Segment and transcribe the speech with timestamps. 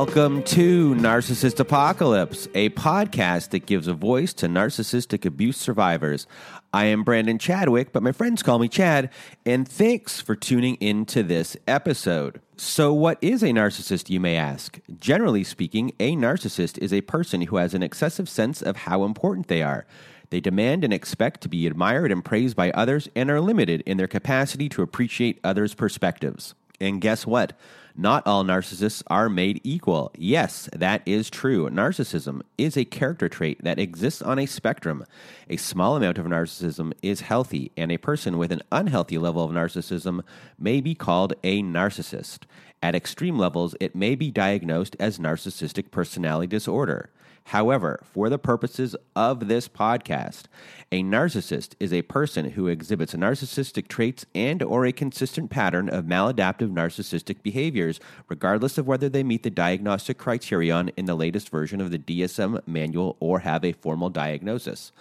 [0.00, 6.26] Welcome to Narcissist Apocalypse, a podcast that gives a voice to narcissistic abuse survivors.
[6.72, 9.10] I am Brandon Chadwick, but my friends call me Chad,
[9.44, 12.40] and thanks for tuning in to this episode.
[12.56, 14.80] So, what is a narcissist, you may ask?
[14.98, 19.48] Generally speaking, a narcissist is a person who has an excessive sense of how important
[19.48, 19.84] they are.
[20.30, 23.98] They demand and expect to be admired and praised by others and are limited in
[23.98, 26.54] their capacity to appreciate others' perspectives.
[26.80, 27.52] And guess what?
[27.96, 30.12] Not all narcissists are made equal.
[30.16, 31.68] Yes, that is true.
[31.68, 35.04] Narcissism is a character trait that exists on a spectrum.
[35.48, 39.50] A small amount of narcissism is healthy, and a person with an unhealthy level of
[39.50, 40.22] narcissism
[40.58, 42.44] may be called a narcissist.
[42.82, 47.10] At extreme levels, it may be diagnosed as narcissistic personality disorder.
[47.50, 50.44] However, for the purposes of this podcast,
[50.92, 56.04] a narcissist is a person who exhibits narcissistic traits and or a consistent pattern of
[56.04, 61.80] maladaptive narcissistic behaviors regardless of whether they meet the diagnostic criterion in the latest version
[61.80, 64.92] of the DSM manual or have a formal diagnosis.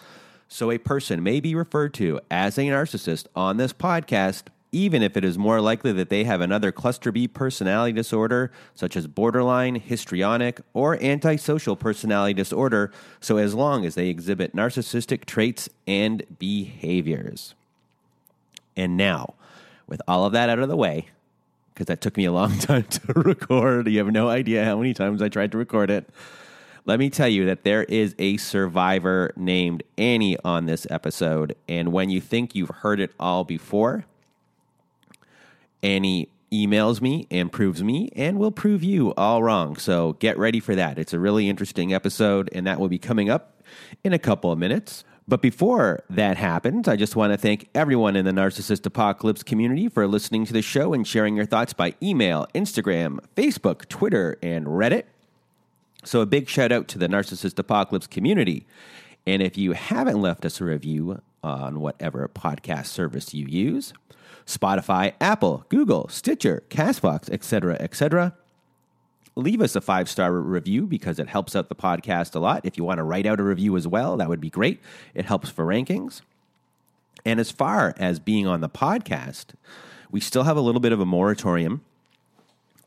[0.48, 5.18] So a person may be referred to as a narcissist on this podcast even if
[5.18, 9.76] it is more likely that they have another cluster B personality disorder, such as borderline,
[9.76, 17.56] histrionic, or antisocial personality disorder, so as long as they exhibit narcissistic traits and behaviors.
[18.76, 19.34] And now,
[19.88, 21.08] with all of that out of the way,
[21.74, 24.94] because that took me a long time to record, you have no idea how many
[24.94, 26.10] times I tried to record it.
[26.86, 31.56] Let me tell you that there is a survivor named Annie on this episode.
[31.68, 34.06] And when you think you've heard it all before,
[35.84, 39.76] Annie emails me and proves me and will prove you all wrong.
[39.76, 40.98] So get ready for that.
[40.98, 43.62] It's a really interesting episode, and that will be coming up
[44.04, 45.04] in a couple of minutes.
[45.28, 49.88] But before that happens, I just want to thank everyone in the Narcissist Apocalypse community
[49.88, 54.66] for listening to the show and sharing your thoughts by email, Instagram, Facebook, Twitter, and
[54.66, 55.04] Reddit.
[56.04, 58.66] So a big shout out to the Narcissist Apocalypse community.
[59.28, 63.94] And if you haven't left us a review on whatever podcast service you use,
[64.50, 68.34] Spotify, Apple, Google, Stitcher, Castbox, etc., etc.
[69.36, 72.66] Leave us a five star review because it helps out the podcast a lot.
[72.66, 74.82] If you want to write out a review as well, that would be great.
[75.14, 76.22] It helps for rankings.
[77.24, 79.54] And as far as being on the podcast,
[80.10, 81.82] we still have a little bit of a moratorium.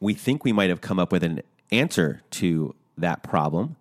[0.01, 3.77] We think we might have come up with an answer to that problem.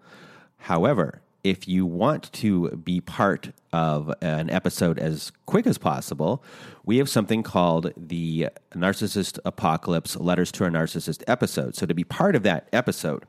[0.60, 6.44] However, if you want to be part of an episode as quick as possible,
[6.86, 11.76] we have something called the Narcissist Apocalypse Letters to a Narcissist episode.
[11.76, 13.26] So, to be part of that episode,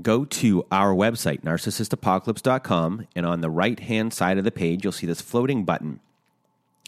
[0.00, 4.92] go to our website, narcissistapocalypse.com, and on the right hand side of the page, you'll
[4.92, 6.00] see this floating button.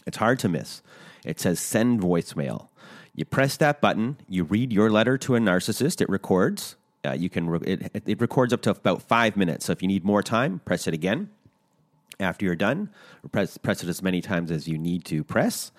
[0.05, 0.81] It's hard to miss.
[1.25, 2.67] It says send voicemail.
[3.13, 7.29] You press that button, you read your letter to a narcissist, it records uh, you
[7.29, 9.65] can re- it, it records up to about five minutes.
[9.65, 11.29] So if you need more time, press it again.
[12.19, 12.89] After you're done,
[13.31, 15.71] press press it as many times as you need to press.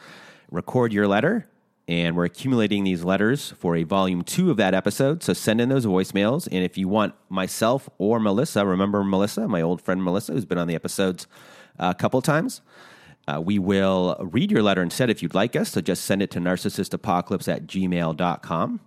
[0.51, 1.47] Record your letter,
[1.87, 5.23] and we're accumulating these letters for a volume two of that episode.
[5.23, 9.63] So send in those voicemails, and if you want myself or Melissa, remember Melissa, my
[9.63, 11.29] old friend Melissa, who's been on the episodes
[11.79, 12.61] a couple times.
[13.29, 15.71] Uh, we will read your letter instead if you'd like us.
[15.71, 18.81] So just send it to narcissistapocalypse at gmail.com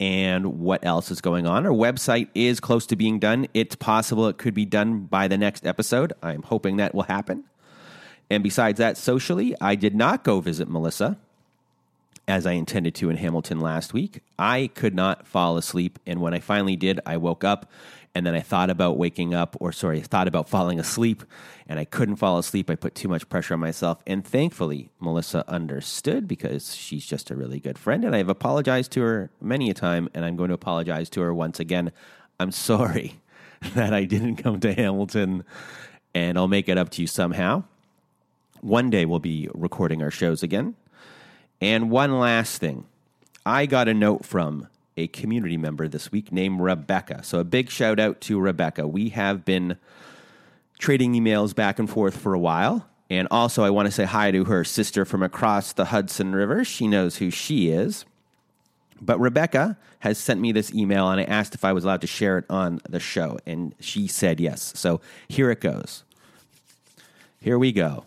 [0.00, 1.66] and what else is going on.
[1.66, 3.46] Our website is close to being done.
[3.54, 6.12] It's possible it could be done by the next episode.
[6.22, 7.44] I'm hoping that will happen.
[8.30, 11.18] And besides that, socially, I did not go visit Melissa
[12.28, 14.20] as I intended to in Hamilton last week.
[14.38, 15.98] I could not fall asleep.
[16.06, 17.70] And when I finally did, I woke up
[18.18, 21.22] and then I thought about waking up, or sorry, I thought about falling asleep,
[21.68, 22.68] and I couldn't fall asleep.
[22.68, 24.02] I put too much pressure on myself.
[24.08, 28.04] And thankfully, Melissa understood because she's just a really good friend.
[28.04, 31.32] And I've apologized to her many a time, and I'm going to apologize to her
[31.32, 31.92] once again.
[32.40, 33.20] I'm sorry
[33.76, 35.44] that I didn't come to Hamilton,
[36.12, 37.62] and I'll make it up to you somehow.
[38.62, 40.74] One day we'll be recording our shows again.
[41.60, 42.84] And one last thing
[43.46, 44.66] I got a note from
[44.98, 47.22] a community member this week named Rebecca.
[47.22, 48.86] So a big shout out to Rebecca.
[48.86, 49.78] We have been
[50.78, 52.86] trading emails back and forth for a while.
[53.08, 56.64] And also, I want to say hi to her sister from across the Hudson River.
[56.64, 58.04] She knows who she is.
[59.00, 62.06] But Rebecca has sent me this email, and I asked if I was allowed to
[62.08, 63.38] share it on the show.
[63.46, 64.72] And she said yes.
[64.74, 66.02] So here it goes.
[67.40, 68.04] Here we go.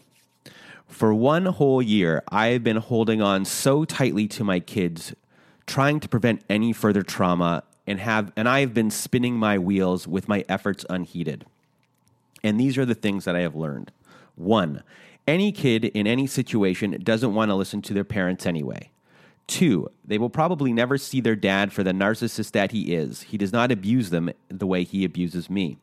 [0.87, 5.15] For one whole year, I have been holding on so tightly to my kids
[5.67, 10.07] trying to prevent any further trauma and have and I have been spinning my wheels
[10.07, 11.45] with my efforts unheeded.
[12.43, 13.91] And these are the things that I have learned.
[14.35, 14.83] One,
[15.27, 18.89] any kid in any situation doesn't want to listen to their parents anyway.
[19.47, 23.23] Two, they will probably never see their dad for the narcissist that he is.
[23.23, 25.77] He does not abuse them the way he abuses me.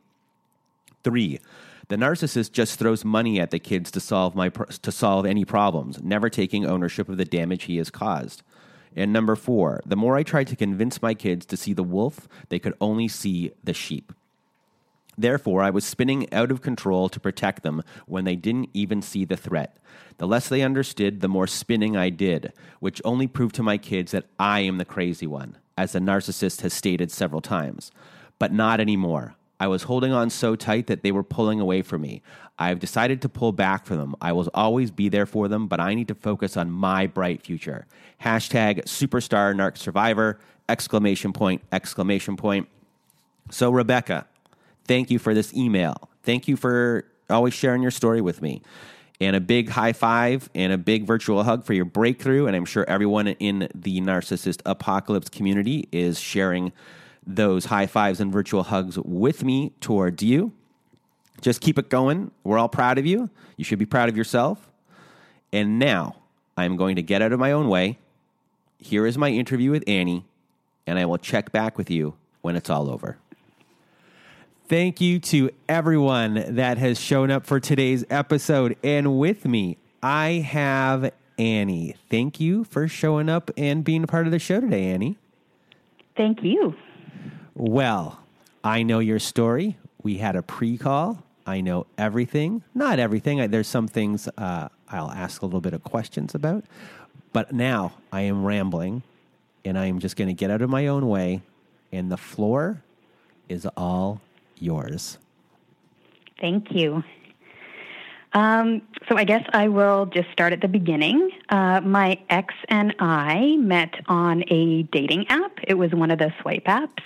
[1.03, 1.39] Three,
[1.87, 6.01] the narcissist just throws money at the kids to solve my to solve any problems,
[6.01, 8.43] never taking ownership of the damage he has caused.
[8.95, 12.27] And number 4, the more I tried to convince my kids to see the wolf,
[12.49, 14.11] they could only see the sheep.
[15.17, 19.25] Therefore, I was spinning out of control to protect them when they didn't even see
[19.25, 19.77] the threat.
[20.17, 24.13] The less they understood, the more spinning I did, which only proved to my kids
[24.13, 27.91] that I am the crazy one, as the narcissist has stated several times.
[28.37, 29.35] But not anymore.
[29.59, 32.21] I was holding on so tight that they were pulling away from me.
[32.57, 34.15] I have decided to pull back from them.
[34.21, 37.41] I will always be there for them, but I need to focus on my bright
[37.41, 37.85] future.
[38.21, 42.69] Hashtag superstar narc survivor, exclamation point, exclamation point.
[43.49, 44.27] So, Rebecca,
[44.85, 46.09] thank you for this email.
[46.23, 48.61] Thank you for always sharing your story with me.
[49.21, 52.47] And a big high five and a big virtual hug for your breakthrough.
[52.47, 56.71] And I'm sure everyone in the narcissist apocalypse community is sharing
[57.35, 60.51] those high fives and virtual hugs with me towards you.
[61.41, 62.31] Just keep it going.
[62.43, 63.29] We're all proud of you.
[63.55, 64.69] You should be proud of yourself.
[65.53, 66.15] And now
[66.57, 67.97] I'm going to get out of my own way.
[68.79, 70.25] Here is my interview with Annie,
[70.87, 73.17] and I will check back with you when it's all over.
[74.67, 78.77] Thank you to everyone that has shown up for today's episode.
[78.83, 81.95] And with me, I have Annie.
[82.09, 85.17] Thank you for showing up and being a part of the show today, Annie.
[86.15, 86.75] Thank you.
[87.59, 88.17] Well,
[88.63, 89.75] I know your story.
[90.01, 91.21] We had a pre call.
[91.45, 92.63] I know everything.
[92.73, 93.51] Not everything.
[93.51, 96.63] There's some things uh, I'll ask a little bit of questions about.
[97.33, 99.03] But now I am rambling
[99.65, 101.41] and I am just going to get out of my own way.
[101.91, 102.81] And the floor
[103.49, 104.21] is all
[104.57, 105.17] yours.
[106.39, 107.03] Thank you.
[108.31, 111.31] Um, so I guess I will just start at the beginning.
[111.49, 115.59] Uh, my ex and I met on a dating app.
[115.67, 117.01] It was one of the swipe apps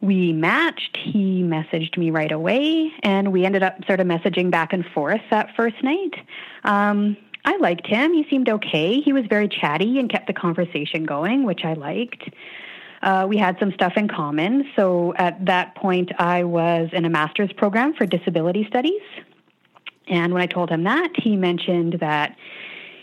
[0.00, 0.96] we matched.
[0.96, 5.22] He messaged me right away, and we ended up sort of messaging back and forth
[5.30, 6.14] that first night.
[6.64, 8.12] Um, I liked him.
[8.12, 9.00] He seemed okay.
[9.00, 12.28] He was very chatty and kept the conversation going, which I liked.
[13.02, 14.68] Uh, we had some stuff in common.
[14.74, 19.02] So at that point, I was in a master's program for disability studies.
[20.08, 22.36] And when I told him that, he mentioned that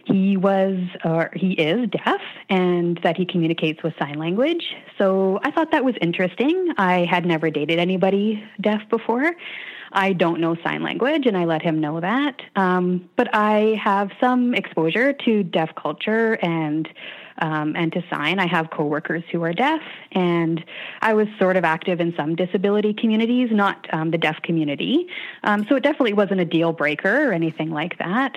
[0.05, 4.75] he was or he is deaf and that he communicates with sign language.
[4.97, 6.73] So I thought that was interesting.
[6.77, 9.33] I had never dated anybody deaf before.
[9.93, 12.41] I don't know sign language, and I let him know that.
[12.55, 16.89] Um, but I have some exposure to deaf culture and
[17.39, 18.39] um, and to sign.
[18.39, 20.63] I have coworkers who are deaf, and
[21.01, 25.07] I was sort of active in some disability communities, not um, the deaf community.
[25.43, 28.35] Um, so it definitely wasn't a deal breaker or anything like that.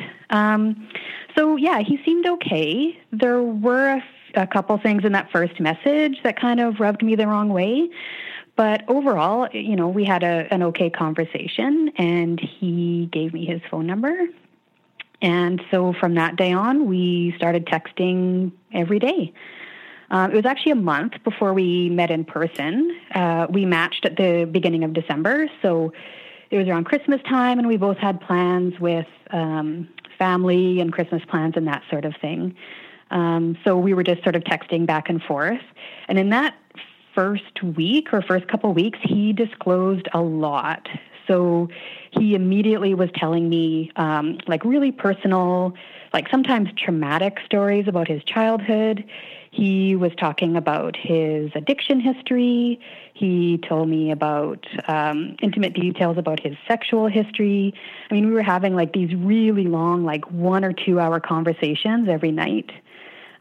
[1.37, 2.99] Um, so yeah, he seemed okay.
[3.13, 4.05] There were a, f-
[4.35, 7.89] a couple things in that first message that kind of rubbed me the wrong way.
[8.57, 13.61] But overall, you know, we had a, an okay conversation, and he gave me his
[13.71, 14.29] phone number
[15.23, 19.33] and so from that day on, we started texting every day.
[20.11, 22.97] Uh, it was actually a month before we met in person.
[23.15, 25.93] Uh, we matched at the beginning of December, so
[26.51, 31.23] it was around Christmas time, and we both had plans with um, family and Christmas
[31.29, 32.55] plans and that sort of thing.
[33.11, 35.63] Um, so we were just sort of texting back and forth.
[36.09, 36.55] And in that
[37.15, 40.89] first week or first couple weeks, he disclosed a lot.
[41.27, 41.69] So
[42.11, 45.75] he immediately was telling me um, like really personal,
[46.13, 49.05] like sometimes traumatic stories about his childhood.
[49.57, 52.79] He was talking about his addiction history.
[53.15, 57.73] He told me about um, intimate details about his sexual history.
[58.11, 62.07] I mean, we were having like these really long, like one or two hour conversations
[62.07, 62.71] every night.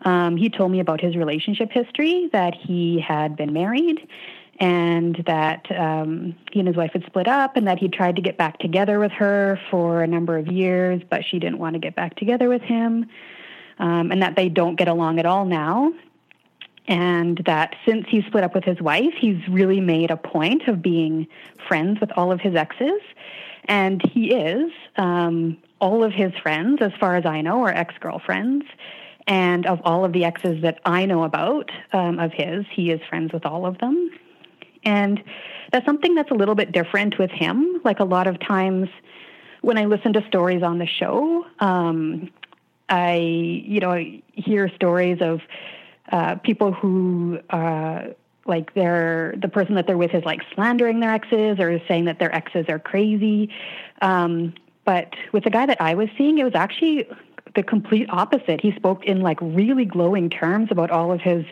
[0.05, 4.07] Um, he told me about his relationship history, that he had been married
[4.59, 8.21] and that um, he and his wife had split up and that he tried to
[8.21, 11.79] get back together with her for a number of years, but she didn't want to
[11.79, 13.05] get back together with him,
[13.79, 15.91] um, and that they don't get along at all now.
[16.87, 20.81] And that since he split up with his wife, he's really made a point of
[20.81, 21.27] being
[21.67, 23.01] friends with all of his exes.
[23.65, 24.71] And he is.
[24.97, 28.65] Um, all of his friends, as far as I know, are ex girlfriends.
[29.27, 33.01] And of all of the exes that I know about um, of his, he is
[33.09, 34.11] friends with all of them.
[34.83, 35.23] And
[35.71, 37.81] that's something that's a little bit different with him.
[37.83, 38.87] Like a lot of times
[39.61, 42.29] when I listen to stories on the show, um,
[42.87, 43.95] I, you know,
[44.33, 45.41] hear stories of
[46.11, 48.07] uh, people who, uh,
[48.45, 52.19] like they're the person that they're with is like slandering their exes or saying that
[52.19, 53.49] their exes are crazy.
[54.01, 54.53] Um,
[54.85, 57.07] but with the guy that I was seeing, it was actually
[57.55, 58.61] the complete opposite.
[58.61, 61.43] He spoke in like really glowing terms about all of his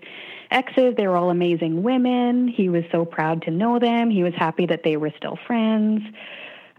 [0.51, 0.95] exes.
[0.95, 2.48] They were all amazing women.
[2.48, 4.12] He was so proud to know them.
[4.12, 6.03] He was happy that they were still friends.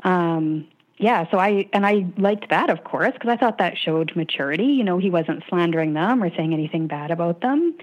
[0.04, 4.15] Um, yeah, so I and I liked that, of course, because I thought that showed
[4.15, 4.67] maturity.
[4.67, 7.75] You know, he wasn't slandering them or saying anything bad about them.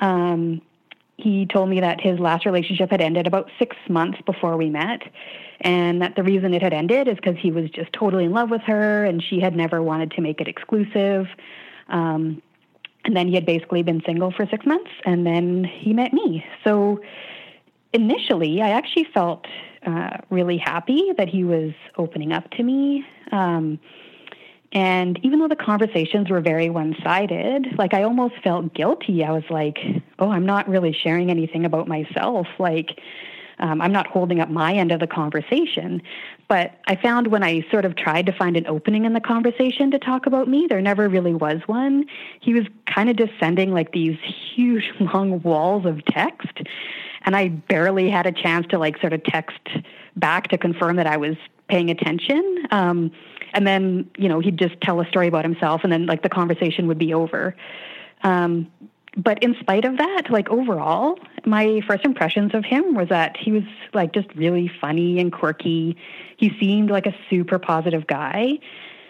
[0.00, 0.60] Um,
[1.16, 5.02] he told me that his last relationship had ended about six months before we met,
[5.60, 8.50] and that the reason it had ended is because he was just totally in love
[8.50, 11.28] with her, and she had never wanted to make it exclusive.
[11.88, 12.42] Um,
[13.04, 16.44] and then he had basically been single for six months, and then he met me.
[16.64, 17.00] So
[17.92, 19.46] initially, I actually felt
[19.86, 23.04] uh, really happy that he was opening up to me.
[23.32, 23.78] Um,
[24.72, 29.22] and even though the conversations were very one sided, like I almost felt guilty.
[29.22, 29.78] I was like,
[30.18, 32.46] oh, I'm not really sharing anything about myself.
[32.58, 32.98] Like,
[33.58, 36.00] um, I'm not holding up my end of the conversation.
[36.52, 39.90] But I found when I sort of tried to find an opening in the conversation
[39.90, 42.04] to talk about me, there never really was one.
[42.40, 44.18] He was kind of just sending like these
[44.54, 46.60] huge, long walls of text
[47.24, 49.60] and I barely had a chance to like sort of text
[50.16, 51.36] back to confirm that I was
[51.68, 52.66] paying attention.
[52.70, 53.10] Um,
[53.54, 56.28] and then you know he'd just tell a story about himself, and then like the
[56.28, 57.54] conversation would be over.
[58.24, 58.70] Um,
[59.16, 63.52] but in spite of that, like overall, my first impressions of him was that he
[63.52, 65.96] was like just really funny and quirky.
[66.38, 68.58] He seemed like a super positive guy.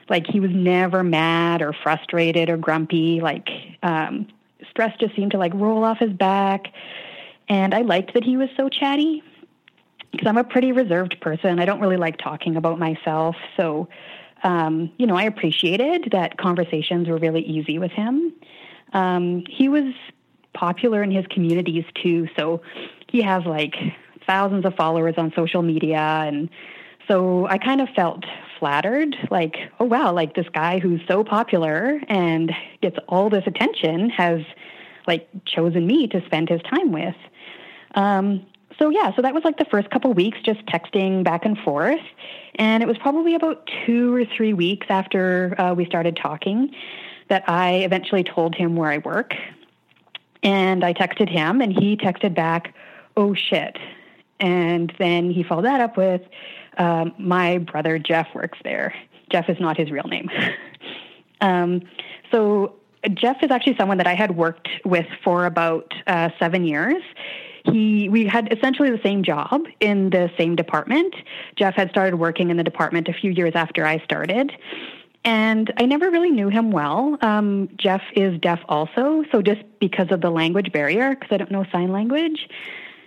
[0.09, 3.21] Like he was never mad or frustrated or grumpy.
[3.21, 3.49] Like
[3.83, 4.27] um,
[4.69, 6.73] stress just seemed to like roll off his back.
[7.49, 9.23] And I liked that he was so chatty
[10.11, 11.61] because I'm a pretty reserved person.
[11.61, 13.37] I don't really like talking about myself.
[13.57, 13.89] So,
[14.43, 18.33] um, you know, I appreciated that conversations were really easy with him.
[18.93, 19.95] Um, he was
[20.55, 22.29] popular in his communities too.
[22.37, 22.63] So
[23.09, 23.75] he has like
[24.27, 25.99] thousands of followers on social media.
[25.99, 26.49] And
[27.09, 28.25] so I kind of felt
[28.59, 34.11] flattered like, oh, wow, like this guy who's so popular and gets all this attention
[34.11, 34.41] has
[35.07, 37.17] like chosen me to spend his time with.
[37.95, 38.47] Um,
[38.79, 42.01] so yeah, so that was like the first couple weeks, just texting back and forth,
[42.55, 46.75] and it was probably about two or three weeks after uh, we started talking
[47.33, 49.33] that I eventually told him where I work,
[50.43, 52.75] and I texted him, and he texted back,
[53.17, 53.79] "Oh shit,"
[54.39, 56.21] and then he followed that up with,
[56.77, 58.95] um, "My brother Jeff works there."
[59.31, 60.29] Jeff is not his real name.
[61.41, 61.81] um,
[62.31, 62.75] so
[63.15, 67.03] Jeff is actually someone that I had worked with for about uh, seven years
[67.65, 71.15] he we had essentially the same job in the same department.
[71.55, 74.53] Jeff had started working in the department a few years after I started.
[75.25, 77.17] And I never really knew him well.
[77.21, 81.51] Um, Jeff is deaf also, so just because of the language barrier, because I don't
[81.51, 82.49] know sign language,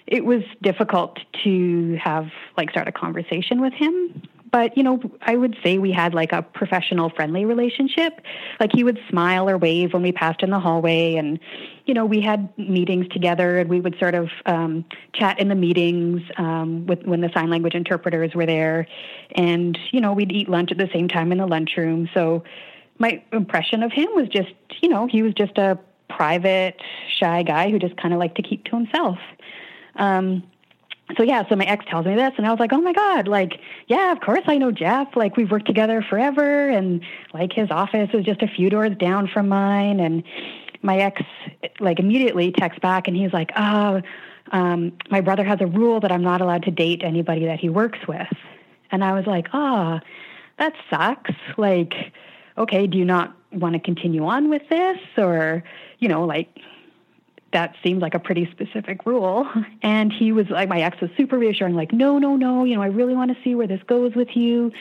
[0.08, 4.22] it was difficult to have like start a conversation with him
[4.56, 8.22] but you know i would say we had like a professional friendly relationship.
[8.58, 11.40] Like he would smile or wave when we passed in the hallway and
[11.86, 15.56] you know we had meetings together and we would sort of um, chat in the
[15.56, 18.88] meetings um, with when the sign language interpreters were there.
[19.36, 22.08] And you know we'd eat lunch at the same time in the lunchroom.
[22.14, 22.46] So
[22.98, 25.78] my impression of him was just you know he was just a
[26.10, 26.82] private
[27.20, 29.18] shy guy who just kind of liked to keep to himself.
[29.98, 30.44] Um,
[31.18, 33.28] so yeah, so my ex tells me this, and I was like, oh my god,
[33.28, 35.16] like yeah, of course I know Jeff.
[35.16, 37.02] Like we've worked together forever, and
[37.34, 40.00] like his office is just a few doors down from mine.
[40.00, 40.24] And
[40.82, 41.22] my ex
[41.80, 44.02] like immediately texts back, and he's like, oh,
[44.52, 47.70] um, my brother has a rule that I'm not allowed to date anybody that he
[47.70, 48.28] works with.
[48.92, 50.08] And I was like, ah, oh,
[50.58, 51.32] that sucks.
[51.58, 51.94] Like,
[52.58, 55.64] okay, do you not want to continue on with this, or
[56.00, 56.50] you know, like
[57.56, 59.48] that seemed like a pretty specific rule.
[59.82, 62.82] And he was like, my ex was super reassuring, like, no, no, no, you know,
[62.82, 64.72] I really want to see where this goes with you.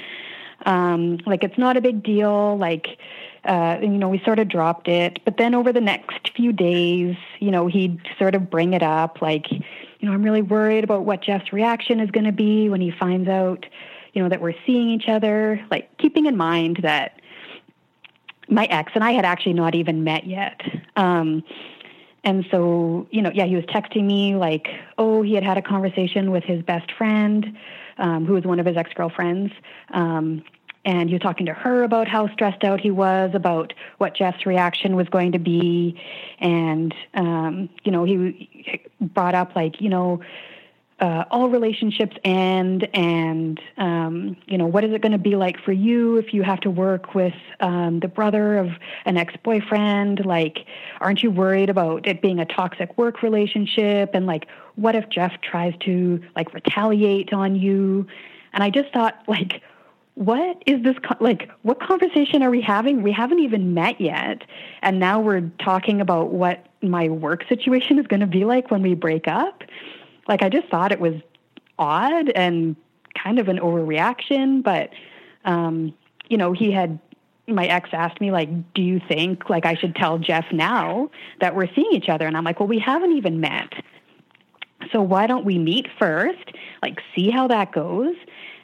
[0.67, 2.57] Um, like, it's not a big deal.
[2.57, 2.99] Like,
[3.45, 5.21] uh, you know, we sort of dropped it.
[5.25, 9.21] But then over the next few days, you know, he'd sort of bring it up,
[9.21, 12.81] like, you know, I'm really worried about what Jeff's reaction is going to be when
[12.81, 13.67] he finds out,
[14.15, 15.65] you know, that we're seeing each other.
[15.71, 17.21] Like, keeping in mind that
[18.49, 20.63] my ex and I had actually not even met yet.
[20.97, 21.45] Um,
[22.25, 25.63] and so, you know, yeah, he was texting me like, oh, he had had a
[25.63, 27.57] conversation with his best friend,
[27.99, 29.53] um, who was one of his ex girlfriends.
[29.91, 30.43] Um,
[30.87, 34.45] and he was talking to her about how stressed out he was about what Jeff's
[34.45, 35.99] reaction was going to be.
[36.41, 40.21] And, um, you know, he brought up, like, you know,
[41.01, 45.59] uh, all relationships end and um, you know what is it going to be like
[45.59, 48.71] for you if you have to work with um, the brother of
[49.05, 50.25] an ex-boyfriend?
[50.25, 50.67] Like
[51.01, 54.11] aren't you worried about it being a toxic work relationship?
[54.15, 54.47] And like
[54.77, 58.07] what if jeff tries to like retaliate on you?
[58.53, 59.63] And i just thought like
[60.15, 63.03] what is this co- like what conversation are we having?
[63.03, 64.43] We haven't even met yet.
[64.81, 68.81] And now we're talking about what my work situation is going to be like when
[68.81, 69.65] we break up
[70.29, 71.15] like i just thought it was
[71.79, 72.77] odd and
[73.23, 74.91] kind of an overreaction but
[75.45, 75.95] um
[76.29, 76.99] you know he had
[77.47, 81.55] my ex asked me like do you think like i should tell jeff now that
[81.55, 83.73] we're seeing each other and i'm like well we haven't even met
[84.93, 86.53] so why don't we meet first
[86.83, 88.15] like see how that goes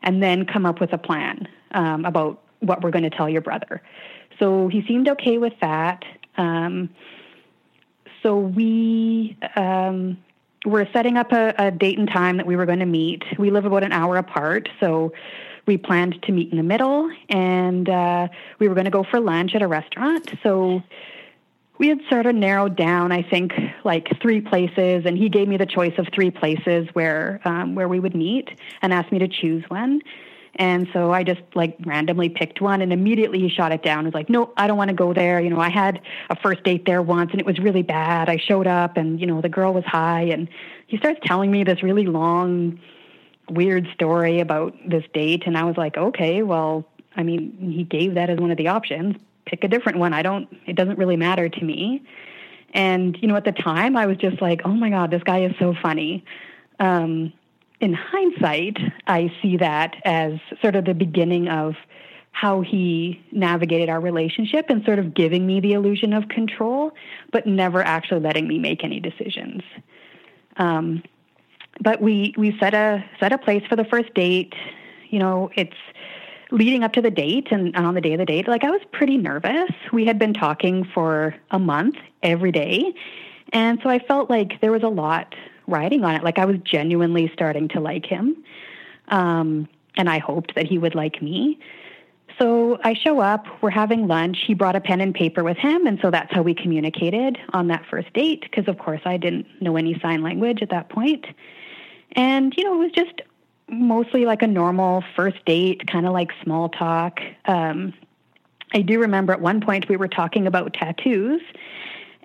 [0.02, 3.40] and then come up with a plan um, about what we're going to tell your
[3.40, 3.82] brother.
[4.38, 6.04] So he seemed okay with that.
[6.36, 6.90] Um,
[8.22, 10.18] so we um,
[10.64, 13.24] were setting up a, a, date and time that we were going to meet.
[13.38, 15.12] We live about an hour apart, so
[15.66, 19.20] we planned to meet in the middle, and uh, we were going to go for
[19.20, 20.32] lunch at a restaurant.
[20.42, 20.82] So
[21.78, 23.52] we had sort of narrowed down, I think,
[23.84, 27.88] like three places, and he gave me the choice of three places where um, where
[27.88, 28.50] we would meet,
[28.82, 30.02] and asked me to choose one.
[30.56, 34.00] And so I just like randomly picked one, and immediately he shot it down.
[34.00, 36.36] He was like, "No, I don't want to go there." You know, I had a
[36.36, 38.28] first date there once, and it was really bad.
[38.28, 40.48] I showed up, and you know, the girl was high, and
[40.86, 42.80] he starts telling me this really long,
[43.48, 46.84] weird story about this date, and I was like, "Okay, well."
[47.16, 50.12] I mean, he gave that as one of the options, pick a different one.
[50.12, 52.02] I don't, it doesn't really matter to me.
[52.72, 55.42] And, you know, at the time I was just like, oh my God, this guy
[55.42, 56.24] is so funny.
[56.78, 57.32] Um,
[57.80, 61.74] in hindsight, I see that as sort of the beginning of
[62.32, 66.92] how he navigated our relationship and sort of giving me the illusion of control,
[67.32, 69.62] but never actually letting me make any decisions.
[70.56, 71.02] Um,
[71.80, 74.54] but we we set a set a place for the first date.
[75.08, 75.76] You know, it's
[76.50, 78.70] leading up to the date and, and on the day of the date, like I
[78.70, 79.70] was pretty nervous.
[79.92, 82.94] We had been talking for a month every day.
[83.52, 85.34] And so I felt like there was a lot
[85.70, 86.22] riding on it.
[86.22, 88.44] Like I was genuinely starting to like him.
[89.08, 91.58] Um, and I hoped that he would like me.
[92.38, 94.38] So I show up, we're having lunch.
[94.46, 95.86] He brought a pen and paper with him.
[95.86, 99.46] And so that's how we communicated on that first date, because of course I didn't
[99.60, 101.26] know any sign language at that point.
[102.12, 103.20] And, you know, it was just
[103.68, 107.20] mostly like a normal first date, kind of like small talk.
[107.44, 107.92] Um,
[108.72, 111.42] I do remember at one point we were talking about tattoos,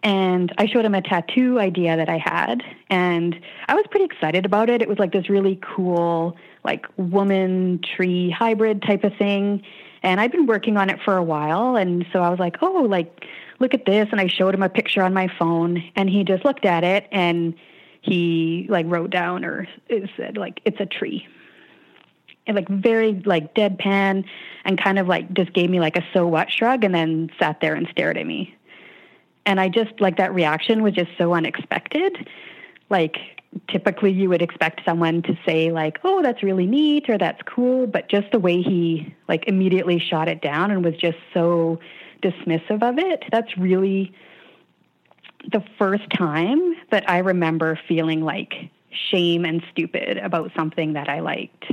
[0.06, 3.38] and I showed him a tattoo idea that I had, and
[3.68, 4.84] I was pretty excited about it.
[4.84, 9.64] It was like this really cool, like woman tree hybrid type of thing,
[10.04, 12.84] and I'd been working on it for a while, and so I was like, oh,
[12.88, 13.26] like
[13.60, 16.46] look at this, and I showed him a picture on my phone, and he just
[16.46, 17.56] looked at it and
[18.02, 21.28] he like wrote down or it said like it's a tree
[22.46, 24.24] and like very like deadpan
[24.64, 27.60] and kind of like just gave me like a so what shrug and then sat
[27.62, 28.56] there and stared at me.
[29.46, 32.28] And I just like that reaction was just so unexpected.
[32.90, 33.18] Like
[33.70, 37.88] typically you would expect someone to say like, "Oh, that's really neat" or "That's cool,"
[37.88, 41.80] but just the way he like immediately shot it down and was just so
[42.22, 43.24] dismissive of it.
[43.32, 44.14] That's really
[45.52, 48.54] the first time that I remember feeling like
[49.12, 51.66] shame and stupid about something that I liked.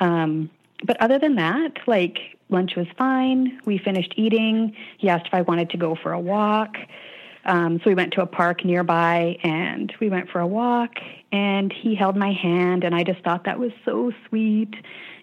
[0.00, 0.50] Um,
[0.84, 3.60] but other than that, like lunch was fine.
[3.64, 4.74] We finished eating.
[4.98, 6.76] He asked if I wanted to go for a walk.
[7.44, 10.96] Um, so we went to a park nearby and we went for a walk
[11.32, 14.74] and he held my hand and I just thought that was so sweet.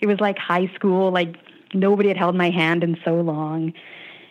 [0.01, 1.35] It was like high school, like
[1.73, 3.73] nobody had held my hand in so long.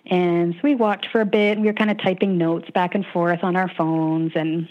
[0.07, 2.95] And so we walked for a bit and we were kind of typing notes back
[2.95, 4.69] and forth on our phones and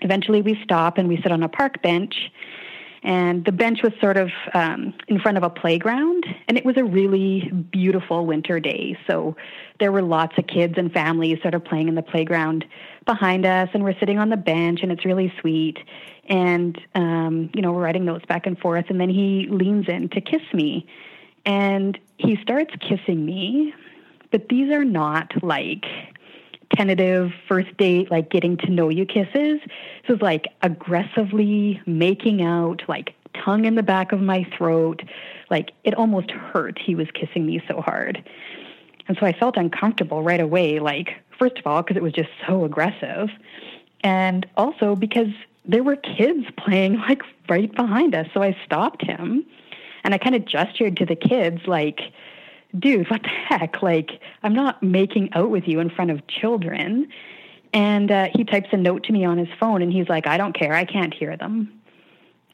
[0.00, 2.30] eventually we stop and we sit on a park bench
[3.02, 6.76] and the bench was sort of um, in front of a playground, and it was
[6.76, 8.98] a really beautiful winter day.
[9.06, 9.36] So
[9.78, 12.64] there were lots of kids and families sort of playing in the playground
[13.06, 15.78] behind us, and we're sitting on the bench, and it's really sweet.
[16.28, 20.10] And um, you know, we're writing notes back and forth, and then he leans in
[20.10, 20.86] to kiss me,
[21.46, 23.72] and he starts kissing me.
[24.30, 25.86] But these are not like
[26.74, 29.60] tentative first date, like getting to know you kisses.
[29.62, 35.02] This was like aggressively making out, like tongue in the back of my throat.
[35.50, 36.78] Like it almost hurt.
[36.78, 38.22] He was kissing me so hard.
[39.08, 40.78] And so I felt uncomfortable right away.
[40.78, 43.28] Like, first of all, because it was just so aggressive.
[44.02, 45.28] And also because
[45.64, 48.28] there were kids playing like right behind us.
[48.32, 49.44] So I stopped him
[50.04, 52.00] and I kind of gestured to the kids, like,
[52.78, 53.82] dude, what the heck?
[53.82, 57.08] Like, I'm not making out with you in front of children.
[57.72, 60.36] And uh, he types a note to me on his phone and he's like, I
[60.36, 60.72] don't care.
[60.72, 61.80] I can't hear them.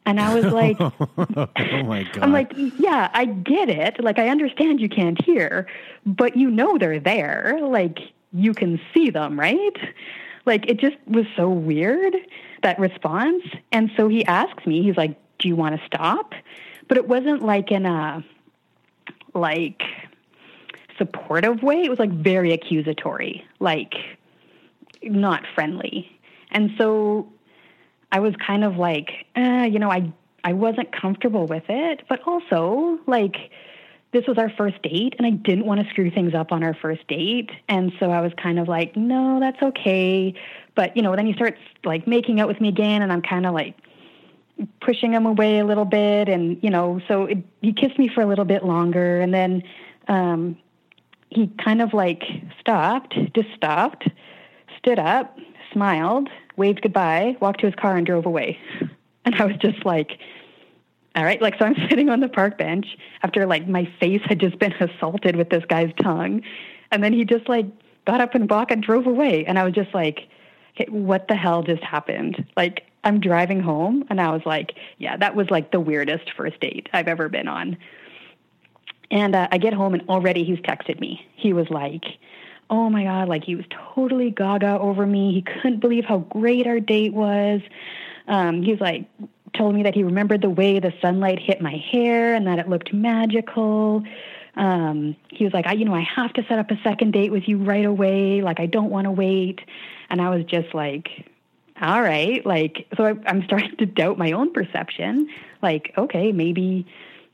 [0.05, 2.17] And I was like, oh my God.
[2.21, 4.03] I'm like, yeah, I get it.
[4.03, 5.67] Like, I understand you can't hear,
[6.05, 7.59] but you know they're there.
[7.61, 7.99] Like,
[8.33, 9.77] you can see them, right?
[10.45, 12.15] Like, it just was so weird,
[12.63, 13.43] that response.
[13.71, 16.33] And so he asks me, he's like, do you want to stop?
[16.87, 18.23] But it wasn't like in a,
[19.37, 19.81] like
[20.97, 21.83] supportive way.
[21.83, 23.93] It was like very accusatory, like
[25.03, 26.11] not friendly.
[26.51, 27.31] And so
[28.11, 30.11] I was kind of like, eh, you know, I
[30.43, 33.35] I wasn't comfortable with it, but also like
[34.13, 36.73] this was our first date and I didn't want to screw things up on our
[36.73, 37.49] first date.
[37.67, 40.33] And so I was kind of like, no, that's okay.
[40.75, 43.45] But, you know, then he starts like making out with me again and I'm kind
[43.45, 43.75] of like
[44.81, 46.29] pushing him away a little bit.
[46.29, 49.21] And, you know, so it, he kissed me for a little bit longer.
[49.21, 49.63] And then
[50.07, 50.57] um,
[51.29, 52.23] he kind of like
[52.59, 54.07] stopped, just stopped,
[54.77, 55.37] stood up,
[55.71, 58.59] smiled, waved goodbye, walked to his car and drove away.
[59.25, 60.19] And I was just like,
[61.17, 62.87] all right, like so I'm sitting on the park bench
[63.23, 66.43] after like my face had just been assaulted with this guy's tongue.
[66.91, 67.65] And then he just like
[68.05, 69.43] got up and walked and drove away.
[69.45, 70.29] And I was just like,
[70.75, 72.45] okay, what the hell just happened?
[72.55, 76.59] Like I'm driving home and I was like, yeah, that was like the weirdest first
[76.59, 77.77] date I've ever been on.
[79.09, 81.25] And uh, I get home and already he's texted me.
[81.33, 82.03] He was like,
[82.69, 83.63] oh my God, like he was
[83.95, 85.31] totally gaga over me.
[85.31, 87.61] He couldn't believe how great our date was.
[88.27, 89.05] Um, he was like,
[89.53, 92.67] told me that he remembered the way the sunlight hit my hair and that it
[92.67, 94.03] looked magical.
[94.57, 97.31] Um, he was like, I, you know, I have to set up a second date
[97.31, 98.41] with you right away.
[98.41, 99.61] Like, I don't want to wait.
[100.09, 101.07] And I was just like,
[101.81, 102.45] all right.
[102.45, 105.29] Like, so I, I'm starting to doubt my own perception.
[105.61, 106.85] Like, okay, maybe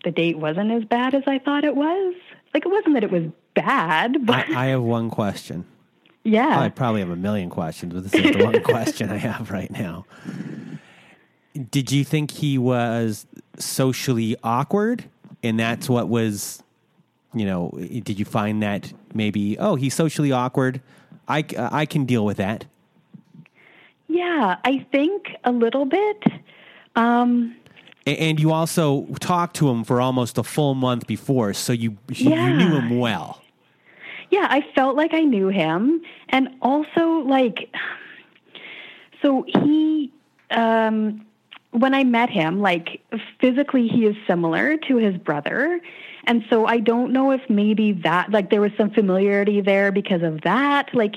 [0.03, 2.15] the date wasn't as bad as I thought it was.
[2.53, 5.65] Like, it wasn't that it was bad, but I, I have one question.
[6.23, 6.59] yeah.
[6.59, 9.71] I probably have a million questions, but this is the one question I have right
[9.71, 10.05] now.
[11.69, 13.27] Did you think he was
[13.57, 15.05] socially awkward?
[15.43, 16.63] And that's what was,
[17.33, 17.71] you know,
[18.03, 20.81] did you find that maybe, oh, he's socially awkward?
[21.27, 22.65] I, I can deal with that.
[24.13, 26.23] Yeah, I think a little bit.
[26.95, 27.55] Um,
[28.05, 32.29] And you also talked to him for almost a full month before, so you, you
[32.29, 32.51] Yeah.
[32.53, 33.39] knew him well.
[34.29, 36.01] yeah, I felt like I knew him.
[36.29, 37.03] And also,
[37.37, 37.69] like,
[39.21, 40.11] so he,
[40.49, 41.23] um,
[41.71, 42.99] when I met him, like,
[43.39, 45.79] physically, he is similar to his brother.
[46.25, 50.23] And so I don't know if maybe that, like, there was some familiarity there because
[50.23, 50.93] of that.
[50.93, 51.15] Like,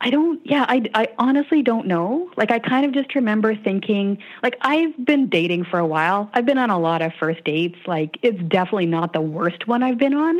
[0.00, 2.30] I don't, yeah, I, I honestly don't know.
[2.36, 6.30] Like, I kind of just remember thinking, like, I've been dating for a while.
[6.34, 7.78] I've been on a lot of first dates.
[7.86, 10.38] Like, it's definitely not the worst one I've been on.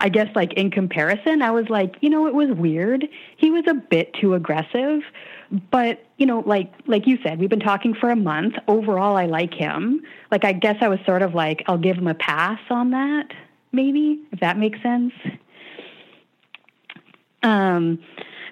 [0.00, 3.08] I guess, like, in comparison, I was like, you know, it was weird.
[3.36, 5.02] He was a bit too aggressive.
[5.70, 8.56] But, you know, like, like you said, we've been talking for a month.
[8.68, 10.02] Overall, I like him.
[10.30, 13.32] Like, I guess I was sort of like, I'll give him a pass on that,
[13.72, 15.14] maybe, if that makes sense.
[17.42, 17.98] Um,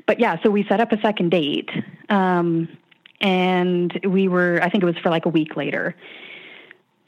[0.07, 1.71] but yeah, so we set up a second date,
[2.09, 2.69] um,
[3.21, 5.95] and we were, I think it was for like a week later.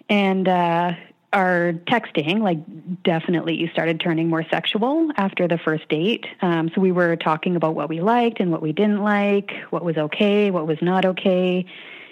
[0.08, 0.92] And uh,
[1.32, 2.58] our texting, like,
[3.02, 6.26] definitely started turning more sexual after the first date.
[6.40, 9.84] Um, so we were talking about what we liked and what we didn't like, what
[9.84, 11.66] was okay, what was not okay.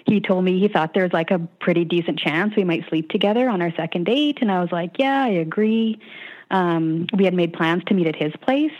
[0.05, 3.49] He told me he thought there's like a pretty decent chance we might sleep together
[3.49, 4.37] on our second date.
[4.41, 5.99] And I was like, yeah, I agree.
[6.51, 8.71] Um, we had made plans to meet at his place.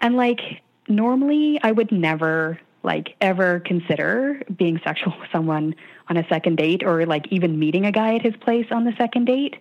[0.00, 0.40] And like,
[0.88, 5.74] normally I would never like ever consider being sexual with someone
[6.08, 8.92] on a second date or like even meeting a guy at his place on the
[8.98, 9.56] second date.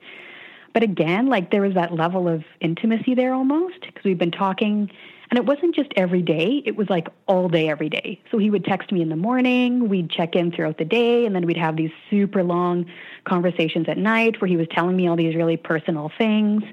[0.73, 4.89] But again, like there was that level of intimacy there almost because we've been talking
[5.29, 8.21] and it wasn't just every day, it was like all day every day.
[8.31, 11.33] So he would text me in the morning, we'd check in throughout the day and
[11.33, 12.85] then we'd have these super long
[13.23, 16.63] conversations at night where he was telling me all these really personal things.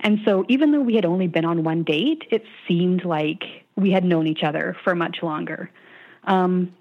[0.00, 3.42] And so even though we had only been on one date, it seemed like
[3.76, 5.70] we had known each other for much longer.
[6.24, 6.74] Um,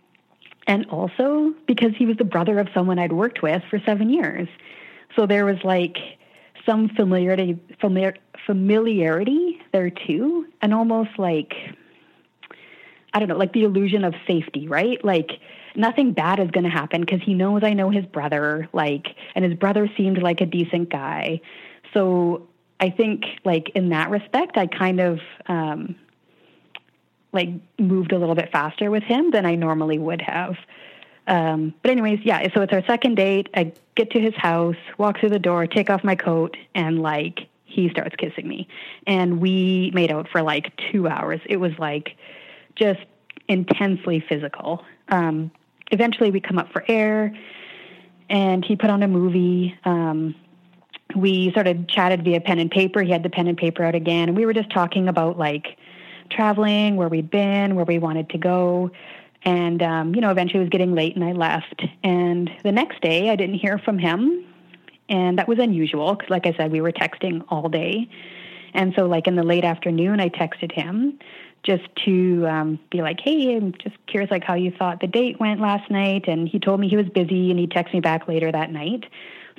[0.67, 4.47] and also because he was the brother of someone I'd worked with for seven years.
[5.15, 5.97] So there was like
[6.65, 11.53] some familiarity, familiar, familiarity there too, and almost like,
[13.13, 15.03] I don't know, like the illusion of safety, right?
[15.05, 15.29] Like
[15.75, 19.45] nothing bad is going to happen because he knows I know his brother, like, and
[19.45, 21.41] his brother seemed like a decent guy.
[21.93, 22.47] So
[22.79, 25.95] I think, like, in that respect, I kind of, um,
[27.35, 30.55] like moved a little bit faster with him than I normally would have.
[31.27, 32.47] Um, but anyways, yeah.
[32.53, 33.49] So it's our second date.
[33.53, 37.47] I get to his house, walk through the door, take off my coat, and like
[37.65, 38.67] he starts kissing me,
[39.05, 41.41] and we made out for like two hours.
[41.45, 42.15] It was like
[42.75, 43.01] just
[43.47, 44.83] intensely physical.
[45.09, 45.51] Um,
[45.91, 47.35] eventually, we come up for air,
[48.29, 49.77] and he put on a movie.
[49.83, 50.35] Um,
[51.15, 53.01] we sort of chatted via pen and paper.
[53.01, 55.77] He had the pen and paper out again, and we were just talking about like
[56.29, 58.91] traveling, where we'd been, where we wanted to go.
[59.43, 61.83] And, um, you know, eventually it was getting late and I left.
[62.03, 64.43] And the next day I didn't hear from him.
[65.07, 68.09] And that was unusual because, like I said, we were texting all day.
[68.73, 71.19] And so, like in the late afternoon, I texted him
[71.63, 75.39] just to um, be like, "Hey, I'm just curious, like how you thought the date
[75.39, 78.27] went last night." And he told me he was busy, and he texted me back
[78.27, 79.05] later that night.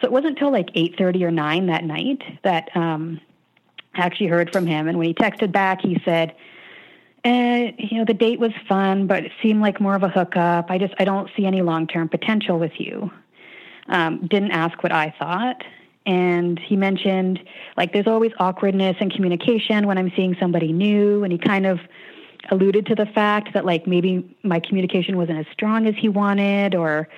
[0.01, 3.21] So it wasn't until like eight thirty or nine that night that um,
[3.95, 4.89] I actually heard from him.
[4.89, 6.35] And when he texted back, he said,
[7.27, 10.71] eh, "You know, the date was fun, but it seemed like more of a hookup.
[10.71, 13.11] I just I don't see any long term potential with you."
[13.89, 15.63] Um, didn't ask what I thought.
[16.07, 17.41] And he mentioned,
[17.77, 21.25] like, there's always awkwardness in communication when I'm seeing somebody new.
[21.25, 21.81] And he kind of
[22.51, 26.77] alluded to the fact that, like, maybe my communication wasn't as strong as he wanted,
[26.77, 27.09] or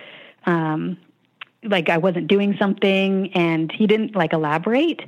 [0.47, 0.97] um,
[1.63, 3.31] like I wasn't doing something.
[3.35, 5.03] And he didn't, like, elaborate.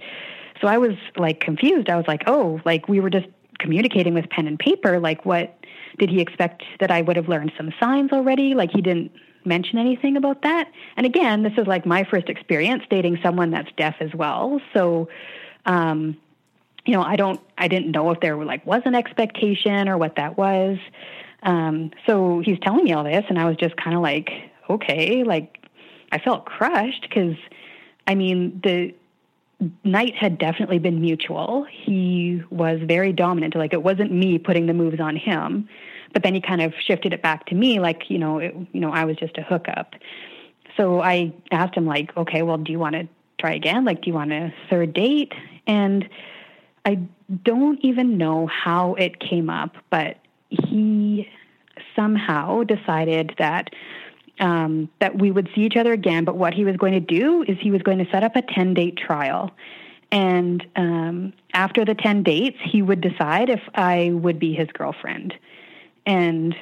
[0.61, 1.89] So I was, like, confused.
[1.89, 3.29] I was like, oh, like, we were just
[3.61, 4.99] communicating with pen and paper.
[4.99, 5.57] Like, what
[5.99, 8.55] did he expect that I would have learned some signs already?
[8.55, 9.13] Like, he didn't
[9.45, 10.71] mention anything about that.
[10.97, 14.61] And again, this is like my first experience dating someone that's deaf as well.
[14.75, 15.09] So,
[15.67, 16.17] um,
[16.85, 19.97] you know, I don't, I didn't know if there were like was an expectation or
[19.97, 20.79] what that was.
[21.43, 24.31] Um, so he's telling me all this, and I was just kind of like,
[24.69, 25.59] okay, like
[26.13, 27.37] I felt crushed because,
[28.07, 28.95] I mean, the
[29.85, 31.67] night had definitely been mutual.
[31.71, 33.55] He was very dominant.
[33.55, 35.69] Like it wasn't me putting the moves on him.
[36.13, 38.81] But then he kind of shifted it back to me, like you know, it, you
[38.81, 39.95] know, I was just a hookup.
[40.77, 43.85] So I asked him, like, okay, well, do you want to try again?
[43.85, 45.33] Like, do you want a third date?
[45.67, 46.09] And
[46.85, 47.01] I
[47.45, 50.19] don't even know how it came up, but
[50.49, 51.29] he
[51.95, 53.71] somehow decided that
[54.41, 56.25] um, that we would see each other again.
[56.25, 58.43] But what he was going to do is he was going to set up a
[58.43, 59.51] ten date trial,
[60.11, 65.35] and um, after the ten dates, he would decide if I would be his girlfriend.
[66.07, 66.57] And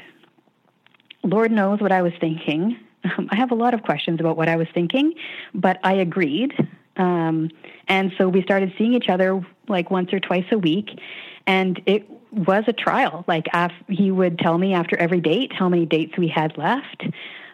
[1.22, 2.78] Lord knows what I was thinking.
[3.04, 5.14] Um, I have a lot of questions about what I was thinking,
[5.54, 6.52] but I agreed.
[6.96, 7.50] Um,
[7.86, 10.98] and so we started seeing each other like once or twice a week.
[11.46, 13.24] And it was a trial.
[13.26, 17.04] Like af- he would tell me after every date how many dates we had left.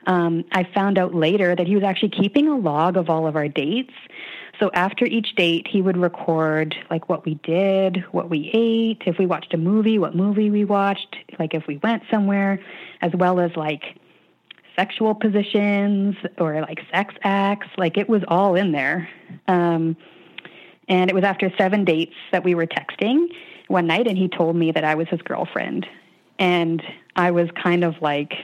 [0.06, 3.36] Um, I found out later that he was actually keeping a log of all of
[3.36, 3.94] our dates.
[4.60, 9.18] So after each date, he would record like what we did, what we ate, if
[9.18, 12.60] we watched a movie, what movie we watched, like if we went somewhere,
[13.00, 13.98] as well as like
[14.76, 17.68] sexual positions or like sex acts.
[17.76, 19.08] Like it was all in there.
[19.48, 19.96] Um,
[20.88, 23.28] and it was after seven dates that we were texting
[23.68, 25.86] one night, and he told me that I was his girlfriend.
[26.38, 26.82] And
[27.16, 28.34] I was kind of like,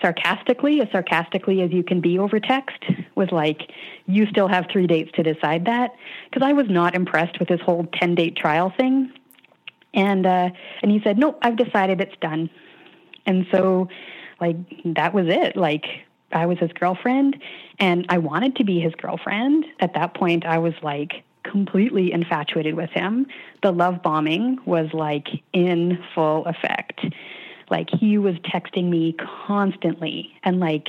[0.00, 2.84] sarcastically, as sarcastically as you can be over text,
[3.14, 3.70] was like,
[4.06, 5.94] you still have three dates to decide that.
[6.30, 9.12] Because I was not impressed with this whole 10 date trial thing.
[9.94, 10.50] And, uh,
[10.82, 12.50] and he said, nope, I've decided it's done.
[13.26, 13.88] And so,
[14.40, 15.56] like, that was it.
[15.56, 15.84] Like,
[16.32, 17.40] I was his girlfriend
[17.78, 19.64] and I wanted to be his girlfriend.
[19.80, 23.26] At that point, I was like completely infatuated with him.
[23.62, 27.00] The love bombing was like in full effect.
[27.70, 29.14] Like he was texting me
[29.46, 30.88] constantly and like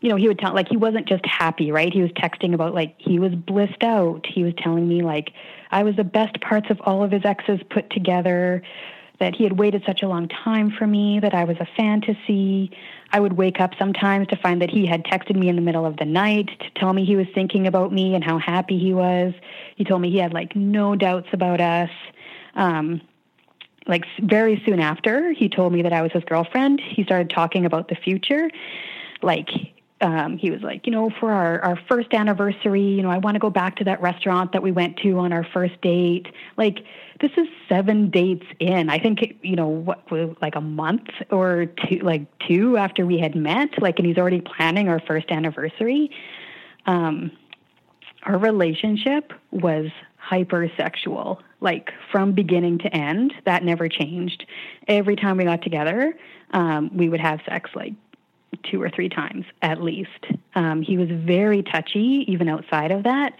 [0.00, 1.92] you know, he would tell like he wasn't just happy, right?
[1.92, 4.26] He was texting about like he was blissed out.
[4.26, 5.32] He was telling me like
[5.70, 8.62] I was the best parts of all of his exes put together,
[9.18, 12.70] that he had waited such a long time for me, that I was a fantasy.
[13.10, 15.86] I would wake up sometimes to find that he had texted me in the middle
[15.86, 18.92] of the night to tell me he was thinking about me and how happy he
[18.92, 19.32] was.
[19.76, 21.90] He told me he had like no doubts about us.
[22.54, 23.00] Um,
[23.86, 27.64] like very soon after he told me that I was his girlfriend, he started talking
[27.64, 28.50] about the future.
[29.22, 29.48] Like
[30.00, 33.34] um, he was like, you know, for our, our first anniversary, you know, I want
[33.36, 36.26] to go back to that restaurant that we went to on our first date.
[36.58, 36.84] Like,
[37.20, 38.90] this is seven dates in.
[38.90, 40.00] I think, you know, what,
[40.42, 43.80] like a month or two, like two after we had met.
[43.80, 46.10] Like, and he's already planning our first anniversary.
[46.84, 47.30] Um,
[48.24, 49.86] our relationship was
[50.30, 53.34] hypersexual, like from beginning to end.
[53.44, 54.46] That never changed.
[54.86, 56.16] Every time we got together,
[56.52, 57.92] um, we would have sex like
[58.70, 60.26] two or three times at least.
[60.54, 63.34] Um, he was very touchy, even outside of that.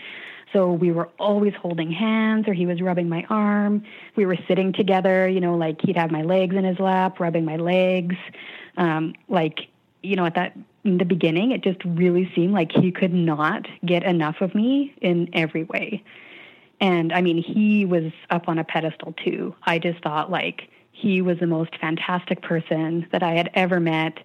[0.52, 3.84] So we were always holding hands, or he was rubbing my arm.
[4.16, 7.44] We were sitting together, you know, like he'd have my legs in his lap, rubbing
[7.44, 8.16] my legs.
[8.76, 9.68] Um, like,
[10.02, 13.66] you know, at that in the beginning, it just really seemed like he could not
[13.84, 16.02] get enough of me in every way.
[16.80, 19.54] And I mean, he was up on a pedestal too.
[19.62, 24.18] I just thought like he was the most fantastic person that I had ever met.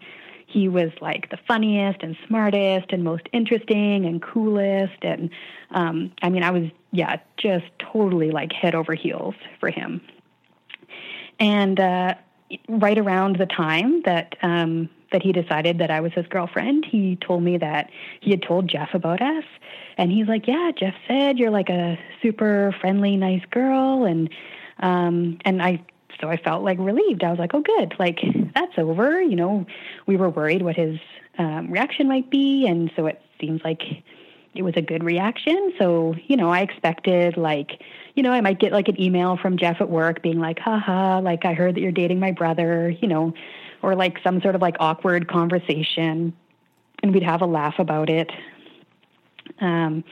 [0.48, 4.98] He was like the funniest and smartest and most interesting and coolest.
[5.02, 5.30] And
[5.72, 10.02] um, I mean, I was, yeah, just totally like head over heels for him.
[11.40, 12.16] And uh,
[12.68, 17.18] right around the time that um, that he decided that I was his girlfriend, he
[17.18, 17.90] told me that
[18.22, 19.44] he had told Jeff about us.
[19.98, 24.06] And he's like, Yeah, Jeff said you're like a super friendly, nice girl.
[24.06, 24.30] And,
[24.80, 25.84] um, and I,
[26.20, 27.24] so I felt like relieved.
[27.24, 27.94] I was like, Oh, good.
[28.00, 28.20] Like,
[28.56, 29.22] that's over.
[29.22, 29.66] You know,
[30.06, 31.00] we were worried what his
[31.38, 32.66] um, reaction might be.
[32.68, 33.82] And so it seems like
[34.54, 35.74] it was a good reaction.
[35.80, 37.82] So, you know, I expected like,
[38.16, 41.20] you know, I might get like an email from Jeff at work being like, haha,
[41.20, 43.34] like I heard that you're dating my brother, you know,
[43.82, 46.34] or like some sort of like awkward conversation.
[47.04, 48.32] And we'd have a laugh about it.
[49.60, 50.04] Um,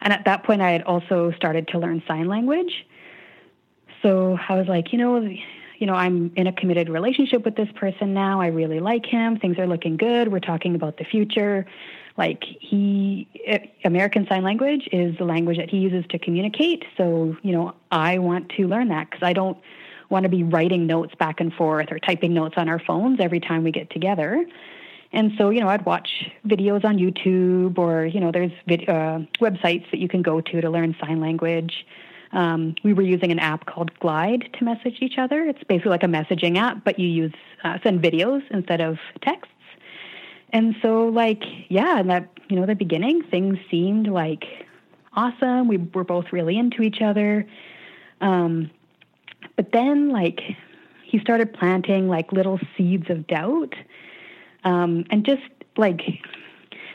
[0.00, 2.86] and at that point, I had also started to learn sign language.
[4.02, 5.18] So I was like, you know,
[5.78, 8.40] you know, I'm in a committed relationship with this person now.
[8.40, 9.38] I really like him.
[9.38, 10.30] Things are looking good.
[10.30, 11.66] We're talking about the future.
[12.16, 13.28] Like he,
[13.84, 16.84] American Sign Language is the language that he uses to communicate.
[16.96, 19.58] So, you know, I want to learn that because I don't
[20.08, 23.40] want to be writing notes back and forth or typing notes on our phones every
[23.40, 24.44] time we get together.
[25.12, 26.08] And so, you know, I'd watch
[26.46, 30.60] videos on YouTube or, you know, there's vid- uh, websites that you can go to
[30.60, 31.86] to learn sign language.
[32.32, 35.44] Um, we were using an app called Glide to message each other.
[35.44, 39.52] It's basically like a messaging app, but you use uh, send videos instead of texts.
[40.52, 44.44] And so, like, yeah, in that, you know, the beginning, things seemed like
[45.14, 45.68] awesome.
[45.68, 47.46] We were both really into each other.
[48.20, 48.70] Um,
[49.54, 50.40] but then, like,
[51.04, 53.74] he started planting like little seeds of doubt.
[54.64, 55.42] Um, and just
[55.76, 56.00] like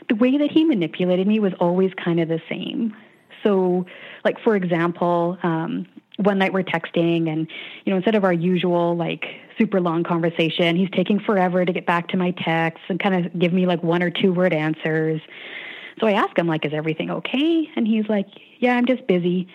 [0.08, 2.94] the way that he manipulated me was always kind of the same.
[3.42, 3.86] So,
[4.24, 5.86] like, for example, um,
[6.18, 7.48] one night we're texting and
[7.84, 9.24] you know instead of our usual like
[9.58, 13.38] super long conversation he's taking forever to get back to my texts and kind of
[13.38, 15.20] give me like one or two word answers
[15.98, 18.26] so i ask him like is everything okay and he's like
[18.58, 19.48] yeah i'm just busy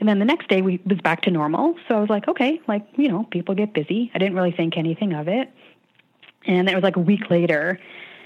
[0.00, 2.60] and then the next day we was back to normal so i was like okay
[2.66, 5.50] like you know people get busy i didn't really think anything of it
[6.46, 7.78] and then it was like a week later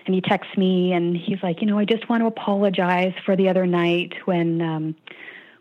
[0.06, 3.36] and he texts me and he's like you know i just want to apologize for
[3.36, 4.94] the other night when um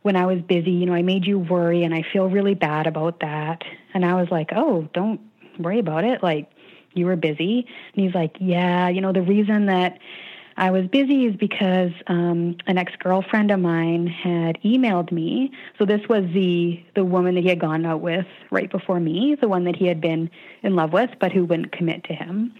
[0.07, 2.87] when I was busy, you know, I made you worry and I feel really bad
[2.87, 3.63] about that.
[3.93, 5.19] And I was like, oh, don't
[5.59, 6.23] worry about it.
[6.23, 6.49] Like,
[6.93, 7.67] you were busy.
[7.93, 9.99] And he's like, yeah, you know, the reason that
[10.57, 15.51] I was busy is because um, an ex girlfriend of mine had emailed me.
[15.77, 19.37] So this was the the woman that he had gone out with right before me,
[19.39, 20.29] the one that he had been
[20.63, 22.53] in love with, but who wouldn't commit to him.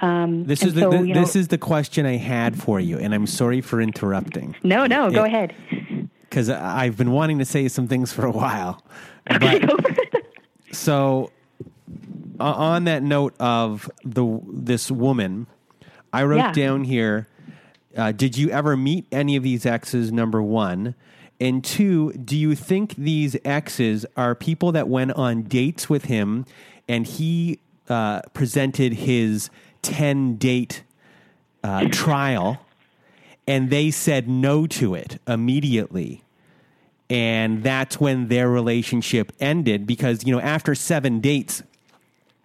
[0.00, 2.98] Um, this is the, so, the this know, is the question I had for you,
[2.98, 4.56] and I'm sorry for interrupting.
[4.64, 5.54] No, no, go ahead
[6.32, 8.82] because I've been wanting to say some things for a while.
[9.30, 9.80] Okay, but,
[10.72, 11.30] so,
[12.40, 15.46] uh, on that note of the this woman,
[16.12, 16.52] I wrote yeah.
[16.52, 17.28] down here.
[17.96, 20.12] Uh, did you ever meet any of these exes?
[20.12, 20.94] Number one.
[21.40, 26.46] And two, do you think these exes are people that went on dates with him
[26.88, 29.50] and he uh, presented his
[29.82, 30.84] 10 date
[31.64, 32.64] uh, trial
[33.46, 36.22] and they said no to it immediately.
[37.10, 41.62] And that's when their relationship ended because, you know, after seven dates,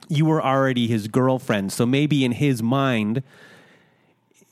[0.10, 1.72] you were already his girlfriend.
[1.72, 3.24] So maybe in his mind,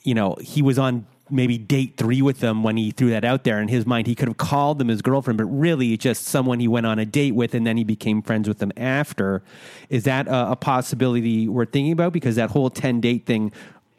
[0.05, 3.43] you know, he was on maybe date three with them when he threw that out
[3.43, 3.59] there.
[3.59, 6.67] In his mind, he could have called them his girlfriend, but really just someone he
[6.67, 9.41] went on a date with and then he became friends with them after.
[9.89, 12.13] Is that a, a possibility we're thinking about?
[12.13, 13.51] Because that whole 10 date thing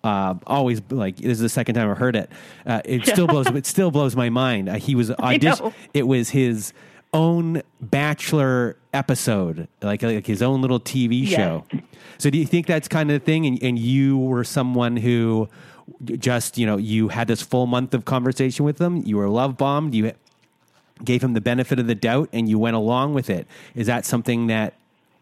[0.05, 2.31] uh, always like this is the second time I've heard it.
[2.65, 3.49] Uh, it still blows.
[3.49, 4.69] it still blows my mind.
[4.69, 5.75] Uh, he was audition.
[5.95, 6.73] It was his
[7.13, 11.65] own bachelor episode, like like his own little TV show.
[12.19, 13.47] So do you think that's kind of the thing?
[13.47, 15.49] And, and you were someone who
[16.05, 19.03] just you know you had this full month of conversation with them.
[19.05, 19.95] You were love bombed.
[19.95, 20.13] You
[21.05, 23.47] gave him the benefit of the doubt, and you went along with it.
[23.75, 24.75] Is that something that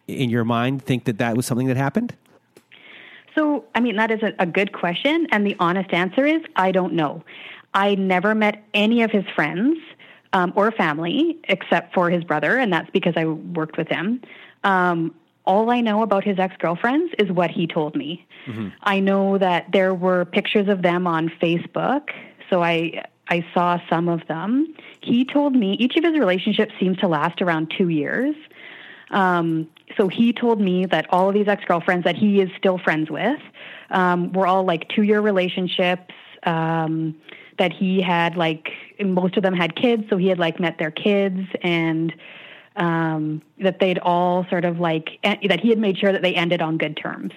[0.06, 2.14] in your mind think that that was something that happened?
[3.34, 5.26] So, I mean, that is a, a good question.
[5.32, 7.22] And the honest answer is I don't know.
[7.72, 9.78] I never met any of his friends
[10.32, 14.20] um, or family except for his brother, and that's because I worked with him.
[14.62, 15.14] Um,
[15.46, 18.26] all I know about his ex girlfriends is what he told me.
[18.46, 18.68] Mm-hmm.
[18.82, 22.10] I know that there were pictures of them on Facebook,
[22.50, 24.74] so I I saw some of them.
[25.00, 28.34] He told me each of his relationships seems to last around two years.
[29.10, 32.78] Um, so he told me that all of these ex girlfriends that he is still
[32.78, 33.40] friends with
[33.90, 36.14] um, were all like two year relationships.
[36.44, 37.16] Um,
[37.58, 40.90] that he had like most of them had kids, so he had like met their
[40.90, 42.12] kids and
[42.76, 46.60] um, that they'd all sort of like that he had made sure that they ended
[46.60, 47.32] on good terms.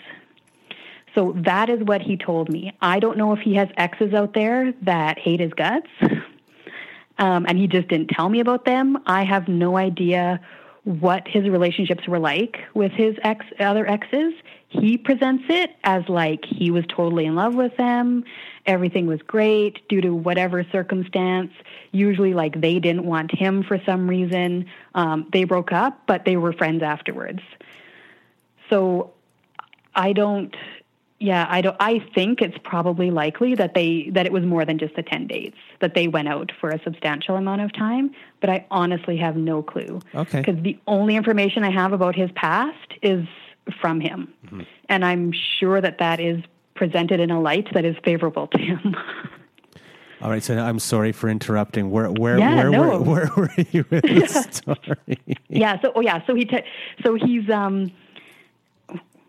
[1.15, 2.73] So that is what he told me.
[2.81, 5.87] I don't know if he has exes out there that hate his guts,
[7.17, 8.97] um, and he just didn't tell me about them.
[9.05, 10.39] I have no idea
[10.87, 14.33] what his relationships were like with his ex other exes.
[14.69, 18.23] He presents it as like he was totally in love with them.
[18.65, 21.51] Everything was great due to whatever circumstance.
[21.91, 24.67] Usually, like they didn't want him for some reason.
[24.95, 27.41] Um, they broke up, but they were friends afterwards.
[28.69, 29.11] So
[29.93, 30.55] I don't
[31.19, 31.75] yeah, I don't.
[31.79, 35.25] I think it's probably likely that they that it was more than just the ten
[35.25, 38.11] dates that they went out for a substantial amount of time.
[38.39, 39.99] But I honestly have no clue.
[40.13, 40.41] Okay.
[40.41, 43.25] Because the only information I have about his past is
[43.81, 44.61] from him, mm-hmm.
[44.89, 46.43] and I'm sure that that is
[46.75, 48.95] presented in a light that is favorable to him.
[50.21, 51.91] All right, so I'm sorry for interrupting.
[51.91, 53.01] Where where yeah, where, no.
[53.01, 55.37] where, where were you in the story?
[55.49, 56.47] yeah, so oh yeah, so he
[57.03, 57.91] so he's um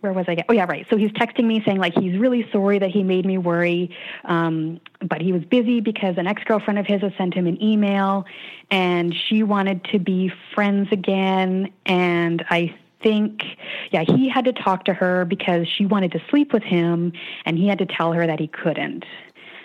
[0.01, 0.37] where was I?
[0.37, 0.47] Get?
[0.49, 0.87] Oh yeah, right.
[0.91, 4.81] So he's texting me saying like he's really sorry that he made me worry, um,
[5.01, 8.25] but he was busy because an ex girlfriend of his had sent him an email,
[8.71, 11.73] and she wanted to be friends again.
[11.87, 13.43] And I think,
[13.91, 17.13] yeah, he had to talk to her because she wanted to sleep with him,
[17.45, 19.05] and he had to tell her that he couldn't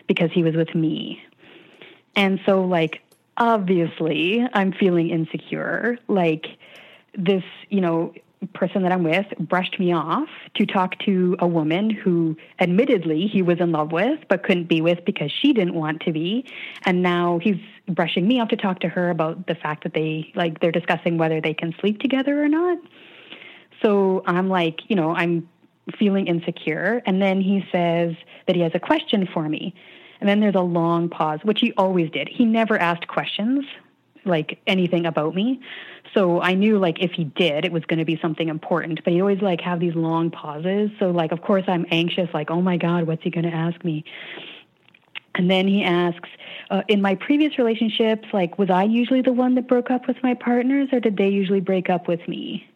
[0.08, 1.22] because he was with me.
[2.16, 3.02] And so like
[3.38, 5.98] obviously I'm feeling insecure.
[6.08, 6.46] Like
[7.18, 8.14] this, you know,
[8.54, 13.42] person that I'm with brushed me off to talk to a woman who admittedly he
[13.42, 16.46] was in love with but couldn't be with because she didn't want to be.
[16.86, 20.32] And now he's brushing me off to talk to her about the fact that they
[20.36, 22.78] like they're discussing whether they can sleep together or not.
[23.82, 25.48] So I'm like you know I'm
[25.98, 27.02] feeling insecure.
[27.06, 28.16] And then he says
[28.48, 29.74] that he has a question for me.
[30.20, 32.30] And then there's a long pause which he always did.
[32.30, 33.66] He never asked questions
[34.26, 35.60] like anything about me.
[36.14, 39.04] So I knew like if he did, it was going to be something important.
[39.04, 40.92] But he always like have these long pauses.
[41.00, 43.84] So like of course I'm anxious, like oh my god, what's he going to ask
[43.84, 44.04] me?
[45.36, 46.30] And then he asks,
[46.70, 50.18] uh, in my previous relationships, like was I usually the one that broke up with
[50.22, 52.68] my partners, or did they usually break up with me?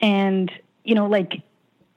[0.00, 0.50] And
[0.84, 1.42] you know, like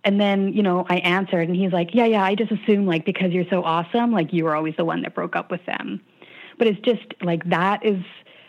[0.05, 3.03] and then you know i answered and he's like yeah yeah i just assume like
[3.03, 5.99] because you're so awesome like you were always the one that broke up with them
[6.57, 8.01] but it's just like that is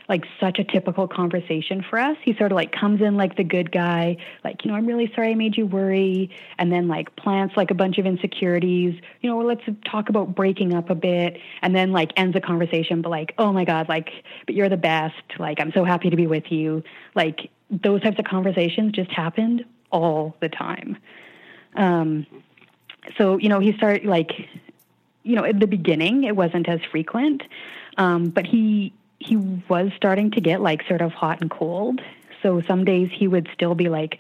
[0.08, 2.16] like such a typical conversation for us.
[2.22, 5.10] He sort of like comes in like the good guy, like, you know, I'm really
[5.14, 9.30] sorry I made you worry, and then like plants like a bunch of insecurities, you
[9.30, 13.08] know, let's talk about breaking up a bit, and then like ends the conversation, but
[13.08, 14.10] like, oh my God, like,
[14.46, 16.82] but you're the best, like, I'm so happy to be with you.
[17.14, 20.98] Like, those types of conversations just happened all the time.
[21.74, 22.26] Um,
[23.18, 24.30] so, you know, he started like,
[25.24, 27.42] you know, at the beginning, it wasn't as frequent,
[27.98, 32.00] um, but he he was starting to get like sort of hot and cold.
[32.42, 34.18] So some days he would still be like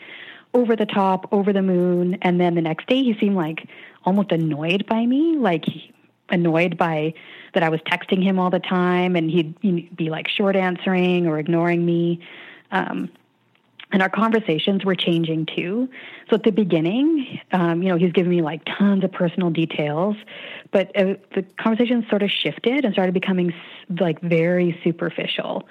[0.54, 3.68] over the top, over the moon, and then the next day he seemed like
[4.04, 5.66] almost annoyed by me, like
[6.30, 7.14] annoyed by
[7.54, 11.38] that I was texting him all the time, and he'd, be like short answering or
[11.38, 12.20] ignoring me.
[12.70, 13.10] Um,
[13.96, 15.88] and our conversations were changing too.
[16.28, 20.16] So at the beginning, um, you know, he's giving me like tons of personal details,
[20.70, 23.54] but uh, the conversation sort of shifted and started becoming
[23.98, 25.66] like very superficial.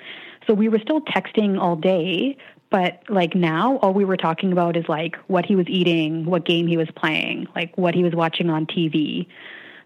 [0.47, 2.36] So we were still texting all day,
[2.71, 6.45] but like now, all we were talking about is like what he was eating, what
[6.45, 9.28] game he was playing, like what he was watching on TV.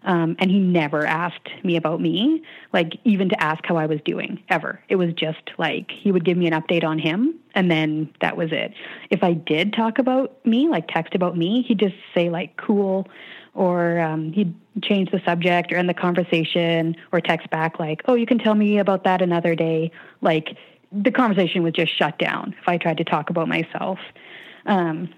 [0.04, 2.42] Um, and he never asked me about me,
[2.72, 4.80] like even to ask how I was doing ever.
[4.88, 8.36] It was just like he would give me an update on him, and then that
[8.36, 8.72] was it.
[9.10, 13.08] If I did talk about me, like text about me, he'd just say like cool,
[13.54, 18.14] or um, he'd change the subject or end the conversation, or text back like, oh,
[18.14, 19.90] you can tell me about that another day.
[20.22, 20.56] Like
[20.92, 23.98] the conversation was just shut down if I tried to talk about myself.
[24.66, 25.10] Um,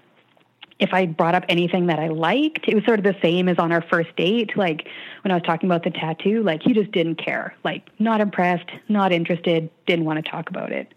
[0.79, 3.57] if I brought up anything that I liked, it was sort of the same as
[3.59, 4.57] on our first date.
[4.57, 4.87] Like
[5.23, 7.55] when I was talking about the tattoo, like he just didn't care.
[7.63, 10.93] Like not impressed, not interested, didn't want to talk about it.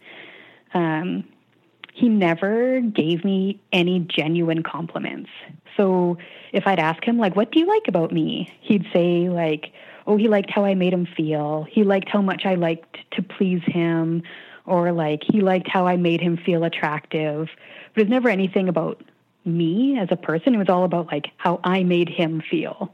[0.75, 1.25] Um,
[1.97, 5.31] he never gave me any genuine compliments.
[5.77, 6.19] So
[6.53, 8.53] if I'd ask him, like, what do you like about me?
[8.61, 9.73] He'd say, like,
[10.07, 11.67] oh, he liked how I made him feel.
[11.71, 14.23] He liked how much I liked to please him.
[14.67, 17.49] Or like, he liked how I made him feel attractive.
[17.95, 19.03] But it's never anything about
[19.47, 20.55] me as a person.
[20.55, 22.93] It was all about like how I made him feel.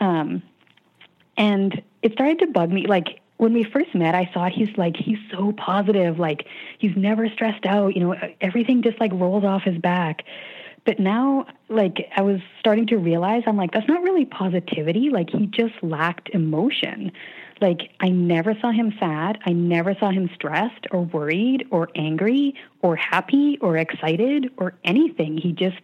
[0.00, 0.42] Um,
[1.36, 2.86] and it started to bug me.
[2.86, 6.18] Like when we first met, I thought he's like, he's so positive.
[6.18, 6.46] Like
[6.78, 7.96] he's never stressed out.
[7.96, 10.24] You know, everything just like rolls off his back.
[10.84, 15.10] But now, like, I was starting to realize, I'm like, that's not really positivity.
[15.10, 17.12] Like, he just lacked emotion.
[17.62, 19.38] Like, I never saw him sad.
[19.46, 25.38] I never saw him stressed or worried or angry or happy or excited or anything.
[25.38, 25.78] He just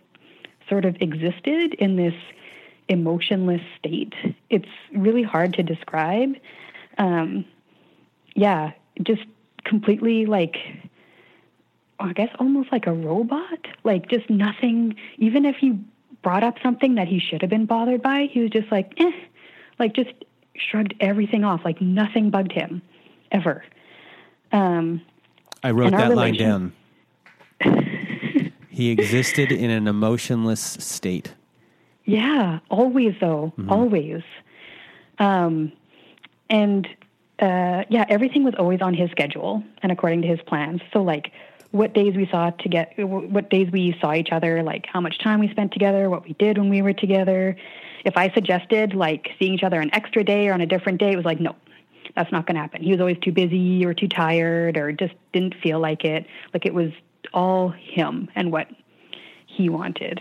[0.68, 2.14] sort of existed in this
[2.89, 4.14] emotionless state.
[4.51, 6.35] It's really hard to describe.
[6.99, 7.45] Um,
[8.35, 8.72] yeah,
[9.03, 9.22] just
[9.64, 10.57] completely like
[12.01, 13.66] I guess almost like a robot.
[13.85, 14.97] Like just nothing.
[15.18, 15.79] Even if you
[16.22, 19.12] brought up something that he should have been bothered by, he was just like, eh,
[19.79, 20.12] like just
[20.59, 21.65] shrugged everything off.
[21.65, 22.83] Like nothing bugged him
[23.33, 23.65] ever.
[24.53, 25.03] Um,
[25.63, 26.73] I wrote that line down.
[28.71, 31.35] he existed in an emotionless state.
[32.05, 34.23] Yeah, always though, always.
[35.19, 35.73] Um,
[36.49, 36.87] and
[37.41, 40.81] uh, yeah, everything was always on his schedule and according to his plans.
[40.93, 41.33] So like,
[41.71, 45.19] what days we saw to get, what days we saw each other, like how much
[45.19, 47.57] time we spent together, what we did when we were together.
[48.05, 51.13] If I suggested like seeing each other an extra day or on a different day,
[51.13, 51.57] it was like no,
[52.15, 52.83] that's not going to happen.
[52.83, 56.27] He was always too busy or too tired or just didn't feel like it.
[56.53, 56.91] Like it was
[57.33, 58.69] all him and what
[59.47, 60.21] he wanted.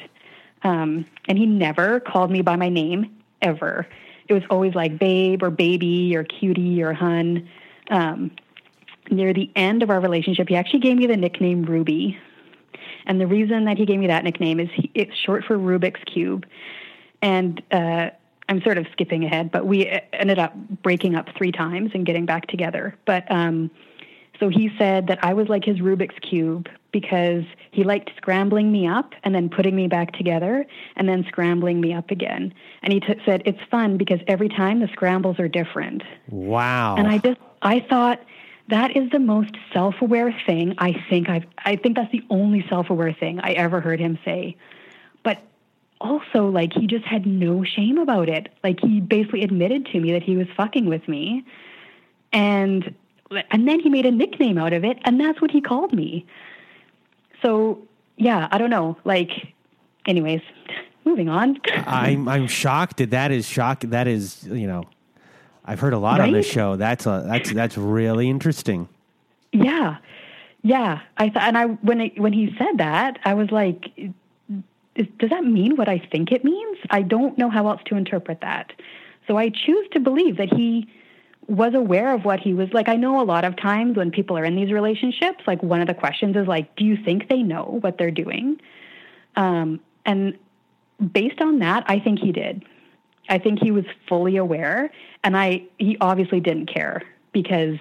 [0.64, 3.88] Um, and he never called me by my name ever.
[4.28, 7.48] It was always like babe or baby or cutie or hun.
[7.90, 8.32] Um,
[9.10, 12.18] near the end of our relationship, he actually gave me the nickname Ruby.
[13.06, 16.04] And the reason that he gave me that nickname is he, it's short for Rubik's
[16.06, 16.46] Cube.
[17.22, 18.12] And uh,
[18.50, 22.06] I'm sort of skipping ahead, but we uh, ended up breaking up three times and
[22.06, 22.96] getting back together.
[23.06, 23.72] But um,
[24.40, 28.88] so he said that I was like his Rubik's Cube because he liked scrambling me
[28.88, 30.66] up and then putting me back together
[30.96, 32.54] and then scrambling me up again.
[32.82, 36.04] And he t- said it's fun because every time the scrambles are different.
[36.30, 36.96] Wow.
[36.96, 38.22] And I just I thought
[38.70, 43.14] that is the most self-aware thing I think I've I think that's the only self-aware
[43.14, 44.56] thing I ever heard him say.
[45.24, 45.42] But
[46.00, 48.50] also like he just had no shame about it.
[48.64, 51.46] Like he basically admitted to me that he was fucking with me.
[52.34, 52.94] And
[53.52, 56.26] and then he made a nickname out of it and that's what he called me.
[57.42, 57.82] So,
[58.16, 58.98] yeah, I don't know.
[59.04, 59.54] Like
[60.06, 60.42] anyways,
[61.06, 61.60] moving on.
[61.86, 63.82] I'm I'm shocked that that is shock.
[63.82, 64.86] That is you know,
[65.66, 66.76] I've heard a lot on this show.
[66.76, 68.88] That's a that's that's really interesting.
[69.52, 69.98] Yeah,
[70.62, 71.02] yeah.
[71.18, 73.92] I thought, and I when it, when he said that, I was like,
[74.98, 76.78] is, does that mean what I think it means?
[76.90, 78.74] I don't know how else to interpret that.
[79.28, 80.88] So I choose to believe that he
[81.48, 82.90] was aware of what he was like.
[82.90, 85.88] I know a lot of times when people are in these relationships, like one of
[85.88, 88.60] the questions is like, do you think they know what they're doing?
[89.36, 90.38] Um, and
[91.14, 92.66] based on that, I think he did.
[93.30, 94.90] I think he was fully aware,
[95.24, 97.78] and I he obviously didn't care because,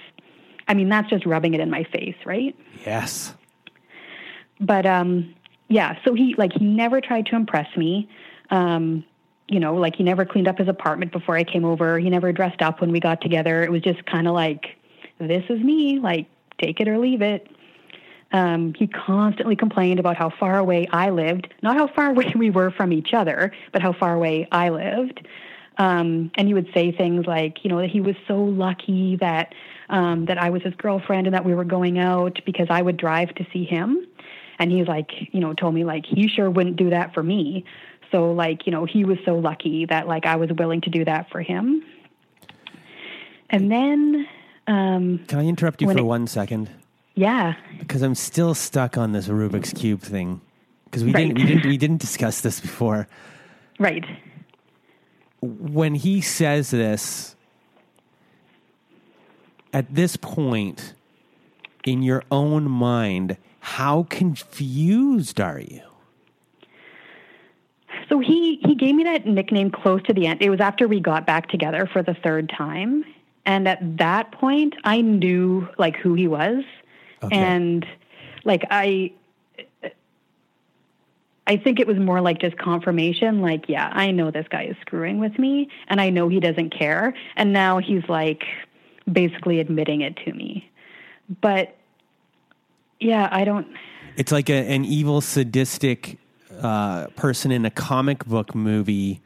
[0.66, 2.56] I mean, that's just rubbing it in my face, right?
[2.84, 3.32] Yes.
[4.58, 5.35] But um,
[5.68, 8.08] yeah, so he like he never tried to impress me.
[8.50, 9.04] Um,
[9.48, 11.98] you know, like he never cleaned up his apartment before I came over.
[11.98, 13.62] He never dressed up when we got together.
[13.62, 14.76] It was just kind of like,
[15.18, 16.26] this is me, like
[16.60, 17.48] take it or leave it.
[18.32, 22.50] Um, he constantly complained about how far away I lived, not how far away we
[22.50, 25.26] were from each other, but how far away I lived.
[25.78, 29.54] Um, and he would say things like, you know, that he was so lucky that
[29.88, 32.96] um, that I was his girlfriend and that we were going out because I would
[32.96, 34.06] drive to see him.
[34.58, 37.64] And he's like, you know, told me like he sure wouldn't do that for me.
[38.10, 41.04] So like, you know, he was so lucky that like I was willing to do
[41.04, 41.82] that for him.
[43.50, 44.26] And then,
[44.66, 46.70] um, Can I interrupt you for it- one second?
[47.14, 50.40] yeah, Because I'm still stuck on this Rubik's cube thing.
[50.84, 51.26] Because we Right.
[51.28, 53.06] didn't we didn't we didn't discuss this before.
[53.78, 54.04] right.
[55.42, 57.36] When he says this,
[59.72, 60.94] at this point
[61.86, 65.80] in your own mind, how confused are you?
[68.08, 70.42] So he he gave me that nickname close to the end.
[70.42, 73.04] It was after we got back together for the third time,
[73.46, 76.62] and at that point, I knew like who he was,
[77.22, 77.36] Okay.
[77.36, 77.86] and
[78.44, 79.12] like I.
[81.48, 84.74] I think it was more like just confirmation, like, yeah, I know this guy is
[84.80, 87.14] screwing with me and I know he doesn't care.
[87.36, 88.42] And now he's like
[89.12, 90.68] basically admitting it to me.
[91.40, 91.75] But
[93.00, 93.66] yeah, I don't,
[94.16, 96.18] It's like a, an evil, sadistic
[96.60, 99.20] uh, person in a comic book movie,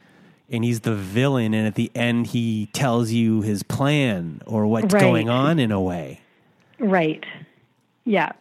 [0.49, 1.53] and he's the villain.
[1.53, 5.01] And at the end, he tells you his plan or what's Right.
[5.01, 6.19] going on in a way.
[6.79, 7.23] right.
[8.03, 8.31] Yeah.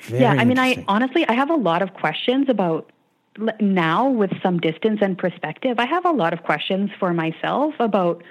[0.00, 2.90] Very yeah, I mean, I honestly, I have a lot of questions about
[3.60, 5.78] now with some distance and perspective.
[5.78, 8.22] I have a lot of questions for myself about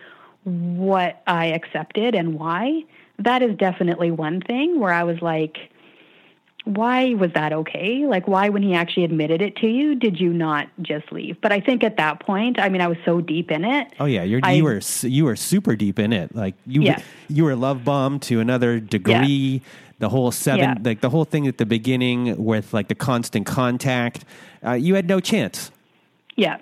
[0.43, 2.83] what I accepted and why.
[3.19, 5.57] That is definitely one thing where I was like,
[6.65, 8.05] why was that okay?
[8.05, 11.39] Like, why, when he actually admitted it to you, did you not just leave?
[11.41, 13.87] But I think at that point, I mean, I was so deep in it.
[13.99, 16.33] Oh yeah, you're, I- you were you were super deep in it.
[16.35, 17.01] Like you Yeah.
[17.27, 19.61] you were love bombed to another degree.
[19.99, 20.75] The whole seven, Yeah.
[20.83, 24.25] like the whole thing at the beginning with like the constant contact.
[24.65, 25.71] Uh, you had no chance.
[26.35, 26.57] Yeah.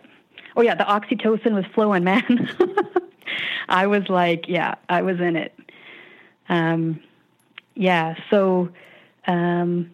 [0.55, 2.49] Oh yeah, the oxytocin was flowing, man.
[3.69, 5.57] I was like, yeah, I was in it.
[6.49, 6.99] Um,
[7.75, 8.15] yeah.
[8.29, 8.69] So,
[9.27, 9.91] um,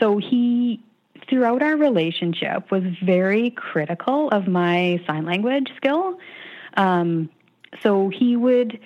[0.00, 0.82] so he,
[1.28, 6.18] throughout our relationship, was very critical of my sign language skill.
[6.76, 7.30] Um,
[7.82, 8.78] so he would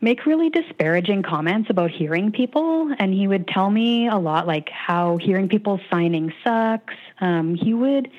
[0.00, 4.68] make really disparaging comments about hearing people, and he would tell me a lot like
[4.68, 6.94] how hearing people signing sucks.
[7.20, 8.10] Um, he would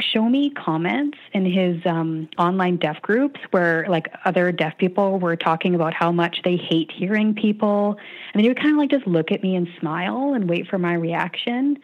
[0.00, 5.36] show me comments in his um, online deaf groups where like other deaf people were
[5.36, 7.96] talking about how much they hate hearing people.
[8.32, 10.78] And he would kind of like just look at me and smile and wait for
[10.78, 11.78] my reaction.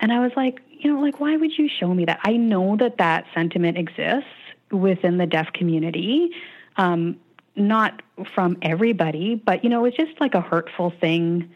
[0.00, 2.20] And i was like you know like why would you show me that?
[2.24, 4.30] I know that that sentiment exists
[4.70, 6.30] within the deaf community
[6.76, 7.18] um,
[7.54, 8.00] not
[8.34, 11.50] from everybody but you know it's just like a hurtful thing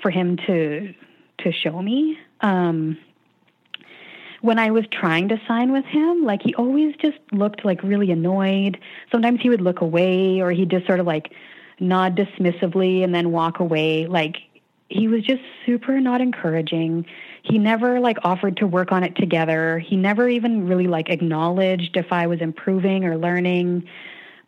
[0.00, 0.94] for him to
[1.38, 2.18] to show me.
[2.40, 2.98] Um,
[4.40, 8.10] when I was trying to sign with him, like he always just looked like really
[8.10, 8.78] annoyed.
[9.12, 11.32] Sometimes he would look away or he'd just sort of like
[11.78, 14.06] nod dismissively and then walk away.
[14.06, 14.36] Like
[14.88, 17.06] he was just super not encouraging.
[17.42, 19.78] He never like offered to work on it together.
[19.78, 23.88] He never even really like acknowledged if I was improving or learning.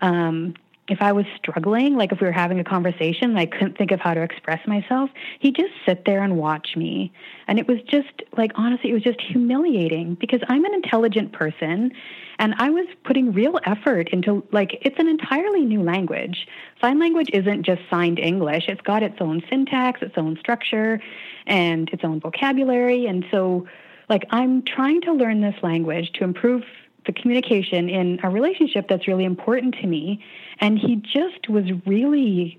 [0.00, 0.54] Um,
[0.92, 3.92] if I was struggling, like if we were having a conversation and I couldn't think
[3.92, 5.08] of how to express myself,
[5.40, 7.10] he'd just sit there and watch me.
[7.48, 11.92] And it was just like, honestly, it was just humiliating because I'm an intelligent person
[12.38, 16.46] and I was putting real effort into, like, it's an entirely new language.
[16.82, 21.00] Sign language isn't just signed English, it's got its own syntax, its own structure,
[21.46, 23.06] and its own vocabulary.
[23.06, 23.66] And so,
[24.10, 26.64] like, I'm trying to learn this language to improve
[27.06, 30.24] the communication in a relationship that's really important to me.
[30.60, 32.58] And he just was really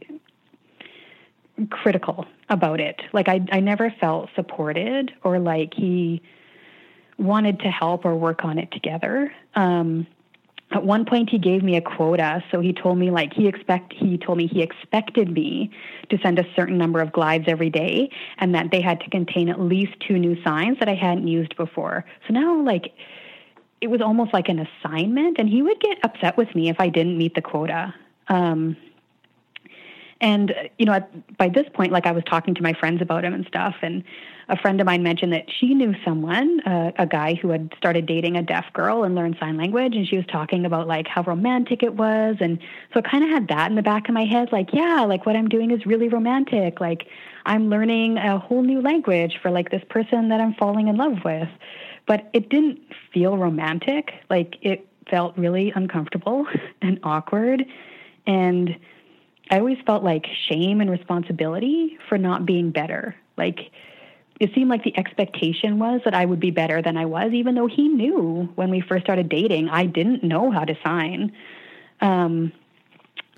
[1.70, 3.02] critical about it.
[3.14, 6.22] Like I, I never felt supported or like he
[7.18, 9.34] wanted to help or work on it together.
[9.56, 10.08] Um,
[10.74, 13.94] at one point he gave me a quota so he told me like he expect
[13.94, 15.70] he told me he expected me
[16.10, 19.50] to send a certain number of glides every day and that they had to contain
[19.50, 22.94] at least two new signs that i hadn't used before so now like
[23.84, 26.88] it was almost like an assignment, and he would get upset with me if I
[26.88, 27.94] didn't meet the quota.
[28.30, 28.78] Um,
[30.22, 33.26] and you know, at, by this point, like I was talking to my friends about
[33.26, 34.06] him and stuff, and
[34.48, 38.06] a friend of mine mentioned that she knew someone, uh, a guy who had started
[38.06, 41.22] dating a deaf girl and learned sign language, and she was talking about like how
[41.24, 42.60] romantic it was, and
[42.94, 45.26] so I kind of had that in the back of my head, like yeah, like
[45.26, 47.06] what I'm doing is really romantic, like
[47.46, 51.18] I'm learning a whole new language for like this person that I'm falling in love
[51.26, 51.50] with
[52.06, 52.80] but it didn't
[53.14, 54.14] feel romantic.
[54.30, 56.46] Like it felt really uncomfortable
[56.82, 57.66] and awkward.
[58.26, 58.78] And
[59.52, 63.16] I always felt like shame and responsibility for not being better.
[63.38, 63.72] Like
[64.40, 67.56] it seemed like the expectation was that I would be better than I was, even
[67.56, 71.32] though he knew when we first started dating, I didn't know how to sign.
[72.02, 72.52] Um,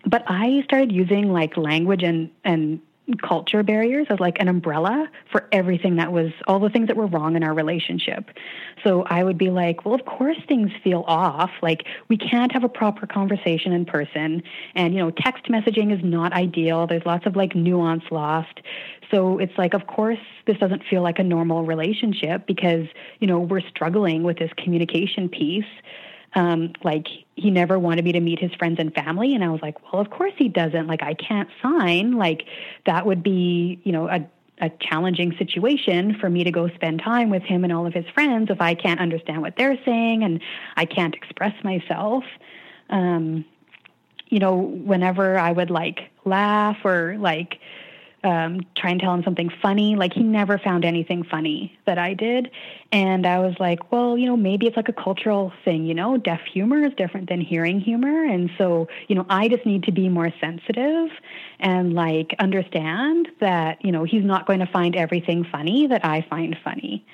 [0.06, 2.80] but I started using like language and, and
[3.22, 7.06] culture barriers as like an umbrella for everything that was all the things that were
[7.06, 8.32] wrong in our relationship.
[8.84, 11.52] So I would be like, well, of course things feel off.
[11.62, 14.42] Like we can't have a proper conversation in person.
[14.74, 16.88] And, you know, text messaging is not ideal.
[16.88, 18.62] There's lots of like nuance lost.
[19.12, 22.88] So it's like, of course, this doesn't feel like a normal relationship because,
[23.20, 25.66] you know, we're struggling with this communication piece
[26.36, 29.34] um, like he never wanted me to meet his friends and family.
[29.34, 30.88] And i was like well of course he doesn't.
[30.88, 32.14] Like i can't sign.
[32.18, 32.46] Like
[32.86, 34.28] that would be you know a
[34.62, 38.06] a challenging situation for me to go spend time with him and all of his
[38.14, 40.40] friends if I can't understand what they're saying and
[40.78, 42.24] I can't express myself.
[42.90, 43.44] Um,
[44.30, 47.60] you know, whenever I would like laugh or like
[48.26, 49.96] um, try and tell him something funny.
[49.96, 52.50] Like he never found anything funny that I did.
[52.92, 56.18] And I was like, well, you know, maybe it's like a cultural thing, you know,
[56.18, 58.26] deaf humor is different than hearing humor.
[58.26, 61.10] And so, you know, I just need to be more sensitive
[61.60, 66.26] and like understand that, you know, he's not going to find everything funny that I
[66.28, 67.06] find funny.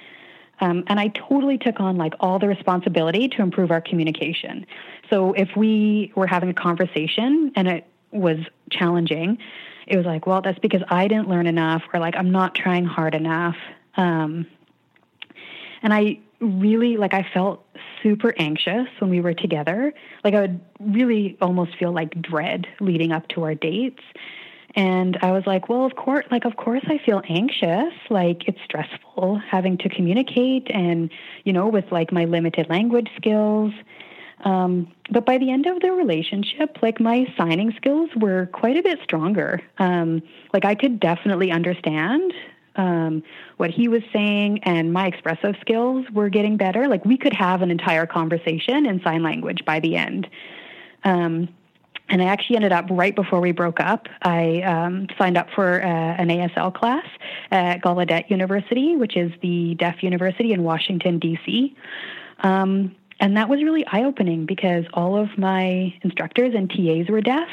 [0.61, 4.65] Um, and I totally took on like all the responsibility to improve our communication.
[5.09, 8.37] So if we were having a conversation and it was
[8.69, 9.39] challenging,
[9.87, 12.85] it was like, well, that's because I didn't learn enough, or like I'm not trying
[12.85, 13.57] hard enough.
[13.97, 14.45] Um,
[15.81, 17.65] and I really like I felt
[18.01, 19.93] super anxious when we were together.
[20.23, 24.01] Like I would really almost feel like dread leading up to our dates.
[24.75, 27.93] And I was like, well, of course, like, of course I feel anxious.
[28.09, 31.11] Like, it's stressful having to communicate and,
[31.43, 33.73] you know, with like my limited language skills.
[34.43, 38.83] Um, but by the end of the relationship, like my signing skills were quite a
[38.83, 39.61] bit stronger.
[39.77, 40.21] Um,
[40.53, 42.33] like I could definitely understand
[42.75, 43.23] um,
[43.57, 46.87] what he was saying, and my expressive skills were getting better.
[46.87, 50.27] Like we could have an entire conversation in sign language by the end.
[51.03, 51.49] Um,
[52.09, 54.07] and I actually ended up right before we broke up.
[54.21, 57.05] I um, signed up for uh, an ASL class
[57.51, 61.75] at Gallaudet University, which is the deaf university in Washington, D.C.
[62.41, 67.21] Um, and that was really eye opening because all of my instructors and TAs were
[67.21, 67.47] deaf.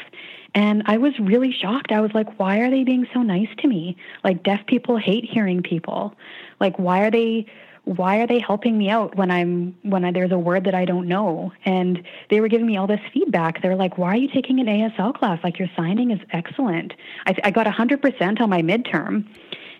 [0.55, 1.91] And I was really shocked.
[1.91, 3.95] I was like, why are they being so nice to me?
[4.23, 6.15] Like, deaf people hate hearing people.
[6.59, 7.45] Like, why are they
[7.85, 10.85] why are they helping me out when I'm when I, there's a word that I
[10.85, 11.51] don't know?
[11.65, 13.63] And they were giving me all this feedback.
[13.63, 15.39] They're like, "Why are you taking an ASL class?
[15.43, 16.93] Like your signing is excellent."
[17.25, 19.25] I, I got 100% on my midterm,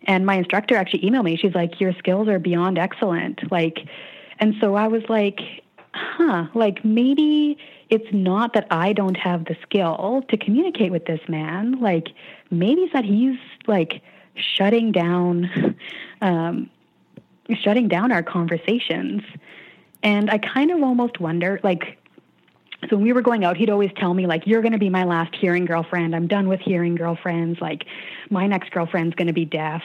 [0.05, 1.37] and my instructor actually emailed me.
[1.37, 3.77] She's like, "Your skills are beyond excellent." Like,
[4.39, 5.39] and so I was like,
[5.93, 6.47] "Huh?
[6.53, 7.57] Like maybe."
[7.89, 11.79] It's not that I don't have the skill to communicate with this man.
[11.79, 12.09] Like
[12.51, 14.03] maybe it's that he's like
[14.35, 15.75] shutting down
[16.21, 16.69] um,
[17.55, 19.21] shutting down our conversations.
[20.03, 21.97] And I kind of almost wonder, like,
[22.89, 24.89] so when we were going out, he'd always tell me, like, you're going to be
[24.89, 26.15] my last hearing girlfriend.
[26.15, 27.59] I'm done with hearing girlfriends.
[27.59, 27.85] Like,
[28.29, 29.83] my next girlfriend's going to be deaf.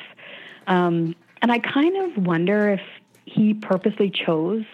[0.68, 2.80] Um, and I kind of wonder if
[3.24, 4.64] he purposely chose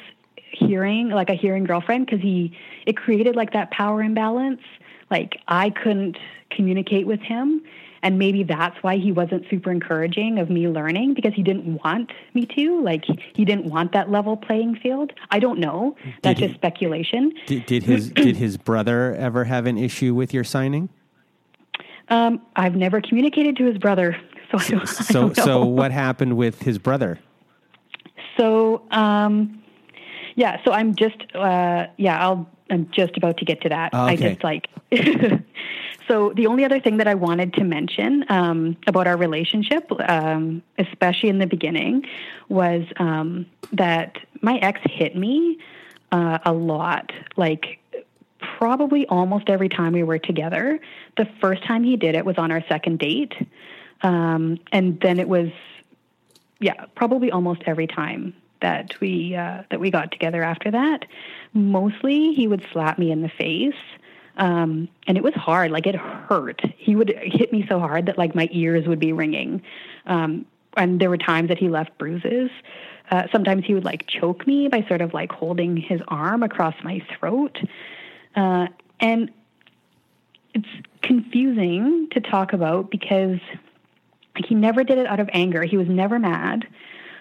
[0.51, 4.61] hearing, like a hearing girlfriend, because he, it created like that power imbalance.
[5.11, 6.19] Like, I couldn't
[6.51, 7.63] communicate with him.
[8.03, 12.11] And maybe that's why he wasn't super encouraging of me learning because he didn't want
[12.33, 12.83] me to.
[12.83, 15.13] Like, he didn't want that level playing field.
[15.31, 15.97] I don't know.
[16.23, 17.35] That's did just he, speculation.
[17.47, 20.89] Did, did his did his brother ever have an issue with your signing?
[22.09, 24.17] Um, I've never communicated to his brother,
[24.51, 27.19] so I don't, so I don't so what happened with his brother?
[28.37, 29.60] So um,
[30.35, 33.95] yeah, so I'm just uh, yeah, I'll I'm just about to get to that.
[33.95, 34.03] Okay.
[34.03, 34.69] I just like
[36.11, 40.61] So the only other thing that I wanted to mention um, about our relationship, um,
[40.77, 42.05] especially in the beginning,
[42.49, 45.59] was um, that my ex hit me
[46.11, 47.13] uh, a lot.
[47.37, 47.79] Like
[48.41, 50.81] probably almost every time we were together.
[51.17, 53.35] The first time he did it was on our second date,
[54.03, 55.51] um, and then it was,
[56.59, 61.05] yeah, probably almost every time that we uh, that we got together after that.
[61.53, 63.75] Mostly, he would slap me in the face.
[64.37, 66.63] Um, and it was hard, like it hurt.
[66.79, 69.63] He would hit me so hard that like my ears would be ringing.
[70.07, 70.47] Um,
[70.77, 72.51] and there were times that he left bruises.
[73.11, 76.75] Uh, sometimes he would like choke me by sort of like holding his arm across
[76.85, 77.59] my throat.
[78.37, 78.69] Uh,
[79.01, 79.31] and
[80.55, 80.69] it's
[81.03, 83.41] confusing to talk about because
[84.35, 85.65] like, he never did it out of anger.
[85.65, 86.67] He was never mad,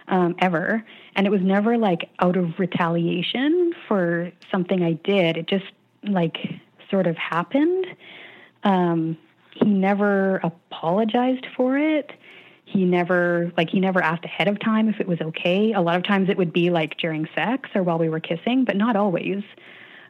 [0.10, 0.84] um, ever.
[1.16, 5.38] And it was never like out of retaliation for something I did.
[5.38, 5.72] It just
[6.04, 6.38] like
[6.90, 7.86] sort of happened.
[8.64, 9.18] Um,
[9.54, 12.12] he never apologized for it.
[12.66, 15.74] He never like he never asked ahead of time if it was okay.
[15.74, 18.64] A lot of times it would be like during sex or while we were kissing,
[18.64, 19.44] but not always.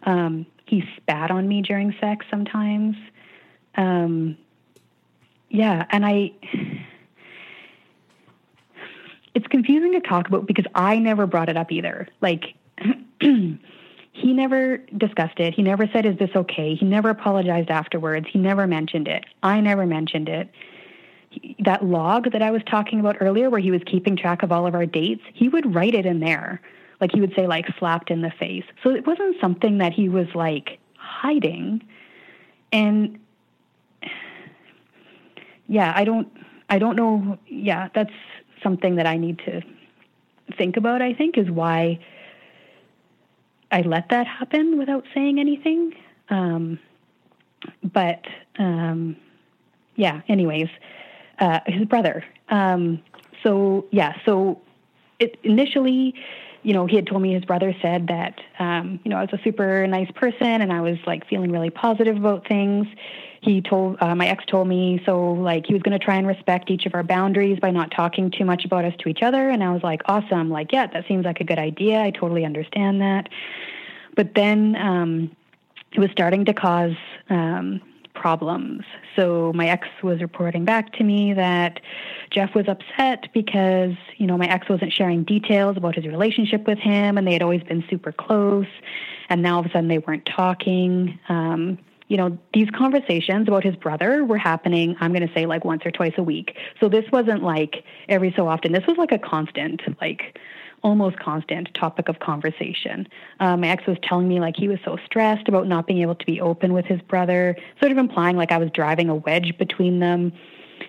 [0.03, 2.95] Um, he spat on me during sex sometimes.
[3.75, 4.37] Um,
[5.49, 6.31] yeah, and I
[9.35, 12.07] it's confusing to talk about because I never brought it up either.
[12.21, 12.55] Like
[13.21, 15.53] he never discussed it.
[15.53, 16.75] He never said, Is this okay?
[16.75, 18.27] He never apologized afterwards.
[18.29, 19.25] He never mentioned it.
[19.43, 20.49] I never mentioned it.
[21.29, 24.51] He, that log that I was talking about earlier, where he was keeping track of
[24.51, 26.61] all of our dates, he would write it in there.
[26.99, 28.65] Like he would say, like, slapped in the face.
[28.83, 31.81] So it wasn't something that he was like hiding.
[32.73, 33.19] And
[35.67, 36.27] yeah, I don't,
[36.69, 37.37] I don't know.
[37.47, 38.11] Yeah, that's
[38.63, 39.61] something that I need to
[40.57, 41.99] think about, I think, is why
[43.71, 45.93] I let that happen without saying anything.
[46.29, 46.79] Um,
[47.83, 48.25] but
[48.57, 49.15] um,
[49.95, 50.69] yeah, anyways,
[51.39, 52.23] uh, his brother.
[52.49, 53.01] Um,
[53.43, 54.61] so yeah, so
[55.19, 56.13] it, initially,
[56.63, 59.33] you know, he had told me his brother said that, um, you know, I was
[59.33, 62.87] a super nice person and I was like feeling really positive about things
[63.41, 66.27] he told uh, my ex told me so like he was going to try and
[66.27, 69.49] respect each of our boundaries by not talking too much about us to each other
[69.49, 72.45] and i was like awesome like yeah that seems like a good idea i totally
[72.45, 73.29] understand that
[74.15, 75.31] but then um,
[75.93, 76.95] it was starting to cause
[77.29, 77.81] um,
[78.19, 78.83] problems.
[79.15, 81.79] So my ex was reporting back to me that
[82.29, 86.79] Jeff was upset because, you know, my ex wasn't sharing details about his relationship with
[86.79, 88.67] him and they had always been super close.
[89.29, 91.19] And now all of a sudden they weren't talking.
[91.29, 91.77] Um,
[92.09, 95.85] you know, these conversations about his brother were happening, I'm going to say like once
[95.85, 96.57] or twice a week.
[96.79, 98.73] So this wasn't like every so often.
[98.73, 100.37] This was like a constant, like
[100.81, 103.07] almost constant topic of conversation.
[103.39, 106.15] Um, my ex was telling me like he was so stressed about not being able
[106.15, 109.55] to be open with his brother, sort of implying like I was driving a wedge
[109.57, 110.33] between them.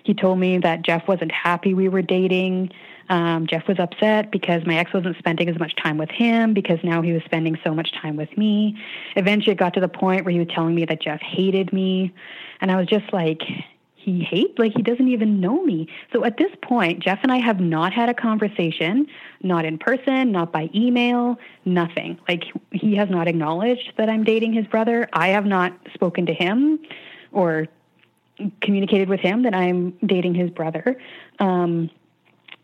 [0.03, 2.71] he told me that Jeff wasn't happy we were dating.
[3.11, 6.79] Um, Jeff was upset because my ex wasn't spending as much time with him because
[6.81, 8.81] now he was spending so much time with me.
[9.17, 12.13] Eventually, it got to the point where he was telling me that Jeff hated me.
[12.61, 13.41] And I was just like,
[13.95, 15.89] he hates, like, he doesn't even know me.
[16.13, 19.05] So at this point, Jeff and I have not had a conversation,
[19.43, 22.17] not in person, not by email, nothing.
[22.29, 25.09] Like, he has not acknowledged that I'm dating his brother.
[25.11, 26.79] I have not spoken to him
[27.33, 27.67] or
[28.61, 30.95] communicated with him that I'm dating his brother.
[31.39, 31.89] Um,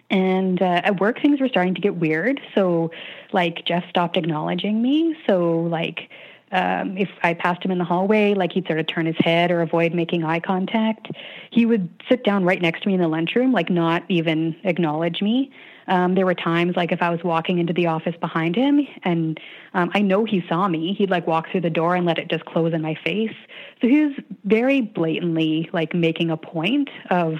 [0.10, 2.40] and uh, at work, things were starting to get weird.
[2.56, 2.92] So,
[3.34, 5.16] like, Jeff stopped acknowledging me.
[5.28, 6.10] So, like,
[6.52, 9.52] um, if I passed him in the hallway, like he'd sort of turn his head
[9.52, 11.12] or avoid making eye contact.
[11.52, 15.22] He would sit down right next to me in the lunchroom, like not even acknowledge
[15.22, 15.52] me.
[15.88, 19.40] Um, there were times, like if I was walking into the office behind him, and
[19.74, 22.30] um, I know he saw me, he'd like walk through the door and let it
[22.30, 23.36] just close in my face.
[23.82, 27.40] So he was very blatantly like making a point of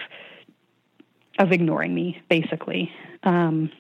[1.38, 2.92] of ignoring me, basically.
[3.24, 3.72] Um,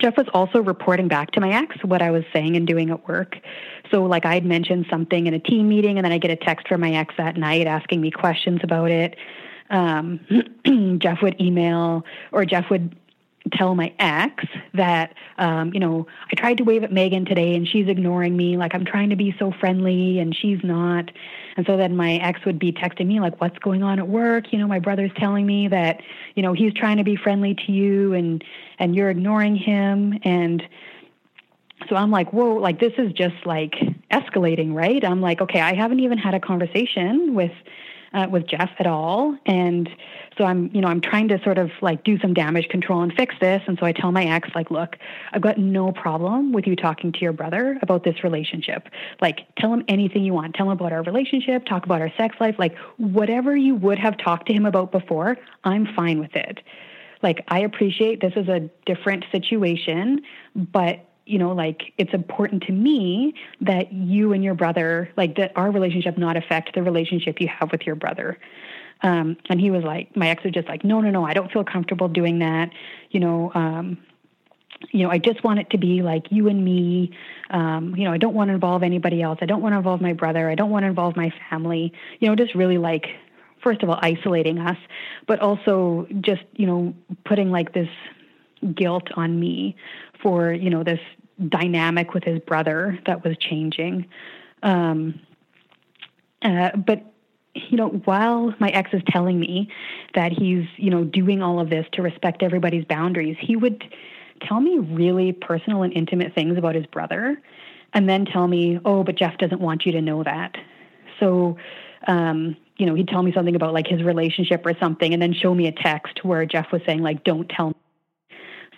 [0.00, 3.06] Jeff was also reporting back to my ex what I was saying and doing at
[3.06, 3.38] work.
[3.90, 6.68] So, like, I'd mentioned something in a team meeting, and then I get a text
[6.68, 9.16] from my ex that night asking me questions about it.
[9.70, 10.20] Um,
[10.98, 12.96] Jeff would email, or Jeff would
[13.50, 17.66] tell my ex that um, you know I tried to wave at Megan today and
[17.66, 18.56] she's ignoring me.
[18.56, 21.10] Like I'm trying to be so friendly and she's not.
[21.56, 24.52] And so then my ex would be texting me like what's going on at work?
[24.52, 26.00] You know my brother's telling me that
[26.34, 28.44] you know he's trying to be friendly to you and
[28.78, 30.18] and you're ignoring him.
[30.22, 30.62] And
[31.88, 33.74] so I'm like whoa like this is just like
[34.10, 35.04] escalating right?
[35.04, 37.52] I'm like okay I haven't even had a conversation with
[38.14, 39.88] uh, with Jeff at all and
[40.38, 43.12] so I'm, you know, I'm trying to sort of like do some damage control and
[43.12, 43.62] fix this.
[43.66, 44.96] And so I tell my ex, like, look,
[45.32, 48.88] I've got no problem with you talking to your brother about this relationship.
[49.20, 50.54] Like, tell him anything you want.
[50.54, 54.16] Tell him about our relationship, talk about our sex life, like whatever you would have
[54.16, 56.60] talked to him about before, I'm fine with it.
[57.22, 60.22] Like, I appreciate this is a different situation,
[60.56, 65.50] but you know, like it's important to me that you and your brother, like that
[65.56, 68.38] our relationship not affect the relationship you have with your brother.
[69.00, 71.50] Um, and he was like, my ex was just like, no, no, no, I don't
[71.50, 72.68] feel comfortable doing that.
[73.10, 73.96] You know, um,
[74.90, 77.12] you know, I just want it to be like you and me.
[77.48, 79.38] Um, you know, I don't want to involve anybody else.
[79.40, 80.50] I don't want to involve my brother.
[80.50, 81.94] I don't want to involve my family.
[82.20, 83.06] You know, just really like,
[83.62, 84.76] first of all, isolating us,
[85.26, 87.88] but also just, you know, putting like this
[88.74, 89.74] guilt on me
[90.22, 91.00] for, you know, this
[91.48, 94.06] dynamic with his brother that was changing.
[94.62, 95.20] Um,
[96.42, 97.02] uh, but
[97.54, 99.68] you know, while my ex is telling me
[100.14, 103.84] that he's, you know, doing all of this to respect everybody's boundaries, he would
[104.40, 107.40] tell me really personal and intimate things about his brother
[107.92, 110.56] and then tell me, oh, but Jeff doesn't want you to know that.
[111.20, 111.56] So,
[112.06, 115.34] um, you know, he'd tell me something about like his relationship or something and then
[115.34, 117.74] show me a text where Jeff was saying, like, don't tell me.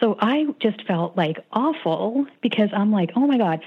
[0.05, 3.65] So I just felt like awful because I'm like, oh my God,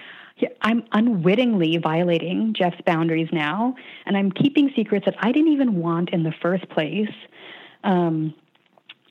[0.62, 3.76] I'm unwittingly violating Jeff's boundaries now,
[4.06, 7.10] and I'm keeping secrets that I didn't even want in the first place.
[7.84, 8.36] Um,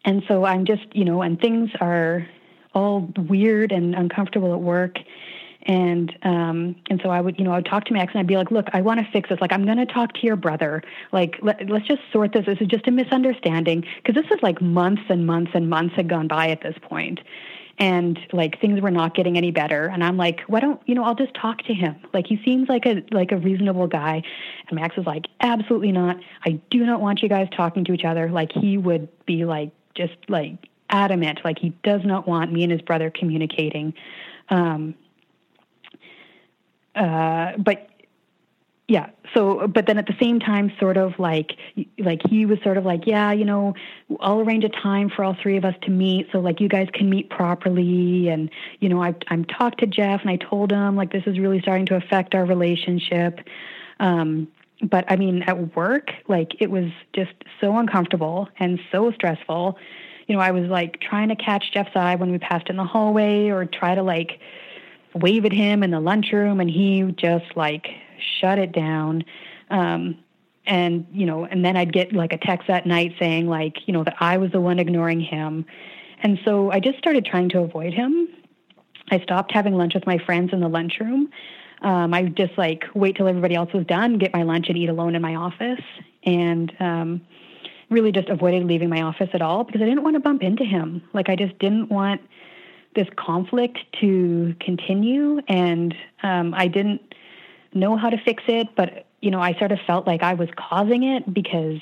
[0.05, 2.29] and so I'm just, you know, and things are
[2.77, 4.97] all weird and uncomfortable at work.
[5.67, 8.27] And um, and so I would, you know, I would talk to Max and I'd
[8.27, 9.41] be like, look, I want to fix this.
[9.41, 10.83] Like, I'm going to talk to your brother.
[11.11, 12.47] Like, let, let's just sort this.
[12.47, 13.85] This is just a misunderstanding.
[13.97, 17.19] Because this is like months and months and months had gone by at this point.
[17.79, 19.87] And like things were not getting any better.
[19.89, 21.97] And i'm like why don't you know i'll just talk to him.
[22.15, 24.23] Like he seems like a like a reasonable guy.
[24.69, 26.17] And max is like absolutely not.
[26.47, 28.31] I do not want you guys talking to each other.
[28.31, 30.55] Like he would be like just like
[30.89, 31.41] adamant.
[31.45, 33.93] Like he does not want me and his brother communicating.
[34.49, 34.95] Um
[36.97, 37.89] uh but
[38.89, 41.57] yeah so but then at the same time sort of like
[41.99, 43.75] like he was sort of like yeah you know
[44.21, 46.89] i'll arrange a time for all three of us to meet so like you guys
[46.93, 50.95] can meet properly and you know i've i'm talked to jeff and i told him
[50.95, 53.41] like this is really starting to affect our relationship.
[53.99, 54.49] Um
[54.83, 59.79] but i mean at work like it was just so uncomfortable and so stressful.
[60.29, 62.85] You know i was like trying to catch jeff's eye when we passed in the
[62.85, 64.39] hallway or try to like
[65.17, 67.89] wave at him in the lunchroom and he just like
[68.41, 69.25] shut it down.
[69.71, 70.19] Um,
[70.67, 73.93] and you know, and then I'd get like a text that night saying like, you
[73.93, 75.65] know, that I was the one ignoring him.
[76.23, 78.29] And so I just started trying to avoid him.
[79.11, 81.31] I stopped having lunch with my friends in the lunchroom.
[81.83, 84.89] Um, I just like wait till everybody else was done, get my lunch, and eat
[84.89, 85.85] alone in my office.
[86.25, 87.21] And um,
[87.91, 90.65] really just avoided leaving my office at all because I didn't want to bump into
[90.65, 91.03] him.
[91.13, 92.21] Like I just didn't want
[92.97, 95.95] this conflict to continue, and
[96.25, 97.15] um, I didn't
[97.73, 100.49] know how to fix it, but you know, I sort of felt like I was
[100.57, 101.81] causing it because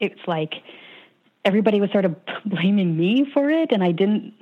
[0.00, 0.54] it's like
[1.44, 4.32] everybody was sort of blaming me for it, and I didn't.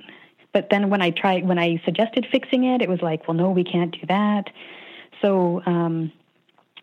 [0.53, 3.49] But then when I tried, when I suggested fixing it, it was like, well, no,
[3.49, 4.51] we can't do that.
[5.19, 6.11] So, um,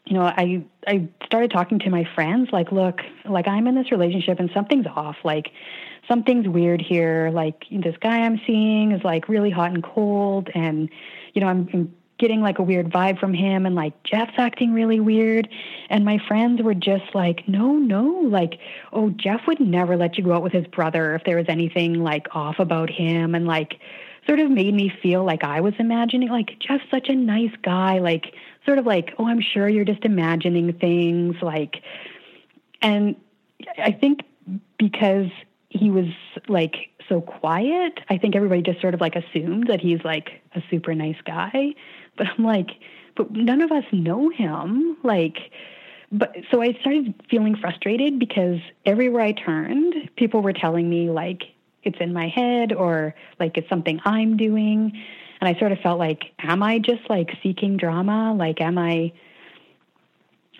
[0.06, 3.92] you know, I I started talking to my friends, like, look, like I'm in this
[3.92, 5.16] relationship and something's off.
[5.24, 5.52] Like,
[6.10, 7.30] something's weird here.
[7.32, 10.90] Like this guy I'm seeing is like really hot and cold, and
[11.32, 14.74] you know, I'm, I'm getting like a weird vibe from him and like Jeff's acting
[14.74, 15.48] really weird.
[15.88, 18.58] And my friends were just like, no, no, like,
[18.92, 21.94] oh, Jeff would never let you go out with his brother if there was anything
[21.94, 23.34] like off about him.
[23.34, 23.80] And like,
[24.26, 27.98] sort of made me feel like I was imagining, like, Jeff's such a nice guy.
[27.98, 28.34] Like,
[28.66, 31.36] sort of like, oh, I'm sure you're just imagining things.
[31.40, 31.82] Like,
[32.82, 33.16] and
[33.78, 34.20] I think
[34.78, 35.30] because
[35.70, 36.08] he was
[36.48, 40.62] like so quiet, I think everybody just sort of like assumed that he's like a
[40.70, 41.74] super nice guy.
[42.16, 42.70] But I'm like,
[43.16, 44.96] but none of us know him.
[45.02, 45.38] Like,
[46.12, 51.42] but so I started feeling frustrated because everywhere I turned, people were telling me like
[51.82, 54.92] it's in my head or like it's something I'm doing.
[55.40, 58.34] And I sort of felt like, am I just like seeking drama?
[58.34, 59.12] Like, am I,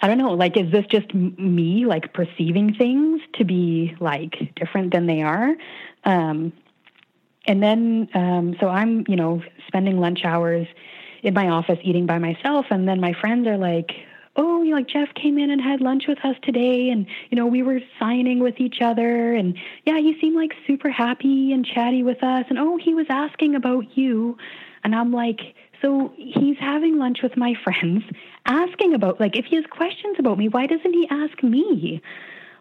[0.03, 4.93] I don't know, like, is this just me like perceiving things to be like different
[4.93, 5.55] than they are?
[6.05, 6.53] Um,
[7.47, 10.67] and then, um, so I'm, you know, spending lunch hours
[11.23, 12.67] in my office eating by myself.
[12.71, 13.91] And then my friends are like,
[14.37, 17.47] oh, you like Jeff came in and had lunch with us today, and you know,
[17.47, 22.03] we were signing with each other, and yeah, he seemed like super happy and chatty
[22.03, 24.39] with us, and oh, he was asking about you,
[24.85, 28.05] and I'm like, so he's having lunch with my friends,
[28.47, 32.03] asking about like if he has questions about me, why doesn't he ask me?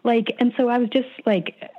[0.04, 1.70] Like, and so I was just like,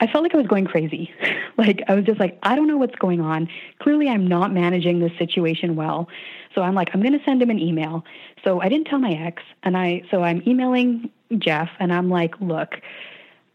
[0.00, 1.10] I felt like I was going crazy.
[1.56, 3.48] like I was just like, I don't know what's going on.
[3.80, 6.08] Clearly I'm not managing this situation well.
[6.54, 8.04] So I'm like, I'm going to send him an email.
[8.44, 12.34] So I didn't tell my ex and I so I'm emailing Jeff and I'm like,
[12.40, 12.80] look,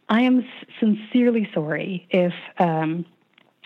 [0.09, 0.45] I am
[0.79, 3.05] sincerely sorry if um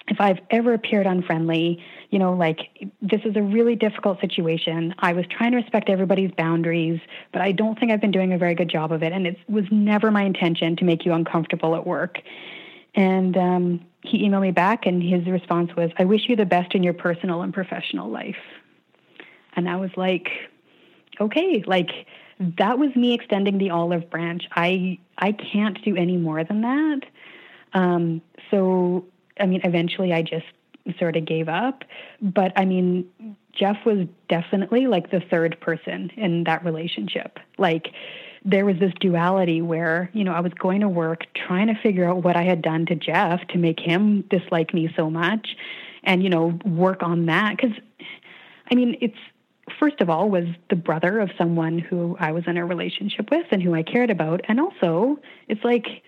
[0.07, 2.59] if I've ever appeared unfriendly, you know, like
[3.01, 4.95] this is a really difficult situation.
[4.99, 6.99] I was trying to respect everybody's boundaries,
[7.33, 9.11] but I don't think I've been doing a very good job of it.
[9.11, 12.19] And it was never my intention to make you uncomfortable at work.
[12.95, 16.73] And um, he emailed me back, and his response was, I wish you the best
[16.73, 18.37] in your personal and professional life.
[19.55, 20.29] And I was like,
[21.19, 21.89] okay, like
[22.39, 24.43] that was me extending the olive branch.
[24.55, 27.01] I I can't do any more than that.
[27.73, 29.05] Um, so
[29.39, 30.45] I mean, eventually I just
[30.99, 31.83] sort of gave up.
[32.21, 33.07] But I mean,
[33.53, 37.39] Jeff was definitely like the third person in that relationship.
[37.57, 37.89] Like
[38.45, 42.09] there was this duality where, you know, I was going to work trying to figure
[42.09, 45.55] out what I had done to Jeff to make him dislike me so much
[46.03, 47.57] and, you know, work on that.
[47.57, 47.75] Because,
[48.71, 49.17] I mean, it's,
[49.79, 53.47] first of all, was the brother of someone who I was in a relationship with
[53.51, 54.41] and who I cared about.
[54.47, 55.19] And also,
[55.49, 56.03] it's like,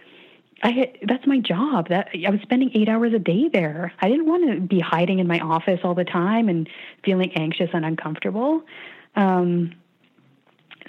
[0.62, 1.90] I had, that's my job.
[1.90, 3.94] That I was spending eight hours a day there.
[4.00, 6.70] I didn't want to be hiding in my office all the time and
[7.04, 8.64] feeling anxious and uncomfortable.
[9.16, 9.74] Um,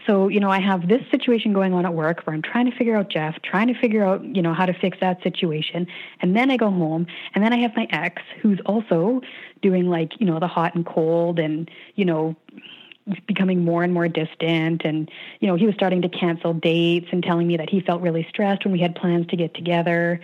[0.06, 2.76] so you know i have this situation going on at work where i'm trying to
[2.76, 5.86] figure out jeff trying to figure out you know how to fix that situation
[6.20, 9.20] and then i go home and then i have my ex who's also
[9.62, 12.34] doing like you know the hot and cold and you know
[13.26, 17.22] becoming more and more distant and you know he was starting to cancel dates and
[17.22, 20.20] telling me that he felt really stressed when we had plans to get together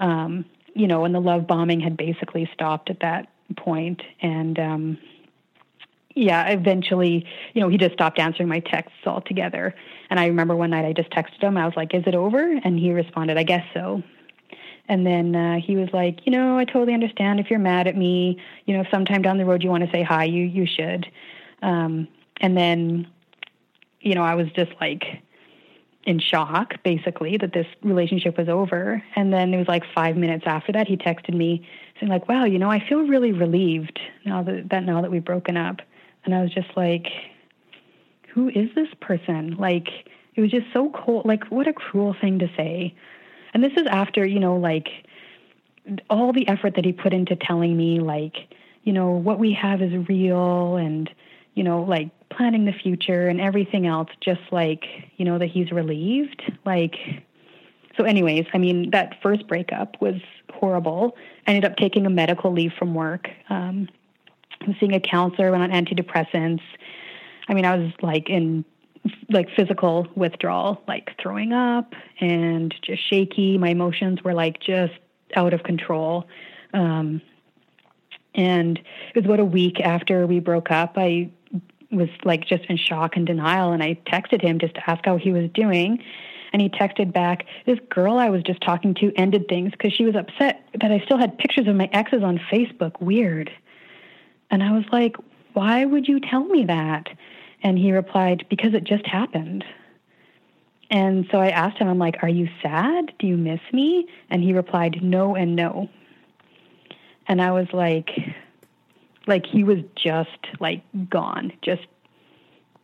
[0.00, 0.44] um
[0.74, 4.98] you know and the love bombing had basically stopped at that point and um
[6.14, 9.74] yeah, eventually, you know, he just stopped answering my texts altogether.
[10.10, 11.56] And I remember one night I just texted him.
[11.56, 14.02] I was like, "Is it over?" And he responded, "I guess so."
[14.88, 17.96] And then uh, he was like, "You know, I totally understand if you're mad at
[17.96, 18.38] me.
[18.66, 21.06] You know, sometime down the road you want to say hi, you you should."
[21.64, 22.06] Um,
[22.40, 23.06] and then,
[24.00, 25.04] you know, I was just like
[26.04, 29.02] in shock, basically, that this relationship was over.
[29.16, 31.66] And then it was like five minutes after that, he texted me
[31.98, 35.24] saying like, "Wow, you know, I feel really relieved now that that now that we've
[35.24, 35.80] broken up."
[36.24, 37.06] And I was just like,
[38.32, 39.56] who is this person?
[39.56, 39.88] Like,
[40.34, 41.24] it was just so cold.
[41.24, 42.94] Like, what a cruel thing to say.
[43.52, 44.88] And this is after, you know, like
[46.10, 48.36] all the effort that he put into telling me, like,
[48.82, 51.08] you know, what we have is real and,
[51.54, 54.84] you know, like planning the future and everything else, just like,
[55.16, 56.42] you know, that he's relieved.
[56.64, 56.96] Like,
[57.96, 60.20] so, anyways, I mean, that first breakup was
[60.52, 61.16] horrible.
[61.46, 63.28] I ended up taking a medical leave from work.
[63.48, 63.88] Um,
[64.60, 66.62] I'm seeing a counselor, went on antidepressants.
[67.48, 68.64] I mean, I was like in
[69.28, 73.58] like physical withdrawal, like throwing up and just shaky.
[73.58, 74.94] My emotions were like just
[75.36, 76.26] out of control.
[76.72, 77.20] Um,
[78.34, 80.94] and it was about a week after we broke up.
[80.96, 81.30] I
[81.90, 85.16] was like just in shock and denial, and I texted him just to ask how
[85.16, 86.02] he was doing.
[86.52, 90.04] And he texted back, This girl I was just talking to ended things because she
[90.04, 93.00] was upset that I still had pictures of my exes on Facebook.
[93.00, 93.50] Weird.
[94.50, 95.16] And I was like,
[95.54, 97.08] Why would you tell me that?
[97.62, 99.64] And he replied, Because it just happened.
[100.90, 103.12] And so I asked him, I'm like, Are you sad?
[103.18, 104.06] Do you miss me?
[104.30, 105.88] And he replied, No and no.
[107.26, 108.10] And I was like,
[109.26, 111.86] like he was just like gone, just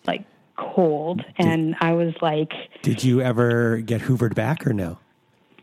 [0.07, 0.25] like
[0.57, 1.23] cold.
[1.37, 4.99] And I was like, Did you ever get hoovered back or no?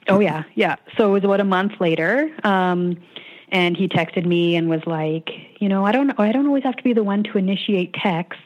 [0.10, 0.76] Oh yeah, yeah.
[0.98, 2.32] So it was about a month later.
[2.44, 2.98] Um,
[3.50, 6.76] and he texted me and was like, you know, I don't, I don't always have
[6.76, 8.42] to be the one to initiate texts.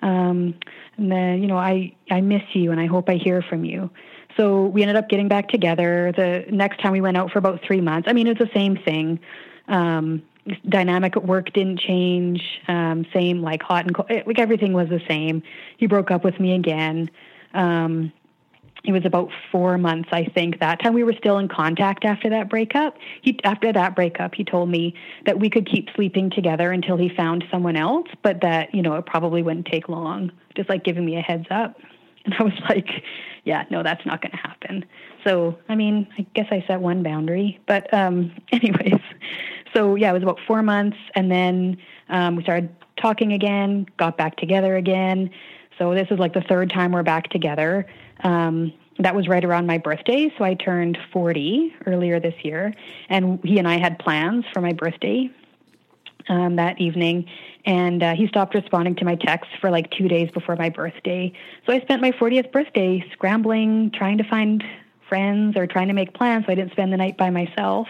[0.00, 0.54] Um,
[0.96, 3.90] and then, you know, I, I miss you and I hope I hear from you.
[4.36, 6.12] So we ended up getting back together.
[6.16, 8.08] The next time we went out for about three months.
[8.08, 9.20] I mean, it's the same thing.
[9.68, 10.22] Um,
[10.68, 12.42] dynamic at work didn't change.
[12.68, 15.42] Um, same like hot and cold, like everything was the same.
[15.76, 17.10] He broke up with me again.
[17.54, 18.12] Um,
[18.84, 20.58] it was about four months, I think.
[20.58, 22.96] That time we were still in contact after that breakup.
[23.20, 27.08] He after that breakup, he told me that we could keep sleeping together until he
[27.08, 30.32] found someone else, but that you know it probably wouldn't take long.
[30.56, 31.76] Just like giving me a heads up.
[32.24, 32.88] And I was like,
[33.44, 34.84] yeah, no, that's not going to happen.
[35.24, 37.60] So, I mean, I guess I set one boundary.
[37.66, 39.00] But, um, anyways,
[39.74, 40.96] so yeah, it was about four months.
[41.14, 45.30] And then um, we started talking again, got back together again.
[45.78, 47.86] So this is like the third time we're back together.
[48.22, 50.32] Um, that was right around my birthday.
[50.36, 52.74] So I turned 40 earlier this year.
[53.08, 55.30] And he and I had plans for my birthday
[56.28, 57.26] um, that evening.
[57.64, 61.32] And uh, he stopped responding to my texts for like two days before my birthday.
[61.66, 64.62] So I spent my 40th birthday scrambling, trying to find
[65.12, 67.86] friends or trying to make plans so I didn't spend the night by myself.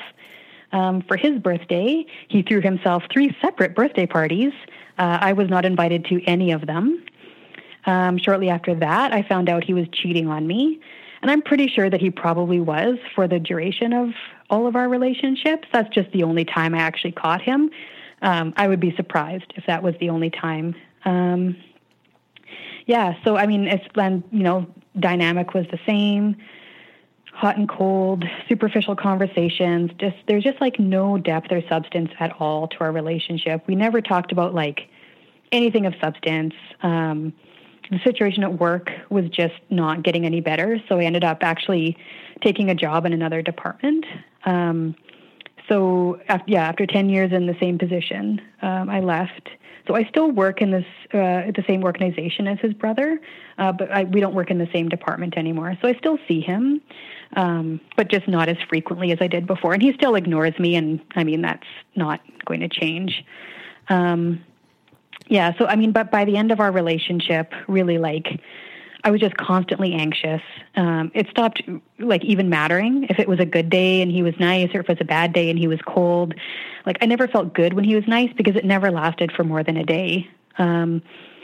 [0.73, 4.53] Um, for his birthday, he threw himself three separate birthday parties.
[4.99, 7.01] Uh, I was not invited to any of them.
[7.87, 10.81] Um, shortly after that, I found out he was cheating on me.
[11.21, 14.09] And I'm pretty sure that he probably was for the duration of
[14.51, 15.69] all of our relationships.
[15.73, 17.71] That's just the only time I actually caught him.
[18.23, 20.75] Um, I would be surprised if that was the only time.
[21.05, 21.57] Um,
[22.87, 24.67] yeah, so I mean, it's and you know,
[24.99, 26.37] dynamic was the same
[27.33, 29.91] hot and cold, superficial conversations.
[29.99, 33.67] Just there's just like no depth or substance at all to our relationship.
[33.67, 34.89] We never talked about like
[35.51, 36.55] anything of substance.
[36.83, 37.33] Um,
[37.91, 41.97] the situation at work was just not getting any better, so I ended up actually
[42.43, 44.05] taking a job in another department.
[44.45, 44.95] Um,
[45.69, 49.49] so yeah, after ten years in the same position, um, I left.
[49.87, 53.21] So I still work in this uh, the same organization as his brother,
[53.59, 55.77] uh, but I, we don't work in the same department anymore.
[55.83, 56.81] So I still see him
[57.35, 59.73] um, but just not as frequently as I did before.
[59.73, 61.67] And he still ignores me, and I mean that's
[61.97, 63.25] not going to change.
[63.89, 64.45] Um,
[65.29, 68.41] yeah, so I mean, but by the end of our relationship, really like
[69.05, 70.43] I was just constantly anxious.
[70.77, 71.63] Um, it stopped
[71.99, 74.89] like even mattering if it was a good day and he was nice or if
[74.89, 76.35] it was a bad day and he was cold.
[76.87, 79.65] Like I never felt good when he was nice because it never lasted for more
[79.65, 80.29] than a day.
[80.59, 81.03] Um,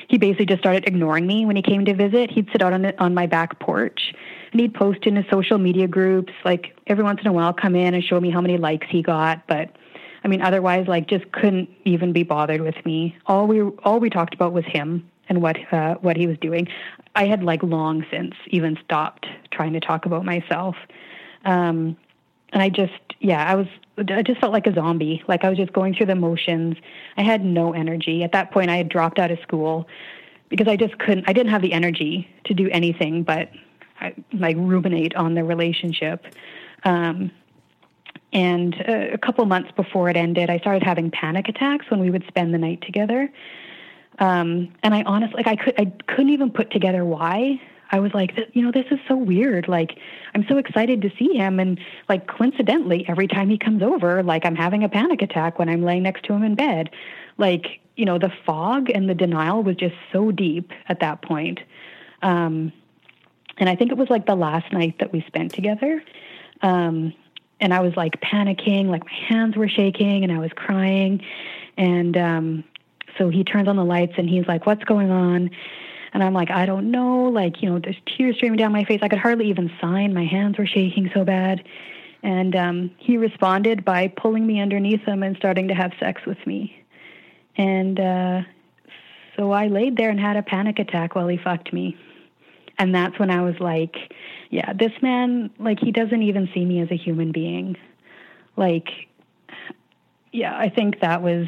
[0.09, 2.31] he basically just started ignoring me when he came to visit.
[2.31, 4.15] He'd sit out on the, on my back porch
[4.53, 7.95] he'd post in his social media groups like every once in a while come in
[7.95, 9.71] and show me how many likes he got but
[10.25, 13.17] i mean otherwise like just couldn't even be bothered with me.
[13.27, 16.69] All we all we talked about was him and what uh, what he was doing.
[17.15, 20.77] I had like long since even stopped trying to talk about myself.
[21.45, 21.97] Um
[22.53, 23.67] and i just yeah i was
[23.99, 25.23] i just felt like a zombie.
[25.29, 26.77] Like i was just going through the motions.
[27.17, 28.23] I had no energy.
[28.23, 29.89] At that point i had dropped out of school
[30.49, 33.51] because i just couldn't i didn't have the energy to do anything but
[34.33, 36.25] like ruminate on the relationship.
[36.85, 37.31] Um,
[38.33, 42.11] and a, a couple months before it ended, I started having panic attacks when we
[42.11, 43.31] would spend the night together.
[44.19, 47.61] Um, and I honestly, like, I could, I couldn't even put together why.
[47.91, 49.67] I was like, you know, this is so weird.
[49.67, 49.99] Like,
[50.35, 54.45] I'm so excited to see him, and like, coincidentally, every time he comes over, like,
[54.45, 56.91] I'm having a panic attack when I'm laying next to him in bed.
[57.39, 61.61] Like, you know, the fog and the denial was just so deep at that point.
[62.21, 62.73] Um,
[63.59, 66.03] and I think it was like the last night that we spent together.
[66.63, 67.13] Um,
[67.61, 71.21] and I was like panicking, like my hands were shaking and I was crying.
[71.77, 72.65] And um,
[73.17, 75.51] so he turns on the lights and he's like, What's going on?
[76.15, 77.25] And I'm like, I don't know.
[77.25, 79.01] Like, you know, there's tears streaming down my face.
[79.03, 80.15] I could hardly even sign.
[80.15, 81.63] My hands were shaking so bad.
[82.23, 86.45] And um, he responded by pulling me underneath him and starting to have sex with
[86.47, 86.83] me.
[87.57, 88.43] And uh,
[89.37, 91.97] so I laid there and had a panic attack while he fucked me.
[92.79, 93.97] And that's when I was like,
[94.51, 97.77] yeah, this man, like, he doesn't even see me as a human being.
[98.57, 98.89] Like,
[100.33, 101.47] yeah, I think that was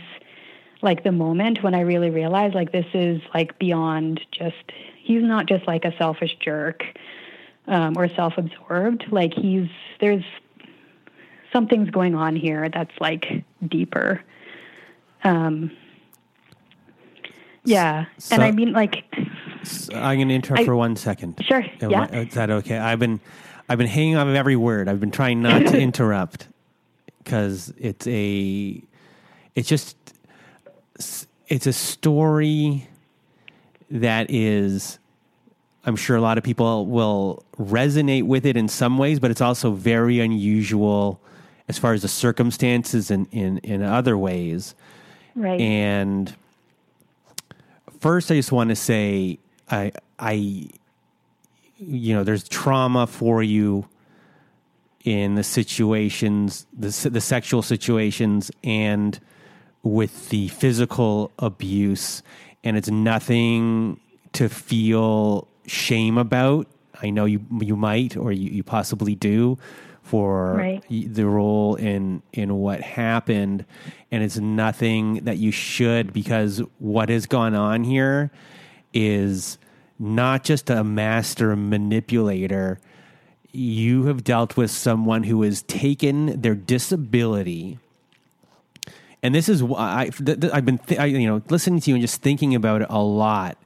[0.83, 5.47] like the moment when I really realized, like, this is like beyond just, he's not
[5.47, 6.83] just like a selfish jerk.
[7.69, 9.05] um, or self-absorbed.
[9.13, 9.69] Like he's
[10.01, 10.25] there's
[11.53, 14.23] something's going on here that's like deeper.
[15.23, 15.71] Um,
[17.65, 19.05] yeah, So- and I mean like
[19.95, 21.43] I'm going to interrupt I- for one second.
[21.47, 22.07] Sure, Am yeah.
[22.11, 22.79] I- Is that okay?
[22.79, 23.21] I've been
[23.69, 24.89] I've been hanging on every word.
[24.89, 26.49] I've been trying not to interrupt
[27.23, 28.83] because it's a
[29.55, 29.97] it's just
[31.49, 32.89] it's a story
[33.91, 34.99] that is
[35.85, 39.41] I'm sure a lot of people will resonate with it in some ways, but it's
[39.41, 41.21] also very unusual
[41.69, 44.75] as far as the circumstances and in, in other ways.
[45.35, 45.61] right.
[45.61, 46.35] And
[48.01, 49.39] first, I just want to say,
[49.71, 50.33] I, I,
[51.79, 53.89] you know, there's trauma for you
[55.05, 59.19] in the situations, the the sexual situations, and
[59.83, 62.23] with the physical abuse,
[62.65, 63.99] and it's nothing
[64.35, 66.67] to feel shame about.
[67.03, 69.57] I know you you might or you, you possibly do
[70.03, 70.85] for Right.
[70.91, 73.65] the role in in what happened
[74.11, 78.31] and it's nothing that you should because what has gone on here
[78.93, 79.57] is
[80.01, 82.81] not just a master manipulator
[83.53, 87.79] you have dealt with someone who has taken their disability
[89.23, 91.91] and this is why I, th- th- I've been th- I, you know listening to
[91.91, 93.59] you and just thinking about it a lot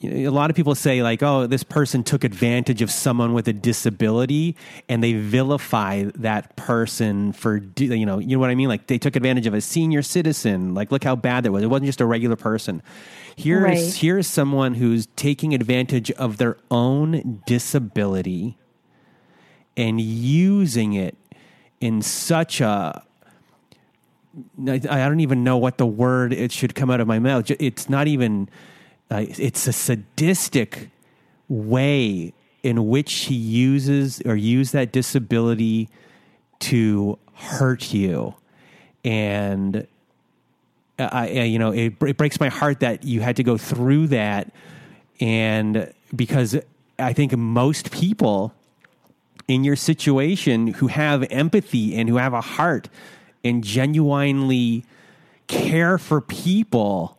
[0.00, 3.34] you know, a lot of people say like, "Oh, this person took advantage of someone
[3.34, 4.56] with a disability,"
[4.88, 8.68] and they vilify that person for, you know, you know what I mean?
[8.68, 10.74] Like they took advantage of a senior citizen.
[10.74, 11.62] Like, look how bad that was.
[11.62, 12.82] It wasn't just a regular person.
[13.42, 13.94] Here's Right.
[13.94, 18.58] here's someone who's taking advantage of their own disability
[19.76, 21.16] and using it
[21.80, 23.02] in such a
[24.68, 27.50] I don't even know what the word it should come out of my mouth.
[27.58, 28.48] It's not even.
[29.10, 30.88] Uh, it's a sadistic
[31.48, 35.88] way in which he uses or use that disability
[36.60, 38.34] to hurt you,
[39.04, 39.88] and
[41.00, 43.56] Uh, I, I you know it, it breaks my heart that you had to go
[43.56, 44.52] through that,
[45.18, 46.56] and because
[46.98, 48.52] I think most people
[49.48, 52.88] in your situation who have empathy and who have a heart
[53.42, 54.84] and genuinely
[55.46, 57.18] care for people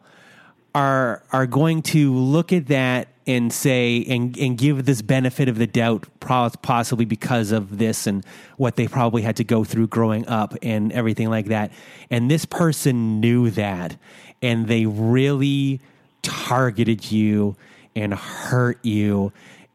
[0.73, 5.57] are are going to look at that and say and and give this benefit of
[5.57, 8.26] the doubt possibly because of this and
[8.57, 11.72] what they probably had to go through growing up and everything like that
[12.10, 13.95] and this person knew that
[14.41, 15.80] and they really
[16.22, 17.56] targeted you
[17.95, 19.31] and hurt you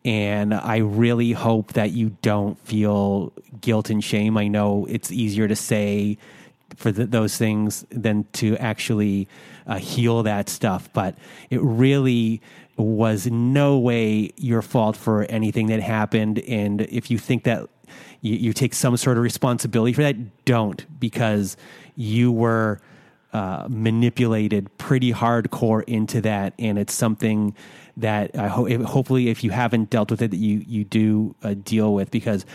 [0.07, 4.39] and I really hope that you don't feel guilt and shame.
[4.39, 6.17] I know it's easier to say
[6.77, 9.29] for th those things than to actually
[9.67, 11.17] uh, heal that stuff, but
[11.51, 12.41] it really
[12.77, 16.39] was no way your fault for anything that happened.
[16.41, 17.69] And if you think that
[18.21, 21.57] you, you take some sort of responsibility for that, don't because
[21.95, 22.81] you were
[23.33, 27.55] uh, manipulated pretty hardcore into that, and it's something
[27.97, 31.35] that I ho- if- hopefully, if you haven't dealt with it, that you you do
[31.43, 32.47] uh, deal with because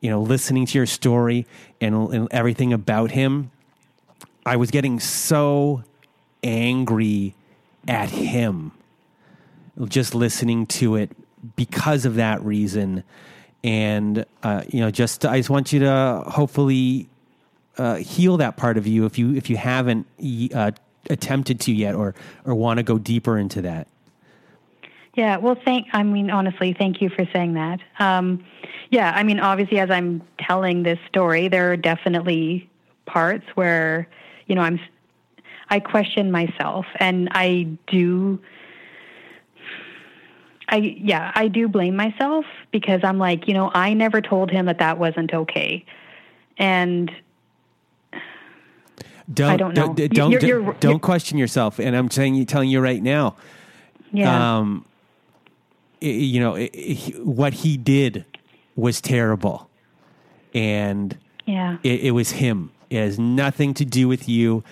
[0.00, 1.46] you know listening to your story
[1.80, 3.50] and, and everything about him,
[4.48, 5.84] I was getting so
[6.42, 7.34] angry
[7.86, 8.72] at him
[9.86, 11.10] just listening to it
[11.54, 13.04] because of that reason.
[13.62, 17.08] And uh, you know, just I just want you to hopefully
[17.76, 20.06] uh, heal that part of you if you if you haven't
[20.54, 20.70] uh,
[21.10, 22.14] attempted to yet, or
[22.44, 23.86] or want to go deeper into that.
[25.14, 25.88] Yeah, well, thank.
[25.92, 27.80] I mean, honestly, thank you for saying that.
[27.98, 28.44] Um,
[28.90, 32.70] yeah, I mean, obviously, as I'm telling this story, there are definitely
[33.04, 34.08] parts where,
[34.48, 34.80] you know, I'm,
[35.70, 38.40] I question myself, and I do.
[40.70, 44.66] I yeah, I do blame myself because I'm like, you know, I never told him
[44.66, 45.84] that that wasn't okay,
[46.58, 47.10] and
[49.32, 49.94] Don't I don't know.
[49.94, 51.78] don't don't, You're- you're- don't you're- question yourself.
[51.78, 53.36] And I'm saying telling you right now,
[54.12, 54.84] yeah, um,
[56.00, 56.56] you know,
[57.22, 58.24] what he did
[58.76, 59.68] was terrible,
[60.54, 61.16] and
[61.46, 62.70] yeah, it, it was him.
[62.90, 64.64] It has nothing to do with you.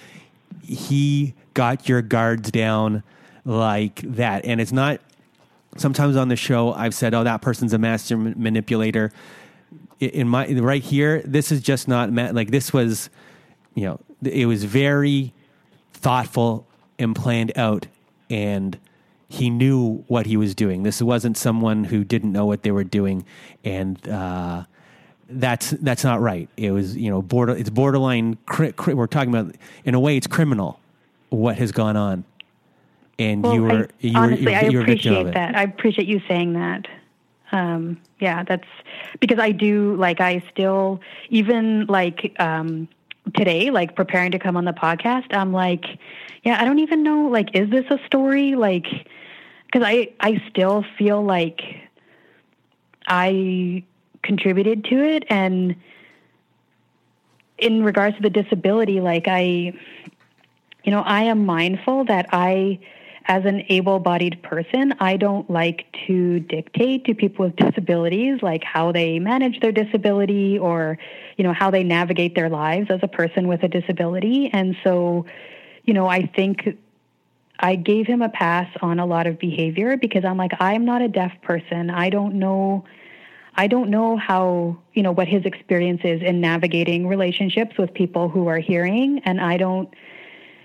[0.63, 3.03] He got your guards down
[3.45, 5.01] like that, and it's not.
[5.77, 9.13] Sometimes on the show, I've said, "Oh, that person's a master manipulator."
[10.01, 13.11] In my right here, this is just not like this was.
[13.75, 15.35] You know, it was very
[15.93, 16.67] thoughtful
[16.99, 17.87] and planned out,
[18.31, 18.79] and
[19.29, 20.83] he knew what he was doing.
[20.83, 23.25] This wasn't someone who didn't know what they were doing,
[23.65, 24.65] and uh,
[25.29, 26.49] that's that's not right.
[26.57, 27.57] It was you know border.
[27.57, 28.39] It's borderline.
[28.47, 29.55] Cri- cri- we're talking about
[29.85, 30.81] in a way, it's criminal
[31.31, 32.25] what has gone on,
[33.19, 35.35] and Well, you were I, you were honestly, you, I were- you were of appreciate
[35.35, 35.57] that.
[35.57, 36.87] I appreciate you saying that.
[37.53, 38.67] Um, yeah, that's
[39.21, 41.01] because I do like I still
[41.31, 42.89] even like um,
[43.35, 45.27] today, like preparing to come on the podcast.
[45.35, 45.85] I'm like,
[46.45, 47.27] yeah, I don't even know.
[47.29, 48.55] Like, is this a story?
[48.55, 48.87] Like,
[49.67, 51.61] because I I still feel like
[53.07, 53.85] I
[54.27, 55.77] contributed to it, and
[57.59, 59.73] in regards to the disability, like I,
[60.85, 62.81] you know, I am mindful that I
[63.29, 68.63] as an able bodied person, I don't like to dictate to people with disabilities like
[68.63, 70.97] how they manage their disability or,
[71.37, 74.49] you know, how they navigate their lives as a person with a disability.
[74.53, 75.27] And so,
[75.85, 76.79] you know, I think
[77.59, 81.03] I gave him a pass on a lot of behavior because I'm like, I'm not
[81.03, 81.91] a deaf person.
[81.91, 82.85] I don't know.
[83.57, 88.29] I don't know how, you know, what his experience is in navigating relationships with people
[88.29, 89.21] who are hearing.
[89.25, 89.89] And I don't,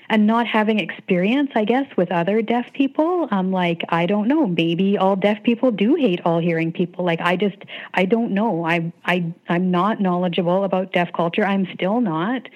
[0.09, 4.45] and not having experience, I guess, with other deaf people, I'm like, I don't know.
[4.45, 7.05] Maybe all deaf people do hate all hearing people.
[7.05, 7.55] Like, I just,
[7.93, 8.65] I don't know.
[8.65, 11.45] I, I, I'm not knowledgeable about deaf culture.
[11.45, 12.49] I'm still not.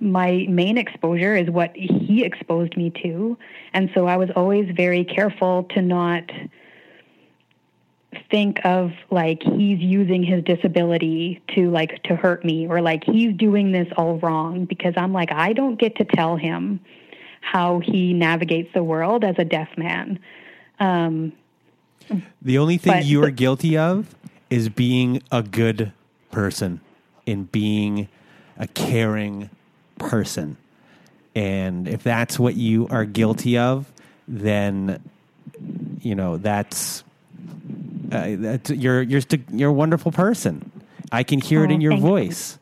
[0.00, 3.36] My main exposure is what he exposed me to,
[3.72, 6.28] and so I was always very careful to not
[8.30, 13.34] think of like he's using his disability to like to hurt me or like he's
[13.36, 16.80] doing this all wrong because I'm like I don't get to tell him
[17.40, 20.18] how he navigates the world as a deaf man.
[20.78, 21.32] Um,
[22.40, 24.14] the only thing you are guilty of
[24.50, 25.92] is being a good
[26.30, 26.80] person
[27.26, 28.08] and being
[28.58, 29.50] a caring
[29.98, 30.56] person.
[31.34, 33.90] And if that's what you are guilty of,
[34.28, 35.02] then
[36.00, 37.04] you know that's
[38.12, 40.70] uh, that's you're you're you're a wonderful person.
[41.10, 42.58] I can hear oh, it in your voice,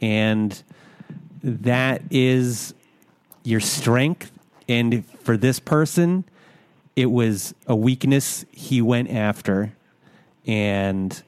[0.00, 0.08] you.
[0.08, 0.62] and
[1.42, 2.74] that is
[3.44, 4.32] your strength.
[4.68, 6.24] And for this person,
[6.96, 9.72] it was a weakness he went after.
[10.46, 11.22] And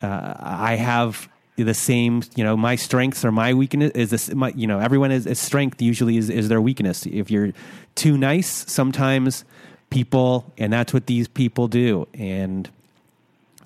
[0.00, 4.48] uh, I have the same, you know, my strengths or my weakness is this, my,
[4.56, 7.06] you know, everyone is, is strength usually is, is their weakness.
[7.06, 7.52] If you're
[7.94, 9.44] too nice, sometimes
[9.90, 12.08] people, and that's what these people do.
[12.14, 12.70] And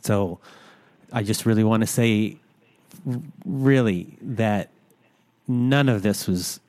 [0.07, 0.39] so
[1.13, 2.39] I just really want to say,
[3.45, 4.71] really, that
[5.49, 6.61] none of this was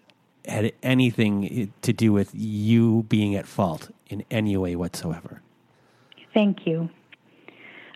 [0.45, 5.41] had anything to do with you being at fault in any way whatsoever.
[6.34, 6.89] Thank you.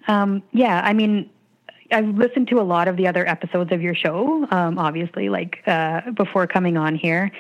[0.08, 1.30] Um, yeah, I mean,
[1.92, 5.62] I've listened to a lot of the other episodes of your show, um, obviously, like
[5.68, 7.32] uh, before coming on here,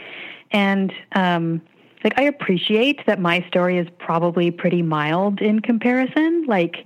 [0.51, 1.61] and um,
[2.03, 6.45] like I appreciate that my story is probably pretty mild in comparison.
[6.47, 6.85] Like,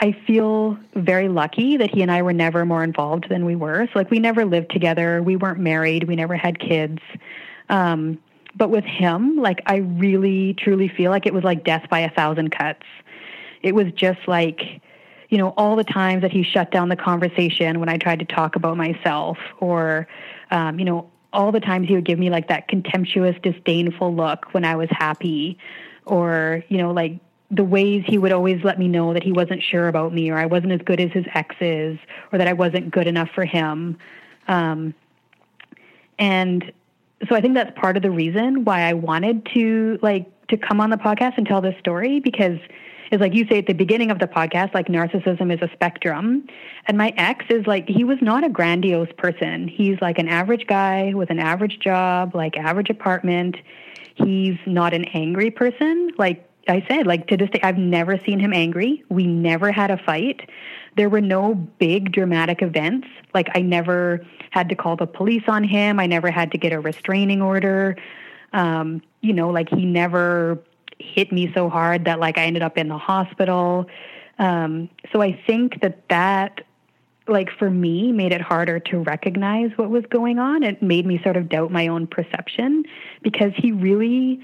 [0.00, 3.86] I feel very lucky that he and I were never more involved than we were.
[3.86, 6.98] So, like, we never lived together, we weren't married, we never had kids.
[7.68, 8.18] Um,
[8.56, 12.10] but with him, like I really truly feel like it was like death by a
[12.10, 12.86] thousand cuts.
[13.62, 14.60] It was just like,
[15.28, 18.24] you know, all the times that he shut down the conversation when I tried to
[18.24, 20.06] talk about myself, or,
[20.50, 24.52] um, you know, all the times he would give me like that contemptuous, disdainful look
[24.54, 25.58] when I was happy,
[26.06, 27.18] or, you know, like
[27.54, 30.38] the ways he would always let me know that he wasn't sure about me, or
[30.38, 31.98] I wasn't as good as his exes,
[32.32, 33.96] or that I wasn't good enough for him.
[34.48, 34.94] Um,
[36.18, 36.72] and
[37.28, 40.80] so I think that's part of the reason why I wanted to like to come
[40.80, 42.58] on the podcast and tell this story because
[43.10, 46.46] is like you say at the beginning of the podcast, like narcissism is a spectrum.
[46.86, 49.68] And my ex is like, he was not a grandiose person.
[49.68, 53.56] He's like an average guy with an average job, like average apartment.
[54.14, 56.10] He's not an angry person.
[56.18, 59.02] Like I said, like to this day, I've never seen him angry.
[59.08, 60.48] We never had a fight.
[60.96, 63.08] There were no big dramatic events.
[63.34, 66.00] Like I never had to call the police on him.
[66.00, 67.96] I never had to get a restraining order.
[68.52, 70.58] Um, you know, like he never
[70.98, 73.86] hit me so hard that like I ended up in the hospital.
[74.38, 76.60] Um, so I think that that
[77.26, 80.62] like for me made it harder to recognize what was going on.
[80.62, 82.84] It made me sort of doubt my own perception
[83.22, 84.40] because he really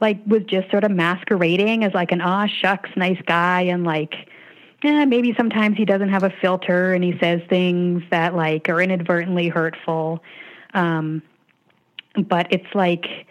[0.00, 4.14] like was just sort of masquerading as like an ah shucks nice guy and like
[4.82, 8.80] yeah, maybe sometimes he doesn't have a filter and he says things that like are
[8.80, 10.22] inadvertently hurtful.
[10.74, 11.22] Um,
[12.28, 13.26] but it's like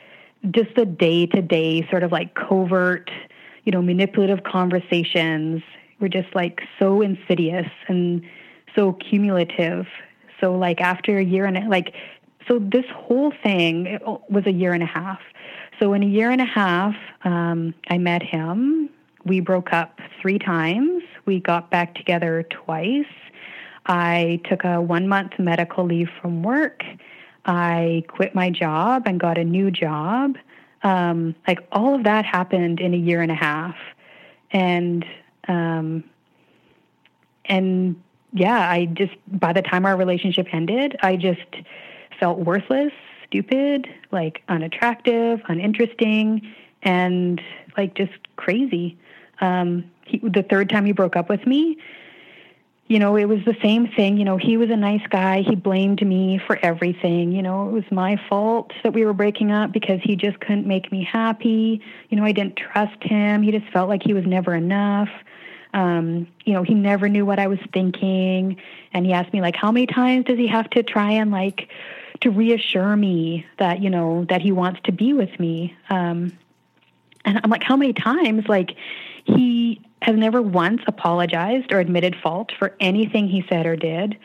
[0.52, 3.10] just the day to day sort of like covert,
[3.64, 5.62] you know, manipulative conversations
[6.00, 8.22] were just like so insidious and
[8.76, 9.88] so cumulative.
[10.42, 11.94] So like after a year and like,
[12.48, 14.00] so this whole thing
[14.30, 15.20] was a year and a half.
[15.80, 18.90] So in a year and a half, um, I met him.
[19.26, 21.04] We broke up three times.
[21.26, 23.06] We got back together twice.
[23.88, 26.84] I took a one month medical leave from work.
[27.46, 30.38] I quit my job and got a new job.
[30.84, 33.76] Um, like all of that happened in a year and a half.
[34.52, 35.06] And
[35.48, 36.04] um,
[37.46, 38.02] and
[38.34, 41.42] yeah, I just by the time our relationship ended, I just
[42.20, 42.92] felt worthless,
[43.28, 47.42] stupid, like unattractive, uninteresting, and
[47.78, 48.98] like just crazy.
[49.42, 51.78] Um, he, the third time he broke up with me,
[52.88, 54.18] you know, it was the same thing.
[54.18, 55.42] You know, he was a nice guy.
[55.42, 57.32] He blamed me for everything.
[57.32, 60.68] You know, it was my fault that we were breaking up because he just couldn't
[60.68, 61.82] make me happy.
[62.10, 63.42] You know, I didn't trust him.
[63.42, 65.10] He just felt like he was never enough.
[65.74, 68.58] Um, you know, he never knew what I was thinking.
[68.94, 71.70] And he asked me, like, how many times does he have to try and, like,
[72.26, 75.78] to reassure me that, you know, that he wants to be with me?
[75.90, 76.36] Um,
[77.24, 78.46] and I'm like, how many times?
[78.48, 78.76] Like,
[79.26, 84.18] he has never once apologized or admitted fault for anything he said or did.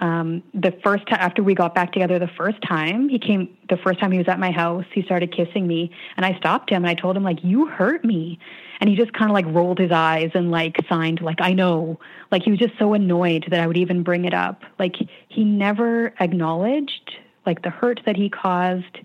[0.00, 3.78] Um, the first time after we got back together, the first time he came, the
[3.78, 6.84] first time he was at my house, he started kissing me, and I stopped him
[6.84, 8.38] and I told him like, "You hurt me,"
[8.78, 11.98] and he just kind of like rolled his eyes and like signed like, "I know."
[12.30, 14.64] Like he was just so annoyed that I would even bring it up.
[14.78, 14.96] Like
[15.28, 17.16] he never acknowledged
[17.46, 18.98] like the hurt that he caused.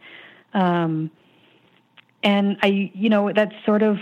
[0.54, 1.12] Um,
[2.24, 3.98] and I, you know, that's sort of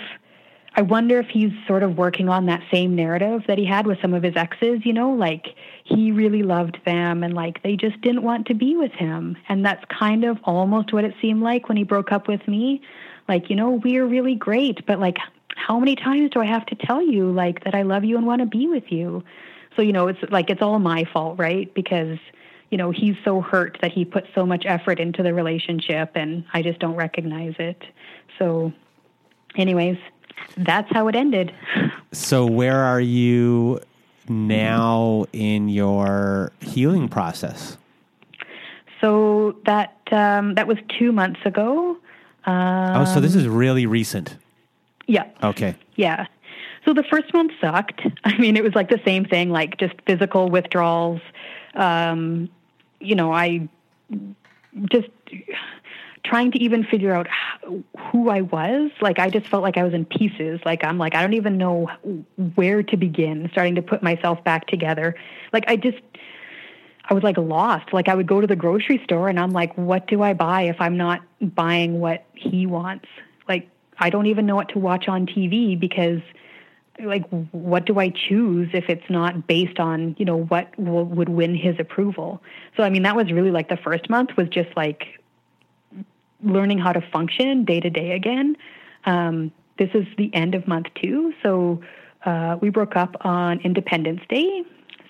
[0.75, 3.99] I wonder if he's sort of working on that same narrative that he had with
[4.01, 5.47] some of his exes, you know, like
[5.83, 9.35] he really loved them and like they just didn't want to be with him.
[9.49, 12.81] And that's kind of almost what it seemed like when he broke up with me.
[13.27, 15.17] Like, you know, we are really great, but like
[15.55, 18.25] how many times do I have to tell you like that I love you and
[18.25, 19.23] want to be with you?
[19.75, 21.73] So, you know, it's like it's all my fault, right?
[21.73, 22.19] Because
[22.69, 26.43] you know, he's so hurt that he put so much effort into the relationship and
[26.53, 27.83] I just don't recognize it.
[28.37, 28.71] So,
[29.55, 29.97] anyways,
[30.57, 31.53] that's how it ended.
[32.11, 33.81] So, where are you
[34.27, 37.77] now in your healing process?
[38.99, 41.97] So that um, that was two months ago.
[42.45, 44.37] Um, oh, so this is really recent.
[45.07, 45.27] Yeah.
[45.43, 45.75] Okay.
[45.95, 46.25] Yeah.
[46.85, 48.01] So the first month sucked.
[48.23, 51.21] I mean, it was like the same thing, like just physical withdrawals.
[51.75, 52.49] Um,
[52.99, 53.67] you know, I
[54.91, 55.09] just
[56.23, 57.27] trying to even figure out
[58.11, 58.91] who I was.
[59.01, 60.59] Like I just felt like I was in pieces.
[60.65, 61.89] Like I'm like I don't even know
[62.55, 63.49] where to begin.
[63.51, 65.15] Starting to put myself back together.
[65.53, 65.97] Like I just
[67.09, 67.93] I was like lost.
[67.93, 70.63] Like I would go to the grocery store and I'm like, what do I buy
[70.63, 73.07] if I'm not buying what he wants?
[73.47, 73.67] Like
[73.97, 76.21] I don't even know what to watch on TV because
[77.03, 81.55] like what do I choose if it's not based on you know what would win
[81.55, 82.41] his approval?
[82.75, 85.19] So I mean that was really like the first month was just like
[86.43, 88.55] learning how to function day to day again.
[89.05, 91.81] Um, this is the end of month two, so
[92.25, 94.63] uh, we broke up on Independence Day.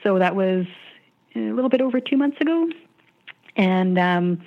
[0.03, 0.65] So that was
[1.35, 2.69] a little bit over two months ago,
[3.55, 4.41] and um,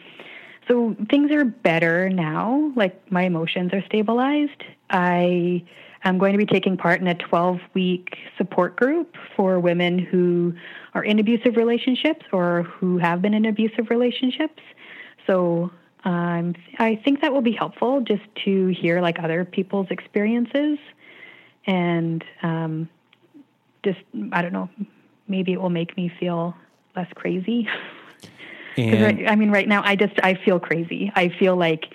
[0.68, 2.72] so things are better now.
[2.76, 4.62] Like my emotions are stabilized.
[4.90, 5.64] I
[6.04, 10.54] am going to be taking part in a 12 week support group for women who
[10.94, 14.62] are in abusive relationships or who have been in abusive relationships.
[15.26, 15.70] So
[16.04, 20.78] um, I think that will be helpful just to hear like other people's experiences
[21.66, 22.88] and um,
[23.84, 24.00] just,
[24.32, 24.68] I don't know,
[25.28, 26.56] maybe it will make me feel
[26.96, 27.68] less crazy.
[29.04, 31.12] Right, I mean, right now I just, I feel crazy.
[31.14, 31.92] I feel like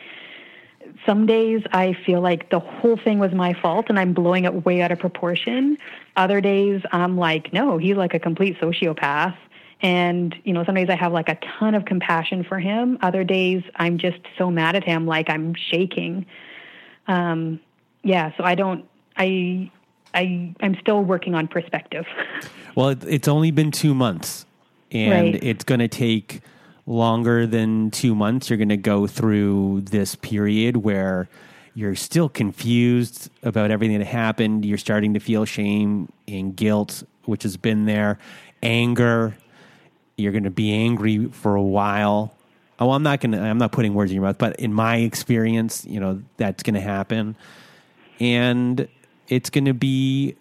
[1.08, 4.66] some days I feel like the whole thing was my fault and I'm blowing it
[4.66, 5.78] way out of proportion.
[6.16, 9.36] Other days I'm like, no, he's like a complete sociopath
[9.82, 12.98] and, you know, some days I have like a ton of compassion for him.
[13.02, 16.26] Other days I'm just so mad at him, like I'm shaking.
[17.08, 17.60] Um,
[18.04, 18.86] yeah, so I don't,
[19.16, 19.72] I,
[20.14, 22.06] I, I'm still working on perspective.
[22.76, 24.46] Well, it's only been two months
[24.92, 25.44] and right.
[25.44, 26.42] it's going to take
[26.88, 28.49] longer than two months.
[28.49, 31.30] You're going to go through this period where
[31.76, 34.65] you're still confused about everything that happened.
[34.65, 38.18] You're starting to feel shame and guilt, which has been there,
[38.64, 39.35] anger,
[40.18, 42.34] you're going to be angry for a while.
[42.80, 44.97] Oh, I'm not going to, I'm not putting words in your mouth, but in my
[44.97, 47.35] experience, you know, that's going to happen.
[48.19, 48.88] And
[49.27, 50.35] it's going to be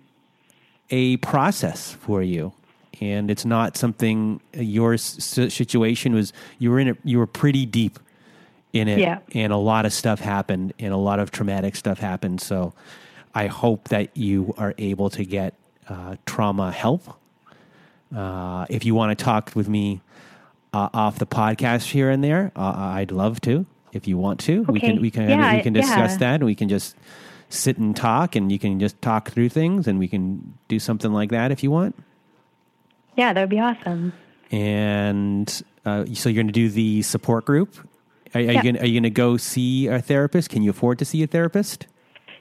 [0.89, 2.53] a process for you.
[3.01, 7.99] And it's not something your situation was, you were in it, you were pretty deep
[8.73, 8.99] in it.
[8.99, 9.19] Yeah.
[9.35, 12.41] And a lot of stuff happened and a lot of traumatic stuff happened.
[12.41, 12.73] So
[13.35, 15.55] I hope that you are able to get
[15.89, 17.17] uh, trauma help
[18.15, 20.01] uh, if you want to talk with me
[20.73, 23.67] uh, off the podcast here and there, uh, I'd love to.
[23.93, 24.73] If you want to, okay.
[24.73, 26.19] we can we can yeah, we can discuss yeah.
[26.19, 26.35] that.
[26.37, 26.97] And we can just
[27.49, 31.13] sit and talk, and you can just talk through things, and we can do something
[31.13, 31.97] like that if you want.
[33.17, 34.13] Yeah, that would be awesome.
[34.51, 37.77] And uh, so you're going to do the support group.
[38.35, 38.53] Are, are yeah.
[38.53, 40.51] you going are you going to go see a therapist?
[40.51, 41.87] Can you afford to see a therapist?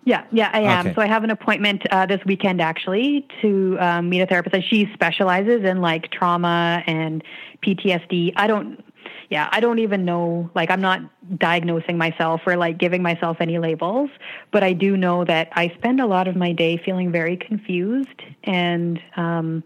[0.06, 0.86] Yeah, yeah, I am.
[0.86, 0.96] Okay.
[0.96, 4.54] So I have an appointment uh, this weekend actually to um, meet a therapist.
[4.54, 7.24] And she specializes in like trauma and
[7.66, 8.34] PTSD.
[8.36, 8.84] I don't,
[9.32, 10.52] yeah, I don't even know.
[10.54, 11.02] Like, I'm not
[11.40, 14.12] diagnosing myself or like giving myself any labels,
[14.52, 18.22] but I do know that I spend a lot of my day feeling very confused,
[18.44, 19.64] and um,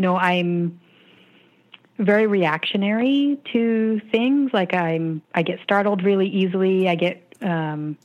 [0.00, 0.80] you know, I'm
[1.98, 4.50] very reactionary to things.
[4.54, 6.88] Like, I'm, I get startled really easily.
[6.88, 7.98] I get um,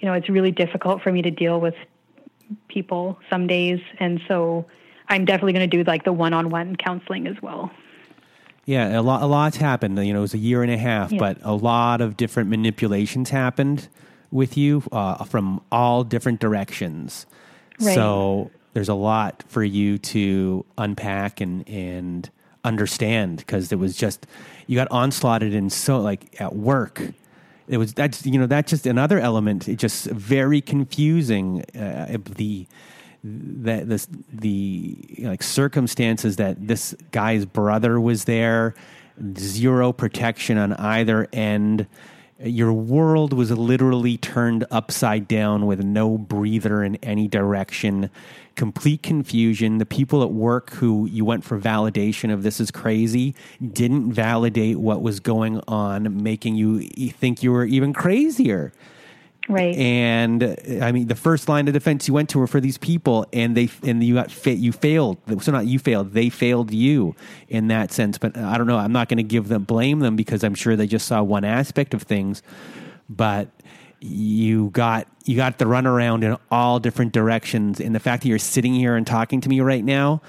[0.00, 1.74] you know, it's really difficult for me to deal with
[2.68, 3.78] people some days.
[4.00, 4.64] And so
[5.10, 7.70] I'm definitely going to do like the one on one counseling as well.
[8.64, 9.20] Yeah, a lot.
[9.20, 9.98] A lot's happened.
[10.06, 11.18] You know, it was a year and a half, Yeah.
[11.18, 13.88] but a lot of different manipulations happened
[14.30, 17.26] with you uh, from all different directions.
[17.80, 17.94] Right.
[17.94, 22.30] So there's a lot for you to unpack and and
[22.64, 24.26] understand because it was just
[24.66, 27.02] you got onslaughted in so like at work.
[27.66, 29.68] It was that's you know that's just another element.
[29.68, 31.64] It just very confusing.
[31.74, 32.66] Uh, the
[33.24, 38.74] that this the like circumstances that this guy's brother was there,
[39.36, 41.86] zero protection on either end.
[42.40, 48.10] Your world was literally turned upside down with no breather in any direction,
[48.54, 49.78] complete confusion.
[49.78, 53.34] The people at work who you went for validation of this is crazy
[53.72, 58.72] didn't validate what was going on, making you think you were even crazier.
[59.48, 59.74] Right.
[59.76, 62.76] And uh, I mean, the first line of defense you went to were for these
[62.76, 65.16] people, and they and you got fa- you failed.
[65.42, 67.16] So not you failed; they failed you
[67.48, 68.18] in that sense.
[68.18, 68.76] But I don't know.
[68.76, 71.44] I'm not going to give them blame them because I'm sure they just saw one
[71.44, 72.42] aspect of things.
[73.08, 73.48] But
[74.00, 78.38] you got you got the runaround in all different directions, and the fact that you're
[78.38, 80.20] sitting here and talking to me right now,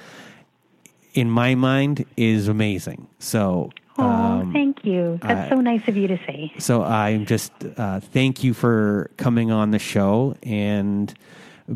[1.13, 3.07] in my mind, is amazing.
[3.19, 3.71] So.
[3.97, 5.19] oh, um, thank you.
[5.21, 6.53] That's I- so nice of you to say.
[6.57, 11.13] so I'm just uh, thank you for coming on the show and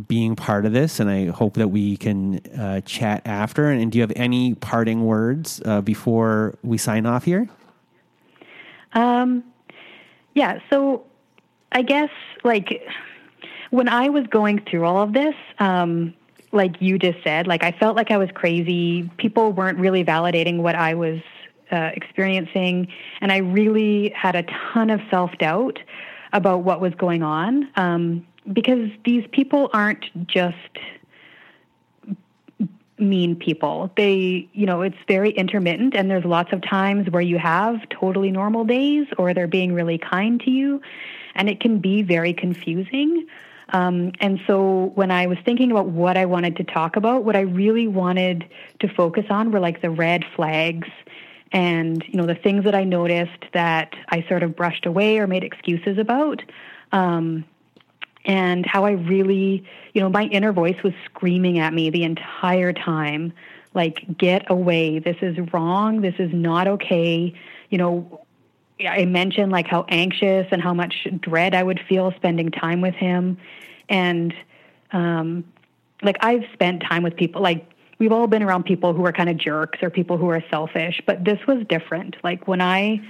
[0.08, 3.70] being part of this, and I hope that we can uh, chat after.
[3.70, 7.48] And, do you have any parting words uh, before we sign off here?
[8.94, 9.44] Um,
[10.34, 11.06] yeah, so
[11.72, 12.10] I guess
[12.44, 12.82] like
[13.70, 16.14] when I was going through all of this, um,
[16.54, 19.10] like you just said, like I felt like I was crazy.
[19.18, 21.20] People weren't really validating what I was
[21.72, 22.88] uh, experiencing,
[23.22, 25.80] and I really had a ton of self doubt
[26.32, 30.58] about what was going on um, because these people aren't just
[32.98, 33.92] mean people.
[33.96, 38.32] They, you know, it's very intermittent and there's lots of times where you have totally
[38.32, 40.82] normal days or they're being really kind to you
[41.36, 43.28] and it can be very confusing.
[43.70, 47.36] Um, and so when I was thinking about what I wanted to talk about, what
[47.36, 48.46] I really wanted
[48.80, 50.88] to focus on were like the red flags
[51.52, 55.28] and, you know, the things that I noticed that I sort of brushed away or
[55.28, 56.42] made excuses about.
[56.92, 57.46] Um,
[58.26, 62.74] and how I really, you know, my inner voice was screaming at me the entire
[62.74, 63.34] time
[63.74, 65.00] like, get away.
[65.00, 66.02] This is wrong.
[66.02, 67.34] This is not okay.
[67.70, 68.23] You know,
[68.92, 72.96] I mentioned like how anxious and how much dread I would feel spending time with
[72.96, 73.38] him.
[73.90, 74.34] And,
[74.92, 75.44] um,
[76.02, 79.30] like, I've spent time with people, like, we've all been around people who are kind
[79.30, 82.18] of jerks or people who are selfish, but this was different.
[82.24, 83.02] Like, when I,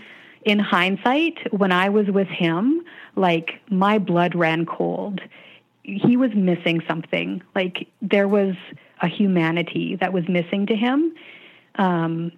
[0.45, 2.83] in hindsight, when I was with him,
[3.15, 5.21] like my blood ran cold.
[5.83, 7.41] He was missing something.
[7.55, 8.55] Like there was
[9.01, 11.13] a humanity that was missing to him.
[11.75, 12.31] Um,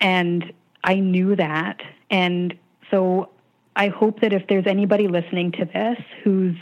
[0.00, 0.52] and
[0.84, 1.80] I knew that.
[2.10, 2.54] And
[2.92, 3.30] so
[3.74, 6.56] I hope that if there's anybody listening to this who's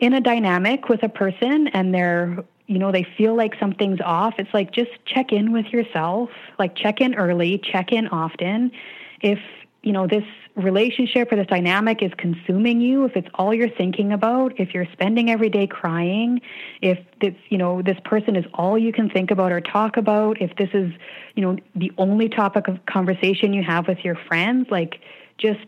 [0.00, 4.34] in a dynamic with a person and they're you know they feel like something's off
[4.38, 6.30] it's like just check in with yourself.
[6.58, 8.72] Like check in early check in often.
[9.20, 9.38] If
[9.82, 10.24] you know this
[10.56, 14.86] relationship or this dynamic is consuming you if it's all you're thinking about if you're
[14.92, 16.40] spending every day crying
[16.80, 20.40] if this you know this person is all you can think about or talk about
[20.40, 20.90] if this is
[21.34, 25.00] you know the only topic of conversation you have with your friends like
[25.36, 25.60] just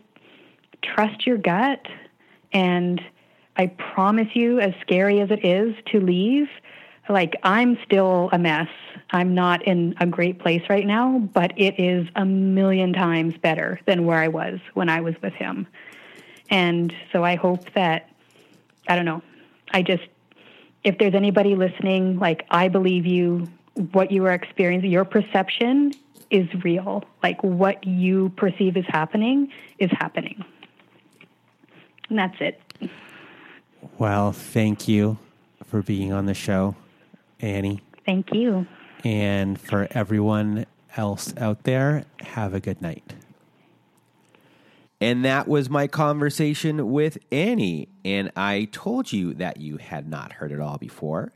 [0.81, 1.87] trust your gut.
[2.51, 2.99] And
[3.57, 6.47] i promise you as scary as it is to leave
[7.09, 8.69] like I'm still a mess.
[9.11, 13.79] I'm not in a great place right now, but it is a million times better
[13.85, 15.67] than where I was when I was with him.
[16.49, 18.09] And so I hope that
[18.87, 19.21] I don't know.
[19.71, 20.03] I just
[20.83, 23.47] if there's anybody listening, like I believe you
[23.91, 25.93] what you are experiencing, your perception
[26.29, 27.03] is real.
[27.23, 30.43] Like what you perceive is happening is happening.
[32.09, 32.61] And that's it.
[33.97, 35.17] Well, thank you
[35.65, 36.75] for being on the show,
[37.39, 37.81] Annie.
[38.05, 38.67] Thank you.
[39.03, 40.65] And for everyone
[40.97, 43.13] else out there, have a good night.
[45.01, 47.87] And that was my conversation with Annie.
[48.03, 51.31] And I told you that you had not heard it all before.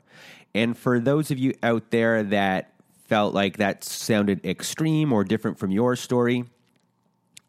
[0.54, 2.74] And for those of you out there that
[3.06, 6.44] felt like that sounded extreme or different from your story,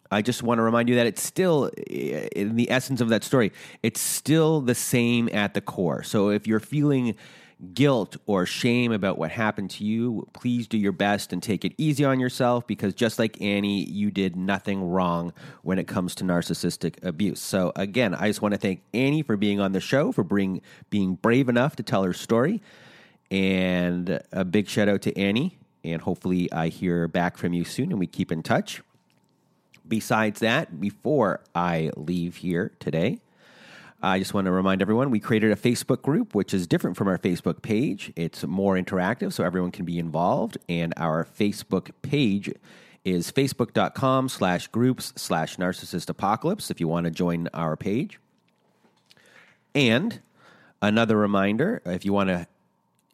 [0.09, 3.23] I just want to remind you that it's still, eh, in the essence of that
[3.23, 3.51] story,
[3.83, 6.03] it's still the same at the core.
[6.03, 7.15] So if you're feeling
[7.73, 11.73] guilt or shame about what happened to you, please do your best and take it
[11.77, 15.33] easy on yourself because just like Annie, you did nothing wrong
[15.63, 17.39] when it comes to narcissistic abuse.
[17.39, 20.61] So again, I just want to thank Annie for being on the show, for being
[20.89, 22.61] being brave enough to tell her story.
[23.31, 25.57] And a big shout out to Annie.
[25.83, 28.81] And hopefully I hear back from you soon and we keep in touch.
[29.87, 33.19] Besides that, before I leave here today,
[34.01, 37.07] I just want to remind everyone we created a Facebook group, which is different from
[37.07, 38.11] our Facebook page.
[38.15, 40.57] It's more interactive, so everyone can be involved.
[40.69, 42.53] And our Facebook page
[43.03, 48.19] is facebook.com slash groups slash narcissist apocalypse if you want to join our page.
[49.73, 50.21] And
[50.81, 52.47] another reminder if you want to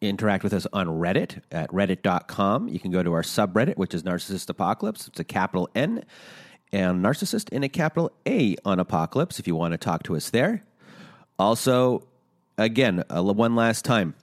[0.00, 4.02] interact with us on Reddit at reddit.com, you can go to our subreddit, which is
[4.02, 5.06] Narcissist Apocalypse.
[5.08, 6.04] It's a capital N
[6.72, 10.30] and Narcissist in a capital A on Apocalypse if you want to talk to us
[10.30, 10.62] there.
[11.38, 12.06] Also,
[12.58, 14.14] again, uh, one last time,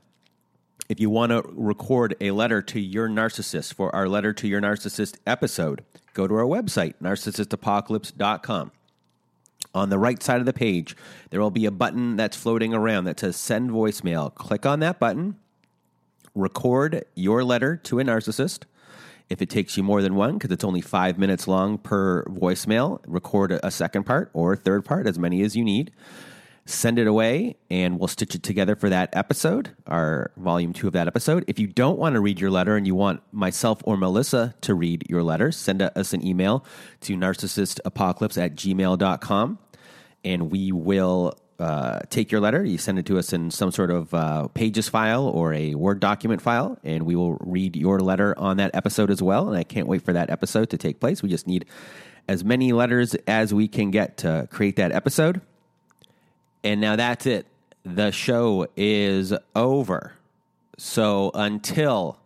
[0.89, 4.61] if you want to record a letter to your narcissist for our letter to your
[4.61, 5.83] narcissist episode,
[6.13, 8.71] go to our website, narcissistapocalypse.com.
[9.75, 10.95] On the right side of the page,
[11.29, 14.33] there will be a button that's floating around that says send voicemail.
[14.33, 15.35] Click on that button,
[16.33, 18.63] record your letter to a narcissist.
[19.29, 22.99] If it takes you more than one, because it's only five minutes long per voicemail,
[23.05, 25.91] record a second part or a third part, as many as you need
[26.69, 30.93] send it away and we'll stitch it together for that episode, our volume two of
[30.93, 31.43] that episode.
[31.47, 34.73] If you don't want to read your letter and you want myself or Melissa to
[34.73, 36.65] read your letter, send us an email
[37.01, 39.59] to narcissistapocalypse at gmail.com
[40.23, 42.63] and we will uh, take your letter.
[42.63, 45.99] You send it to us in some sort of uh, pages file or a Word
[45.99, 49.49] document file, and we will read your letter on that episode as well.
[49.49, 51.21] And I can't wait for that episode to take place.
[51.21, 51.65] We just need
[52.29, 55.41] as many letters as we can get to create that episode.
[56.63, 57.45] And now that's it.
[57.83, 60.13] The show is over.
[60.77, 62.19] So until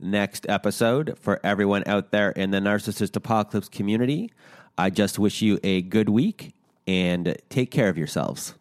[0.00, 4.30] next episode, for everyone out there in the Narcissist Apocalypse community,
[4.76, 6.54] I just wish you a good week
[6.86, 8.54] and take care of yourselves.